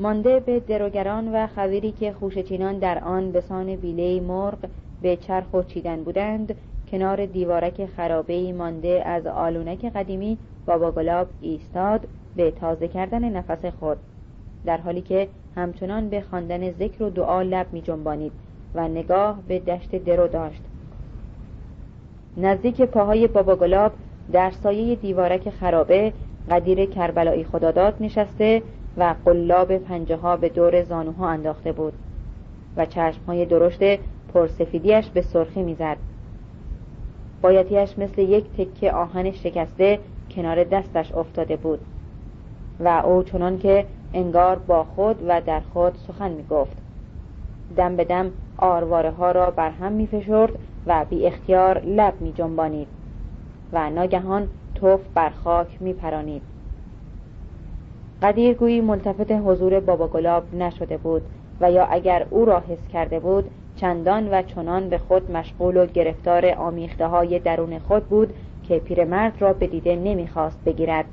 [0.00, 4.58] مانده به دروگران و خویری که خوشچینان در آن به سان بیله مرغ
[5.02, 6.54] به چرخ و چیدن بودند
[6.90, 13.96] کنار دیوارک خرابه مانده از آلونک قدیمی بابا گلاب ایستاد به تازه کردن نفس خود.
[14.66, 18.32] در حالی که همچنان به خواندن ذکر و دعا لب می جنبانید
[18.74, 20.62] و نگاه به دشت درو داشت.
[22.36, 23.92] نزدیک پاهای بابا گلاب
[24.32, 26.12] در سایه دیوارک خرابه
[26.50, 28.62] قدیر کربلایی خداداد نشسته
[28.96, 31.92] و قلاب پنجه ها به دور زانوها انداخته بود
[32.76, 33.98] و چشم های درشت
[34.34, 35.96] پرسفیدیش به سرخی می‌زد.
[37.42, 39.98] بایتیش مثل یک تکه آهن شکسته
[40.30, 41.80] کنار دستش افتاده بود
[42.80, 46.76] و او چنان که انگار با خود و در خود سخن می گفت
[47.76, 50.52] دم به دم آرواره ها را بر هم می فشرد
[50.86, 52.88] و بی اختیار لب می جنبانید
[53.72, 56.42] و ناگهان توف بر خاک می پرانید
[58.22, 61.22] قدیر گویی ملتفت حضور بابا گلاب نشده بود
[61.60, 65.86] و یا اگر او را حس کرده بود چندان و چنان به خود مشغول و
[65.86, 68.34] گرفتار آمیخته های درون خود بود
[68.68, 71.04] که پیرمرد را به دیده نمی‌خواست بگیرد.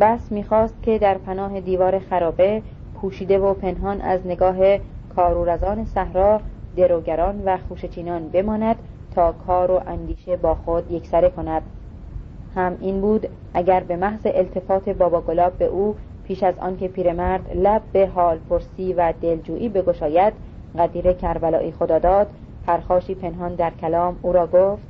[0.00, 2.62] بس می‌خواست که در پناه دیوار خرابه
[2.94, 4.56] پوشیده و پنهان از نگاه
[5.16, 6.40] کارورزان صحرا
[6.76, 8.76] دروگران و خوشچینان بماند
[9.14, 11.62] تا کار و اندیشه با خود یکسره کند.
[12.54, 17.56] هم این بود اگر به محض التفات بابا گلاب به او پیش از آنکه پیرمرد
[17.56, 20.32] لب به حال پرسی و دلجویی بگشاید
[20.78, 22.26] قدیر کربلایی خدا داد
[22.66, 24.82] پرخاشی پنهان در کلام او را گفت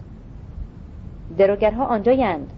[1.39, 2.53] دروگرها آنجایند.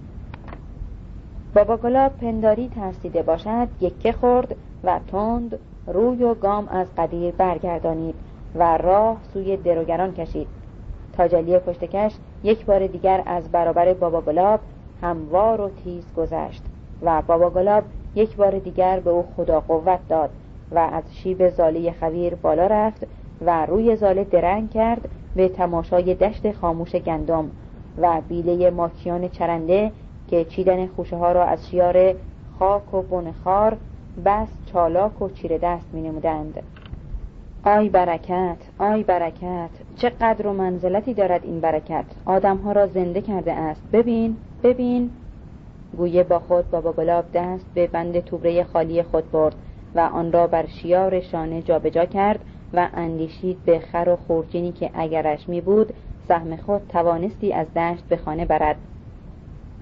[1.54, 8.14] بابا گلاب پنداری ترسیده باشد یکه خورد و تند روی و گام از قدیر برگردانید
[8.54, 10.46] و راه سوی دروگران کشید.
[11.12, 12.12] تاجلی پشتکش
[12.42, 14.60] یک بار دیگر از برابر بابا گلاب
[15.04, 16.62] هموار و تیز گذشت
[17.02, 20.30] و بابا گلاب یک بار دیگر به او خدا قوت داد
[20.72, 23.06] و از شیب زاله خویر بالا رفت
[23.40, 27.50] و روی زاله درنگ کرد به تماشای دشت خاموش گندم
[27.98, 29.92] و بیله ماکیان چرنده
[30.28, 32.14] که چیدن خوشه ها را از شیار
[32.58, 33.76] خاک و بنخار
[34.24, 36.62] بس چالاک و چیره دست می نمودند.
[37.64, 43.52] آی برکت آی برکت چه قدر و منزلتی دارد این برکت؟ آدمها را زنده کرده
[43.52, 43.82] است.
[43.92, 44.36] ببین!
[44.64, 45.10] ببین.
[45.96, 49.54] گویه با خود بابا گلاب دست به بند توبره خالی خود برد
[49.94, 52.40] و آن را بر شیار شانه جابجا کرد
[52.72, 55.92] و اندیشید به خر و خورجینی که اگرش می بود
[56.28, 58.76] سهم خود توانستی از دشت به خانه برد.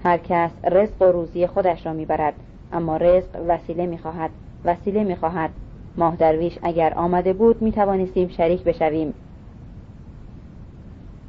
[0.03, 2.33] هر کس رزق و روزی خودش را می‌برد
[2.73, 4.29] اما رزق وسیله می‌خواهد
[4.65, 5.49] وسیله می‌خواهد.
[5.97, 9.13] ماه درویش اگر آمده بود می توانستیم شریک بشویم.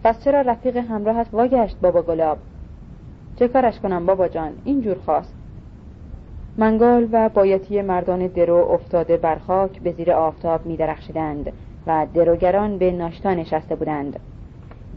[0.05, 2.39] پس چرا رفیق همراهت واگشت بابا گلاب؟
[3.36, 5.35] چه کارش کنم بابا جان؟ اینجور خواست.
[6.56, 11.52] منگال و بایتی مردان درو افتاده بر خاک به زیر آفتاب می درخشیدند
[11.86, 14.20] و دروگران به ناشتا نشسته بودند.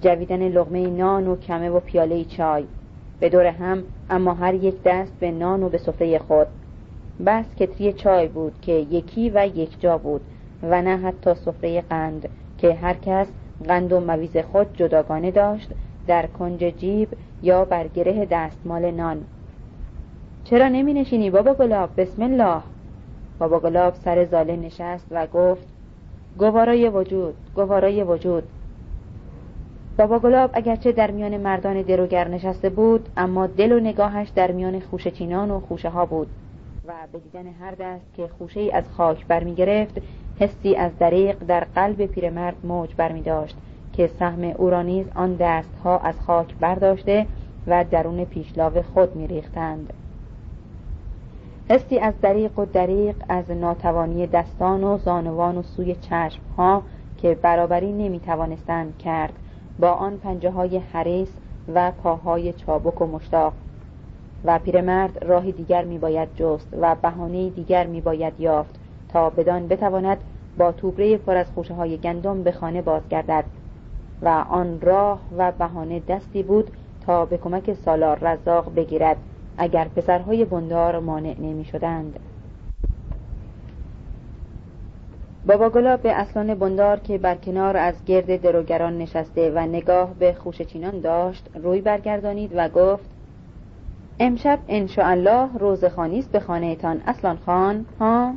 [0.02, 2.64] جویدن لغمه نان و کمه و پیاله چای.
[3.20, 6.48] به دور هم اما هر یک دست به نان و به سفره خود.
[7.26, 10.22] بس کتری چای بود که یکی و یک جا بود
[10.64, 13.28] و نه حتی سفره قند که هر کس
[13.68, 15.70] قند و مویز خود جداگانه داشت
[16.08, 17.10] در کنج جیب
[17.44, 19.24] یا بر گره دستمال نان.
[20.44, 22.62] چرا نمی نشینی بابا گلاب؟ بسم الله.
[23.40, 25.68] بابا گلاب سر زاله نشست و گفت
[26.38, 28.44] گوارای وجود گوارای وجود.
[29.98, 34.80] بابا گلاب اگرچه در میان مردان دروگر نشسته بود اما دل و نگاهش در میان
[34.80, 36.28] خوشچینان و خوشه ها بود
[36.88, 40.02] و به دیدن هر دست که خوشه ای از خاک برمی گرفت
[40.40, 43.56] حسی از دریق در قلب پیرمرد موج برمی داشت
[43.98, 47.26] که سهم او را نیز آن دست ها از خاک برداشته
[47.68, 49.94] و درون پیشلاو خود می ریختند.
[51.70, 56.84] حسی از دریق و دریق از ناتوانی دستان و زانوان و سوی چشم ها
[57.18, 59.34] که برابری نمی توانستند کرد
[59.80, 61.30] با آن پنجه های حریس
[61.74, 63.54] و پاهای چابک و مشتاق
[64.46, 68.76] و پیرمرد راهی دیگر می باید جست و بهانه دیگر می باید یافت
[69.10, 70.18] تا بدان بتواند
[70.58, 73.44] با توبره پر از خوشه های گندم به خانه بازگردد
[74.22, 76.72] و آن راه و بهانه دستی بود
[77.06, 79.18] تا به کمک سالار رزاق بگیرد
[79.58, 82.20] اگر پسرهای بندار مانع نمی شدند
[85.48, 90.34] بابا گلاب به اصلان بندار که بر کنار از گرد دروگران نشسته و نگاه به
[90.34, 93.06] خوش چینان داشت روی برگردانید و گفت
[94.20, 98.34] امشب انشاءالله روزخانی است به خانهتان اصلان خان ها؟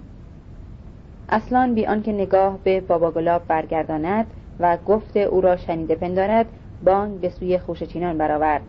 [1.28, 4.26] اصلان بی آنکه نگاه به بابا گلاب برگرداند
[4.60, 6.46] و گفت او را شنیده پندارد
[6.84, 8.62] بانگ به سوی خوش چینان برآورد.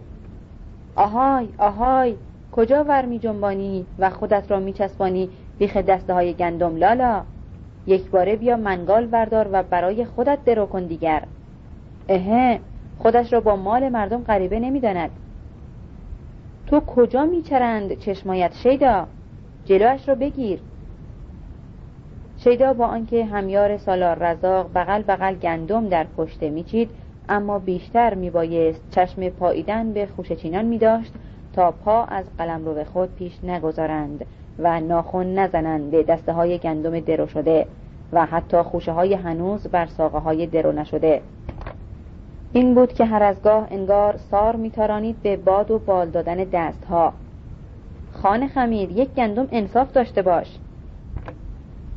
[0.96, 2.16] آهای آهای
[2.52, 7.24] کجا ور می جنبانی و خودت را می چسبانی بیخ دسته های گندم لالا؟
[7.88, 11.24] یک باره بیا منگال بردار و برای خودت درو کن دیگر.
[12.10, 12.60] اهه
[13.00, 15.10] خودش را با مال مردم غریبه نمی‌داند
[16.68, 19.08] تو کجا میچرند چشمایت شیدا؟
[19.66, 20.60] جلوش را بگیر.
[22.44, 26.90] شیدا با آنکه همیار سالار رزاق بغل بغل گندم در پشته میچید
[27.30, 31.14] اما بیشتر میبایست چشم پاییدن به خوشچینان میداشت
[31.54, 34.26] تا پا از قلمرو خود پیش نگذارند
[34.60, 37.66] و ناخون نزنند به دسته های گندم درو شده
[38.14, 41.22] و حتی خوشه های هنوز بر ساقه های درو نشده.
[42.54, 46.86] این بود که هر از گاه انگار سار میتارانید به باد و بال دادن دست
[46.86, 47.14] ها
[48.14, 50.58] خان خمیر یک گندم انصاف داشته باش.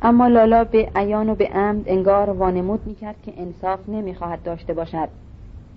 [0.07, 5.09] اما لالا به عیان و به عمد انگار وانمود می‌کرد که انصاف نمی‌خواهد داشته باشد.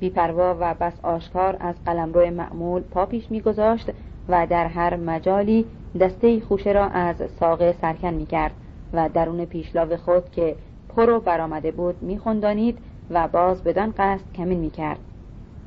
[0.00, 3.90] بیپروا و بس آشکار از قلمرو معمول پا پیش میگذاشت
[4.28, 5.66] و در هر مجالی
[6.00, 8.52] دسته خوشه را از ساقه سرکن می‌کرد
[8.92, 10.56] و درون پیشلاو خود که
[10.88, 12.78] پرو برآمده بود میخوندانید
[13.10, 14.98] و باز بدان قصد کمین می‌کرد.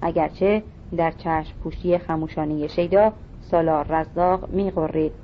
[0.01, 0.63] اگرچه
[0.97, 5.20] در چشم پوشی خموشانی شیدا سالار رزاق میغرید.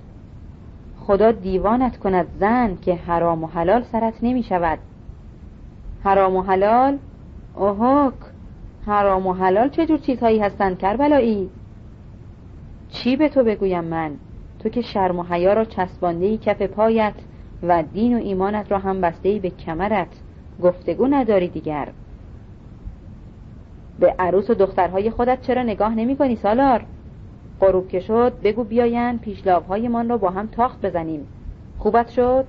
[1.08, 4.80] خدا دیوانت کند زن که حرام و حلال سرت نمی شود.
[6.04, 6.98] حرام و حلال؟
[7.56, 8.14] اوهک
[8.86, 11.50] حرام و حلال چه جور چیزهایی هستند کربلایی؟
[12.90, 14.12] چی به تو بگویم من؟
[14.60, 17.14] تو که شرم و حیا را چسبانده کف پایت
[17.64, 20.22] و دین و ایمانت را هم بسته به کمرت.
[20.64, 21.88] گفتگو نداری دیگر.
[24.00, 26.86] به عروس و دخترهای خودت چرا نگاه نمی کنی سالار؟
[27.62, 29.20] غروب که شد بگو بیاین
[29.92, 31.28] من را با هم تاخت بزنیم.
[31.80, 32.46] خوبت شد؟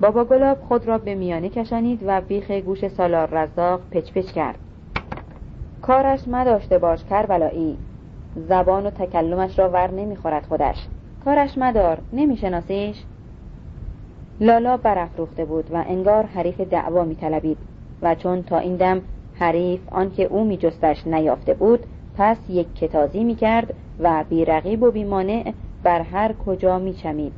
[0.00, 4.58] بابا گلاب خود را به میانه کشانید و بیخ گوش سالار رزاق پچ پچ کرد.
[5.82, 7.78] کارش مداشته باش کربلایی.
[8.48, 10.86] زبان و تکلمش را ور نمی‌خورد خودش.
[11.24, 13.04] کارش مدار نمیشناسیش؟
[14.40, 17.58] لالا برافروخته بود و انگار حریف دعوا میطلبید
[18.02, 19.00] و چون تا این دم
[19.34, 21.80] حریف آنکه او میجستش نیافته بود
[22.20, 25.52] پس یک کتازی می‌کرد و بیرقیب و بیمانع
[25.82, 27.32] بر هر کجا میچمید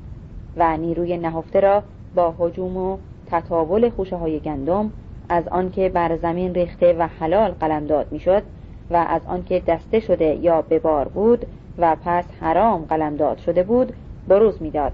[0.56, 1.82] و نیروی نهفته را
[2.14, 4.92] با حجوم و تطاول خوشه های گندم
[5.28, 8.42] از آنکه بر زمین ریخته و حلال قلمداد می‌شد
[8.90, 11.46] و از آنکه دسته شده یا به بار بود
[11.78, 13.92] و پس حرام قلمداد شده بود
[14.28, 14.92] بروز می‌داد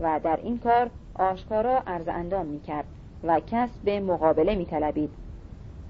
[0.00, 2.86] و در این کار آشکارا عرض اندام می‌کرد
[3.24, 5.23] و کس به مقابله میطلبید.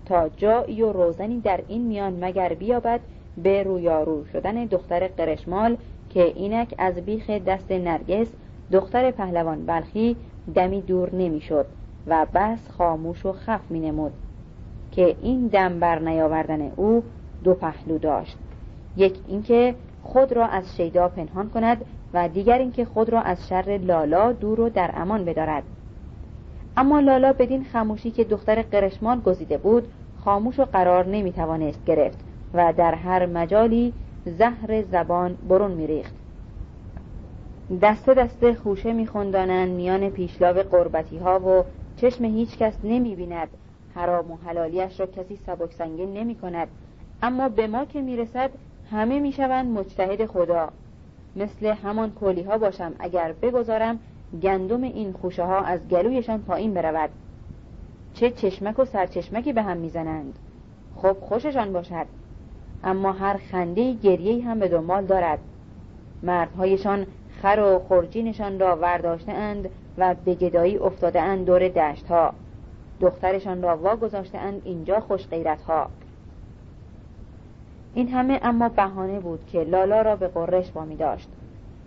[0.07, 3.01] تا جایی و روزنی در این میان مگر بیابد
[3.37, 5.77] به رویارو شدن دختر قرشمال
[6.11, 8.33] که اینک از بیخ دست نرگس
[8.73, 10.17] دختر پهلوان بلخی
[10.55, 11.67] دمی دور نمی‌شد
[12.07, 14.13] و بس خاموش و خف می نمود
[14.93, 17.03] که این دم بر نیاوردن او
[17.45, 18.37] دو پهلو داشت.
[18.97, 23.81] یک اینکه خود را از شیدا پنهان کند و دیگر اینکه خود را از شر
[23.83, 25.63] لالا دور و در امان بدارد.
[26.77, 29.89] اما لالا بدین خاموشی که دختر قرشمان گزیده بود
[30.25, 32.19] خاموش و قرار نمی توانست گرفت
[32.55, 33.93] و در هر مجالی
[34.25, 36.15] زهر زبان برون میریخت.
[37.83, 41.65] دسته دسته خوشه میخوندانند میان پیشلاو قربتی ها و
[41.97, 43.49] چشم هیچ کس نمی بیند
[43.95, 46.69] حرام و حلالیش را کسی سبک سنگین نمی کند
[47.23, 48.51] اما به ما که می‌رسد
[48.91, 50.69] همه می‌شوند مجتهد خدا.
[51.37, 53.99] مثل همان کولی ها باشم اگر بگذارم
[54.43, 57.11] گندم این خوشه ها از گلویشان پایین برود.
[58.15, 60.39] چه چشمک و سرچشمکی به هم می‌زنند.
[60.97, 62.07] خب خوششان باشد.
[62.85, 65.39] اما هر خنده گریه هم به دنبال دارد.
[66.23, 67.07] مردهایشان
[67.43, 72.33] خر و خرجینشان را ورداشته اند و به گدایی افتاده اند دور دشت ها
[73.01, 75.91] دخترشان را وا گذاشته اند اینجا خوش غیرت ها
[77.95, 81.29] این همه اما بهانه بود که لالا را به قرش وامی داشت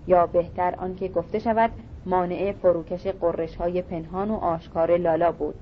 [0.08, 1.72] یا بهتر آنکه گفته شود
[2.08, 5.56] مانع فروکش قرش های پنهان و آشکار لالا بود.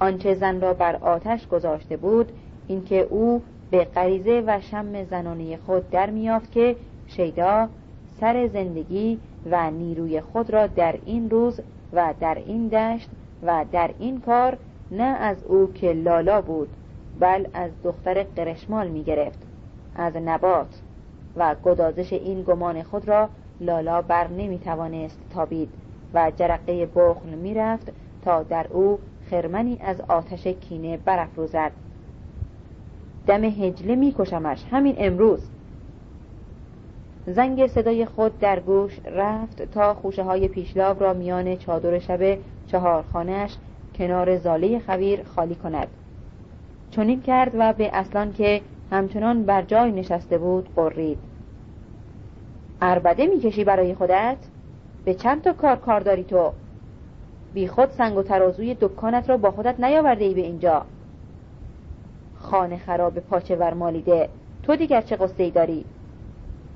[0.00, 2.32] آنچه زن را بر آتش گذاشته بود
[2.68, 6.76] اینکه او به غریزه و شم زنانه خود در میافت که
[7.06, 7.68] شیدا
[8.20, 9.18] سر زندگی
[9.50, 11.60] و نیروی خود را در این روز
[11.92, 13.10] و در این دشت
[13.42, 14.58] و در این کار
[14.90, 16.68] نه از او که لالا بود
[17.20, 19.38] بل از دختر قرشمال می گرفت
[19.96, 20.80] از نبات
[21.36, 23.28] و گدازش این گمان خود را
[23.60, 25.68] لالا بر نمی توانست تابید
[26.14, 27.92] و جرقه بخل می رفت
[28.24, 28.98] تا در او
[29.30, 31.72] خرمنی از آتش کینه برافروزد.
[33.26, 35.48] دم هجله می کشمش همین امروز.
[37.26, 43.56] زنگ صدای خود در گوش رفت تا خوشه های پیشلاو را میان چادر شب چهارخانهش
[43.94, 45.88] کنار زاله خویر خالی کند.
[46.90, 48.60] چنین کرد و به اصلان که
[48.90, 51.29] همچنان بر جای نشسته بود قرید
[52.82, 54.36] اربده می‌کشی برای خودت؟
[55.04, 56.52] به چند تا کار کار داری تو؟
[57.54, 60.82] بی خود سنگ و ترازوی دکانت را با خودت نیاورده ای به اینجا.
[62.34, 64.28] خانه خراب پاچه ور مالیده.
[64.62, 65.84] تو دیگر چه قصه ای داری؟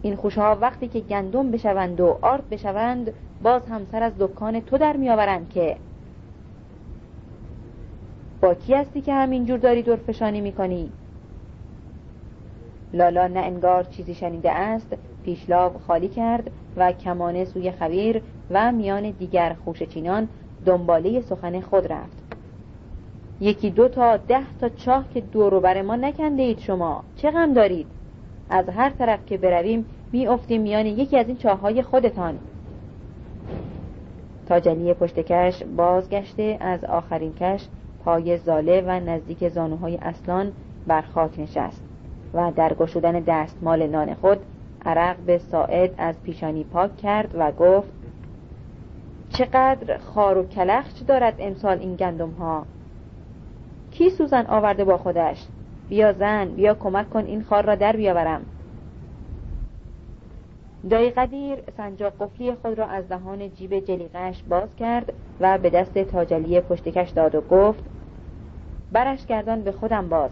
[0.03, 3.13] این خوشه وقتی که گندم بشوند و آرد بشوند
[3.43, 5.77] باز هم سر از دکان تو در میآورند که.
[8.41, 10.93] با کی هستی که همینجور داری دورفشانی می‌کنی؟
[12.93, 14.97] لالا نه انگار چیزی شنیده است.
[15.25, 20.29] پیشلاو خالی کرد و کمانه سوی خویر و میان دیگر خوشچینان
[20.67, 22.25] دنباله سخن خود رفت.
[23.41, 27.05] یکی دو تا ده تا چاه که دور بر ما نکنده اید شما.
[27.17, 27.87] چه غم دارید؟
[28.51, 32.39] از هر طرف که برویم می افتیم میان یکی از این چاه های خودتان.
[34.49, 37.69] تاجلی پشتکش بازگشته از آخرین کش
[38.05, 40.53] پای زاله و نزدیک زانوهای اصلان
[40.87, 41.83] بر خاک نشست
[42.35, 44.39] و در گشودن دستمال نان خود
[44.87, 47.93] عرق به ساعد از پیشانی پاک کرد و گفت
[49.29, 52.67] چقدر خار و کلخچ دارد امسال این گندم ها
[53.91, 55.47] کی سوزن آورده با خودش؟
[55.89, 58.47] بیا زن بیا کمک کن این خار را در بیاورم.
[60.91, 65.99] دایی قدیر سنجاق قفلی خود را از دهان جیب جلیقش باز کرد و به دست
[65.99, 67.85] تاجلی پشتکش داد و گفت
[68.93, 70.31] برش گردان به خودم باز.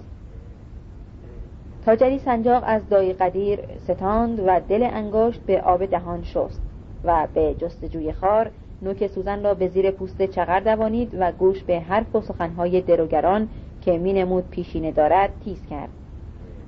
[1.85, 6.63] تاجلی سنجاق از دایی قدیر ستاند و دل انگشت به آب دهان شست
[7.05, 8.51] و به جستجوی خار
[8.83, 13.49] نوک سوزن را به زیر پوست چغر دوانید و گوش به حرف و سخنهای دروگران
[13.81, 15.89] که مینمود پیشینه دارد تیز کرد.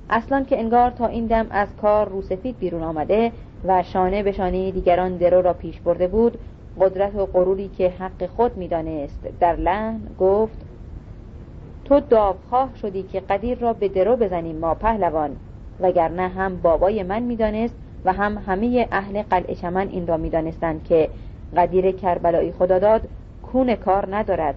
[0.09, 3.31] اصلا که انگار تا این دم از کار روسفید بیرون آمده
[3.67, 6.37] و شانه به شانه دیگران درو را پیش برده بود
[6.79, 10.64] قدرت و غروری که حق خود می‌دانست در لحن گفت
[11.85, 15.35] تو داوخواه شدی که قدیر را به درو بزنیم ما پهلوان.
[15.79, 17.75] وگرنه هم بابای من می‌دانست
[18.05, 21.09] و هم همه اهل قلعه چمن این را می‌دانستند که
[21.57, 23.01] قدیر کربلایی خدا داد
[23.43, 24.55] کون کار ندارد.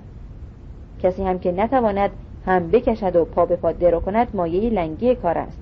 [1.03, 2.11] کسی هم که نتواند
[2.47, 5.59] هم بکشد و پا به پا درو کند مایه لنگی کار است.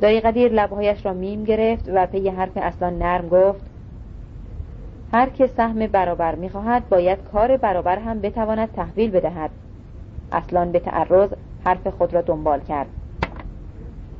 [0.00, 3.69] دایی قدیر لبهایش را میم گرفت و پی حرف اصلان نرم گفت
[5.12, 9.50] هر که سهم برابر می‌خواهد باید کار برابر هم بتواند تحویل بدهد.
[10.32, 11.30] اصلا به تعرض
[11.64, 12.86] حرف خود را دنبال کرد.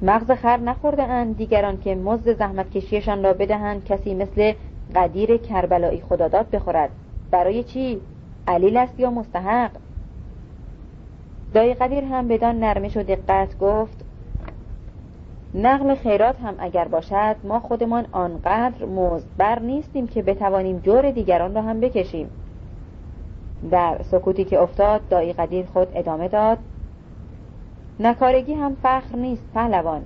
[0.02, 1.36] مغز خر نخورده اند.
[1.36, 4.52] دیگران که مزد زحمت کشیشان را بدهند کسی مثل
[4.94, 6.90] قدیر کربلایی خداداد بخورد.
[7.30, 8.00] برای چی؟
[8.48, 9.70] علیل است یا مستحق؟
[11.54, 13.99] دایی قدیر هم بدان نرمش و دقت گفت
[15.54, 21.62] نقل خیرات هم اگر باشد ما خودمان آنقدر مزدبر نیستیم که بتوانیم جور دیگران را
[21.62, 22.30] هم بکشیم.
[23.70, 26.58] در سکوتی که افتاد دایی قدیر خود ادامه داد
[28.00, 30.02] نکارگی هم فخر نیست پهلوان.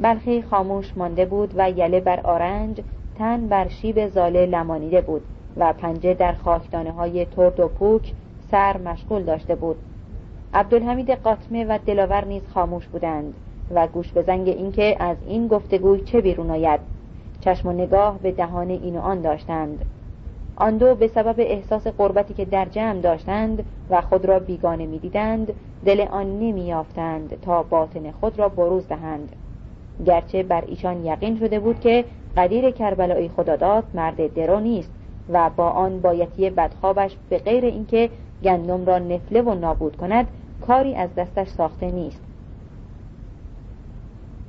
[0.00, 2.80] بلخی خاموش مانده بود و یله بر آرنج
[3.18, 5.22] تن بر شیب زاله لمانیده بود
[5.56, 8.12] و پنجه در خاکدانه های ترد و پوک
[8.50, 9.76] سر مشغول داشته بود.
[10.54, 13.34] عبدالحمید قاطمه و دلاور نیز خاموش بودند.
[13.70, 16.80] و گوش به زنگ اینکه از این گفتگوی چه بیرون آید.
[17.40, 19.84] چشم و نگاه به دهان این و آن داشتند.
[20.56, 25.52] آن دو به سبب احساس قربتی که در جمع داشتند و خود را بیگانه می‌دیدند
[25.84, 29.36] دل آن نمییافتند تا باطن خود را بروز دهند.
[30.06, 32.04] گرچه بر ایشان یقین شده بود که
[32.36, 34.90] قدیر کربلایی خداداد مرد درو نیست
[35.28, 38.10] و با آن بایتی بدخوابش به غیر اینکه
[38.42, 40.26] گندم را نفله و نابود کند
[40.66, 42.25] کاری از دستش ساخته نیست.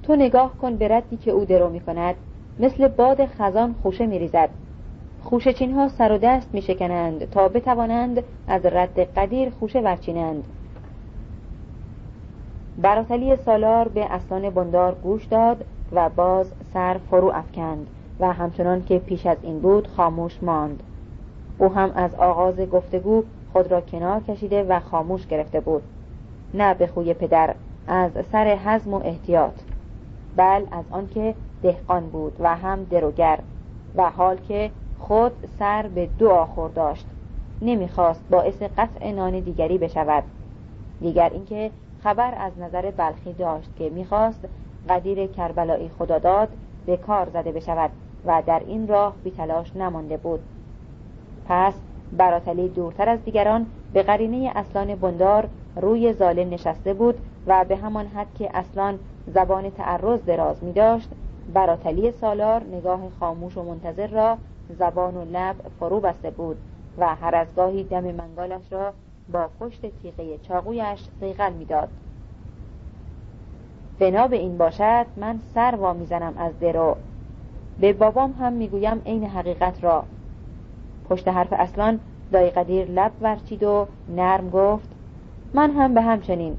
[0.07, 2.15] تو نگاه کن به ردی که او درو می کند
[2.59, 4.49] مثل باد خزان خوشه می ریزد
[5.23, 10.43] خوشه چین ها سر و دست می شکنند تا بتوانند از رد قدیر خوشه ورچینند.
[12.77, 17.87] براتلی سالار به اسلان بندار گوش داد و باز سر فرو افکند
[18.19, 20.83] و همچنان که پیش از این بود خاموش ماند.
[21.57, 23.23] او هم از آغاز گفتگو
[23.53, 25.83] خود را کنار کشیده و خاموش گرفته بود.
[26.53, 27.55] نه به خوی پدر
[27.87, 29.53] از سر حزم و احتیاط.
[30.37, 33.39] بل از آنکه دهقان بود و هم دروگر
[33.95, 37.05] و حال که خود سر به دو آخور داشت.
[37.61, 40.23] نمی‌خواست باعث قطع نان دیگری بشود.
[41.01, 41.71] دیگر اینکه
[42.03, 44.45] خبر از نظر بلخی داشت که می‌خواست
[44.89, 46.49] قدیر کربلایی خداداد
[46.85, 47.89] به کار زده بشود
[48.25, 50.39] و در این راه بی تلاش نمانده بود.
[51.45, 51.73] پس
[52.11, 57.15] براتلی دورتر از دیگران به قرینه اصلان بندار روی زاله نشسته بود
[57.47, 58.99] و به همان حد که اصلان
[59.33, 61.09] زبان تعرض دراز می داشت.
[61.53, 64.37] براتلی سالار نگاه خاموش و منتظر را
[64.79, 66.57] زبان و لب فرو بسته بود
[66.97, 68.93] و هر از گاهی دم منگالش را
[69.33, 71.89] با پشت تیغه چاقویش سیغل می‌داد
[73.99, 76.95] بنا به این باشد من سر وا می‌زنم از درو.
[77.79, 80.03] به بابام هم می‌گویم عین حقیقت را.
[81.09, 81.99] پشت حرف اصلان
[82.31, 84.89] دای قدیر لب ورچید و نرم گفت
[85.53, 86.57] من هم به همچنین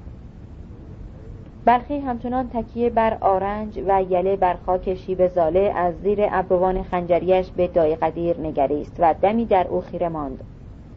[1.69, 7.51] بلخی همچنان تکیه بر آرنج و یله بر خاک شیب زاله از زیر ابروان خنجریش
[7.51, 10.45] به دای قدیر نگریست و دمی در او خیره ماند.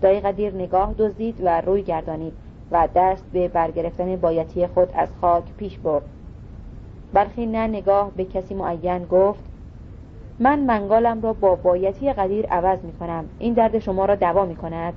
[0.02, 2.34] دای قدیر نگاه دزدید و روی گردانید
[2.72, 6.04] و دست به برگرفتن بایتی خود از خاک پیش برد.
[7.14, 9.44] بلخی نه نگاه به کسی معین گفت
[10.40, 13.26] من منگالم را با بایتی قدیر عوض می کنم.
[13.40, 14.94] این درد شما را دوا می کند.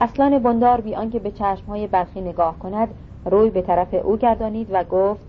[0.00, 2.88] اصلان بندار بی آنکه به چشمهای بلخی نگاه کند
[3.26, 5.24] روی به طرف او گردانید و گفت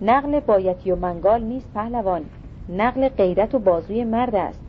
[0.00, 2.24] نقل بایتی و منگال نیست پهلوان.
[2.68, 4.60] نقل غیرت و بازوی مرد است.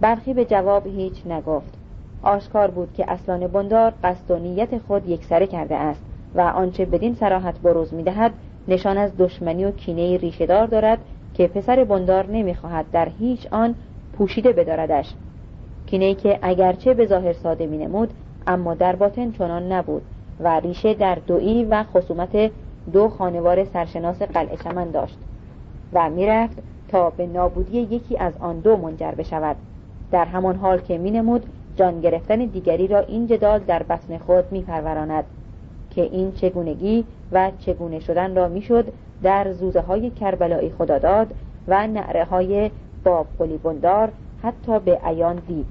[0.00, 1.74] برخی به جواب هیچ نگفت.
[2.22, 6.02] آشکار بود که اصلان بندار قصد و نیت خود یکسره کرده است
[6.34, 8.32] و آنچه بدین سراحت بروز می‌دهد
[8.68, 10.98] نشان از دشمنی و کینه ریشهدار دارد
[11.34, 13.74] که پسر بندار نمی‌خواهد در هیچ آن
[14.12, 15.14] پوشیده بداردش.
[15.86, 18.10] کینه که اگرچه به ظاهر ساده مینمود
[18.46, 20.02] اما در باطن چنان نبود.
[20.42, 22.50] و ریشه در دویی و خصومت
[22.92, 25.18] دو خانوار سرشناس قلعه چمن داشت
[25.92, 29.56] و می‌رفت تا به نابودی یکی از آن دو منجر بشود.
[30.10, 31.46] در همان حال که مینمود
[31.76, 35.24] جان گرفتن دیگری را این جدال در بطن خود میپروراند
[35.90, 38.92] که این چگونگی و چگونه شدن را می‌شد
[39.22, 41.34] در زوزه های کربلایی خداداد
[41.68, 42.70] و نعره های
[43.04, 43.26] باب
[43.64, 44.12] بندار
[44.42, 45.66] حتی به عیان دید.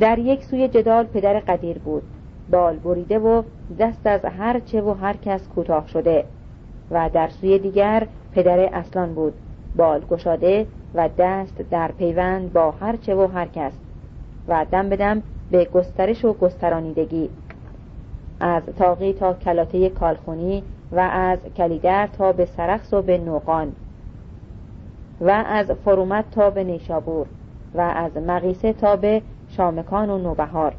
[0.00, 2.02] در یک سوی جدال پدر قدیر بود.
[2.50, 3.42] بال بریده و
[3.78, 6.24] دست از هر چه و هر کس کوتاه شده
[6.90, 9.34] و در سوی دیگر پدر اصلان بود.
[9.76, 13.72] بال گشاده و دست در پیوند با هر چه و هر کس
[14.48, 17.30] و دم بدم به گسترش و گسترانیدگی.
[18.40, 20.62] از تاقی تا کلاته کالخونی
[20.92, 23.72] و از کلیدر تا به سرخس و به نوقان
[25.20, 27.26] و از فرومت تا به نیشابور
[27.74, 30.74] و از مقیسه تا به شامکان و نوبهار.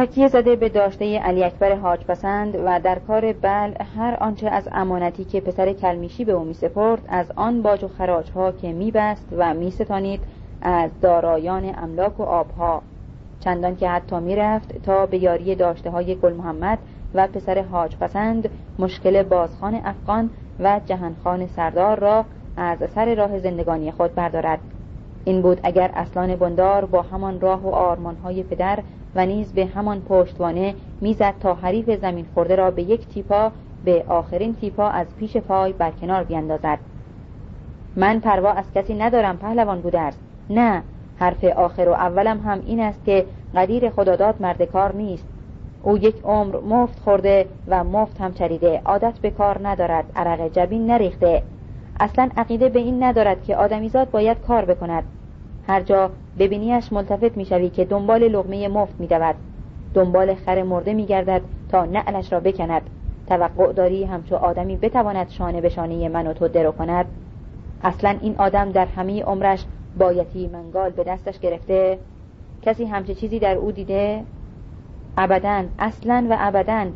[0.00, 4.68] تکیه زده به داشته علی اکبر حاج پسند و در کار بل هر آنچه از
[4.72, 8.72] امانتی که پسر کلمیشی به او می سپرد از آن باج و خراج ها که
[8.72, 10.20] می بست و می ستانید
[10.62, 12.82] از دارایان املاک و آبها.
[13.40, 16.78] چندان که حتی می رفت تا به یاری داشته های گل محمد
[17.14, 22.24] و پسر حاج پسند مشکل بازخان افغان و جهانخان سردار را
[22.56, 24.60] از سر راه زندگانی خود بردارد.
[25.24, 28.78] این بود اگر اصلان بندار با همان راه و آرمانهای پدر
[29.14, 33.52] و نیز به همان پشتوانه می‌زد تا حریف زمین خورده را به یک تیپا
[33.84, 36.78] به آخرین تیپا از پیش پای برکنار بیندازد.
[37.96, 40.14] من پروا از کسی ندارم پهلوان بودرز
[40.50, 40.82] نه
[41.16, 45.26] حرف آخر و اولم هم این است که قدیر خداداد مرد کار نیست.
[45.82, 48.80] او یک عمر مفت خورده و مفت هم چریده.
[48.84, 50.04] عادت به کار ندارد.
[50.16, 51.42] عرق جبین نریخته.
[52.00, 55.04] اصلا عقیده به این ندارد که آدمیزاد باید کار بکند.
[55.66, 59.34] هر جا ببینیش ملتفت می‌شوی که دنبال لغمه مفت میدود.
[59.94, 62.82] دنبال خر مرده میگردد تا نعلش را بکند.
[63.26, 67.06] توقع داری همچو آدمی بتواند شانه به شانه من و تو درو کند.
[67.82, 69.64] اصلا این آدم در همه عمرش
[69.98, 71.98] بایتی منگال به دستش گرفته.
[72.62, 74.24] کسی همچه چیزی در او دیده؟
[75.16, 76.86] ابدا اصلا و ابدا.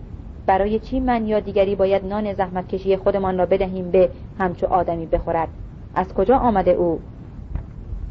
[0.46, 5.06] برای چی من یا دیگری باید نان زحمت کشی خودمان را بدهیم به همچو آدمی
[5.06, 5.48] بخورد؟
[5.94, 7.00] از کجا آمده او؟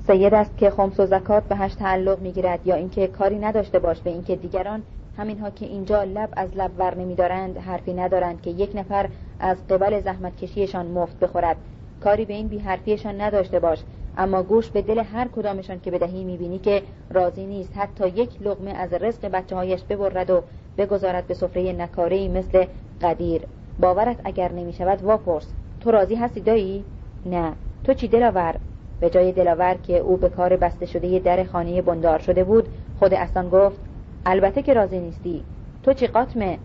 [0.07, 3.99] سید است که خمس و زکات به هش تعلق می‌گیرد یا اینکه کاری نداشته باش
[3.99, 4.81] به اینکه دیگران
[5.17, 10.01] همینها که اینجا لب از لب ور نمیدارند حرفی ندارند که یک نفر از قبل
[10.01, 11.57] زحمت کشیشان مفت بخورد.
[12.03, 13.79] کاری به این بی حرفیشان نداشته باش.
[14.17, 17.77] اما گوش به دل هر کدامشان که بدهی می‌بینی که راضی نیست.
[17.77, 20.43] حتی یک لغمه از رزق بچه هایش ببرد و
[20.77, 22.65] بگذارد به سفره نکاره مثل
[23.01, 23.41] قدیر.
[23.79, 25.47] باورت اگر نمی‌شود واپرس.
[25.79, 26.83] تو راضی هستی دایی؟
[27.25, 27.51] نه.
[27.83, 28.55] تو چی دلاور؟
[28.99, 32.67] به جای دلاور که او به کار بسته شده در خانه بندار شده بود
[32.99, 33.79] خود استان گفت
[34.25, 35.43] البته که راضی نیستی.
[35.83, 36.57] تو چی قاتمه؟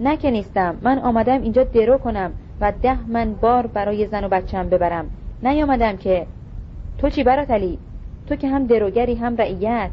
[0.00, 0.76] نه که نیستم.
[0.82, 5.10] من آمدم اینجا درو کنم و ده من بار برای زن و بچم ببرم.
[5.42, 6.26] نیامدم که
[6.98, 7.78] تو چی براتلی
[8.26, 9.90] تو که هم دروگری هم رعیت.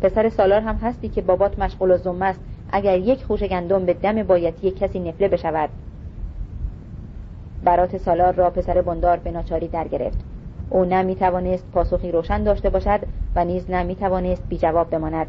[0.00, 2.40] پسر سالار هم هستی که بابات مشغول و زمه است.
[2.70, 5.70] اگر یک خوش گندم به دم بایتی کسی نفله بشود.
[7.64, 10.18] برات سالار را پسر بندار به ناچاری در گرفت
[10.70, 13.00] او نه می‌توانست پاسخی روشن داشته باشد
[13.36, 15.26] و نیز نه می‌توانست بی جواب بماند.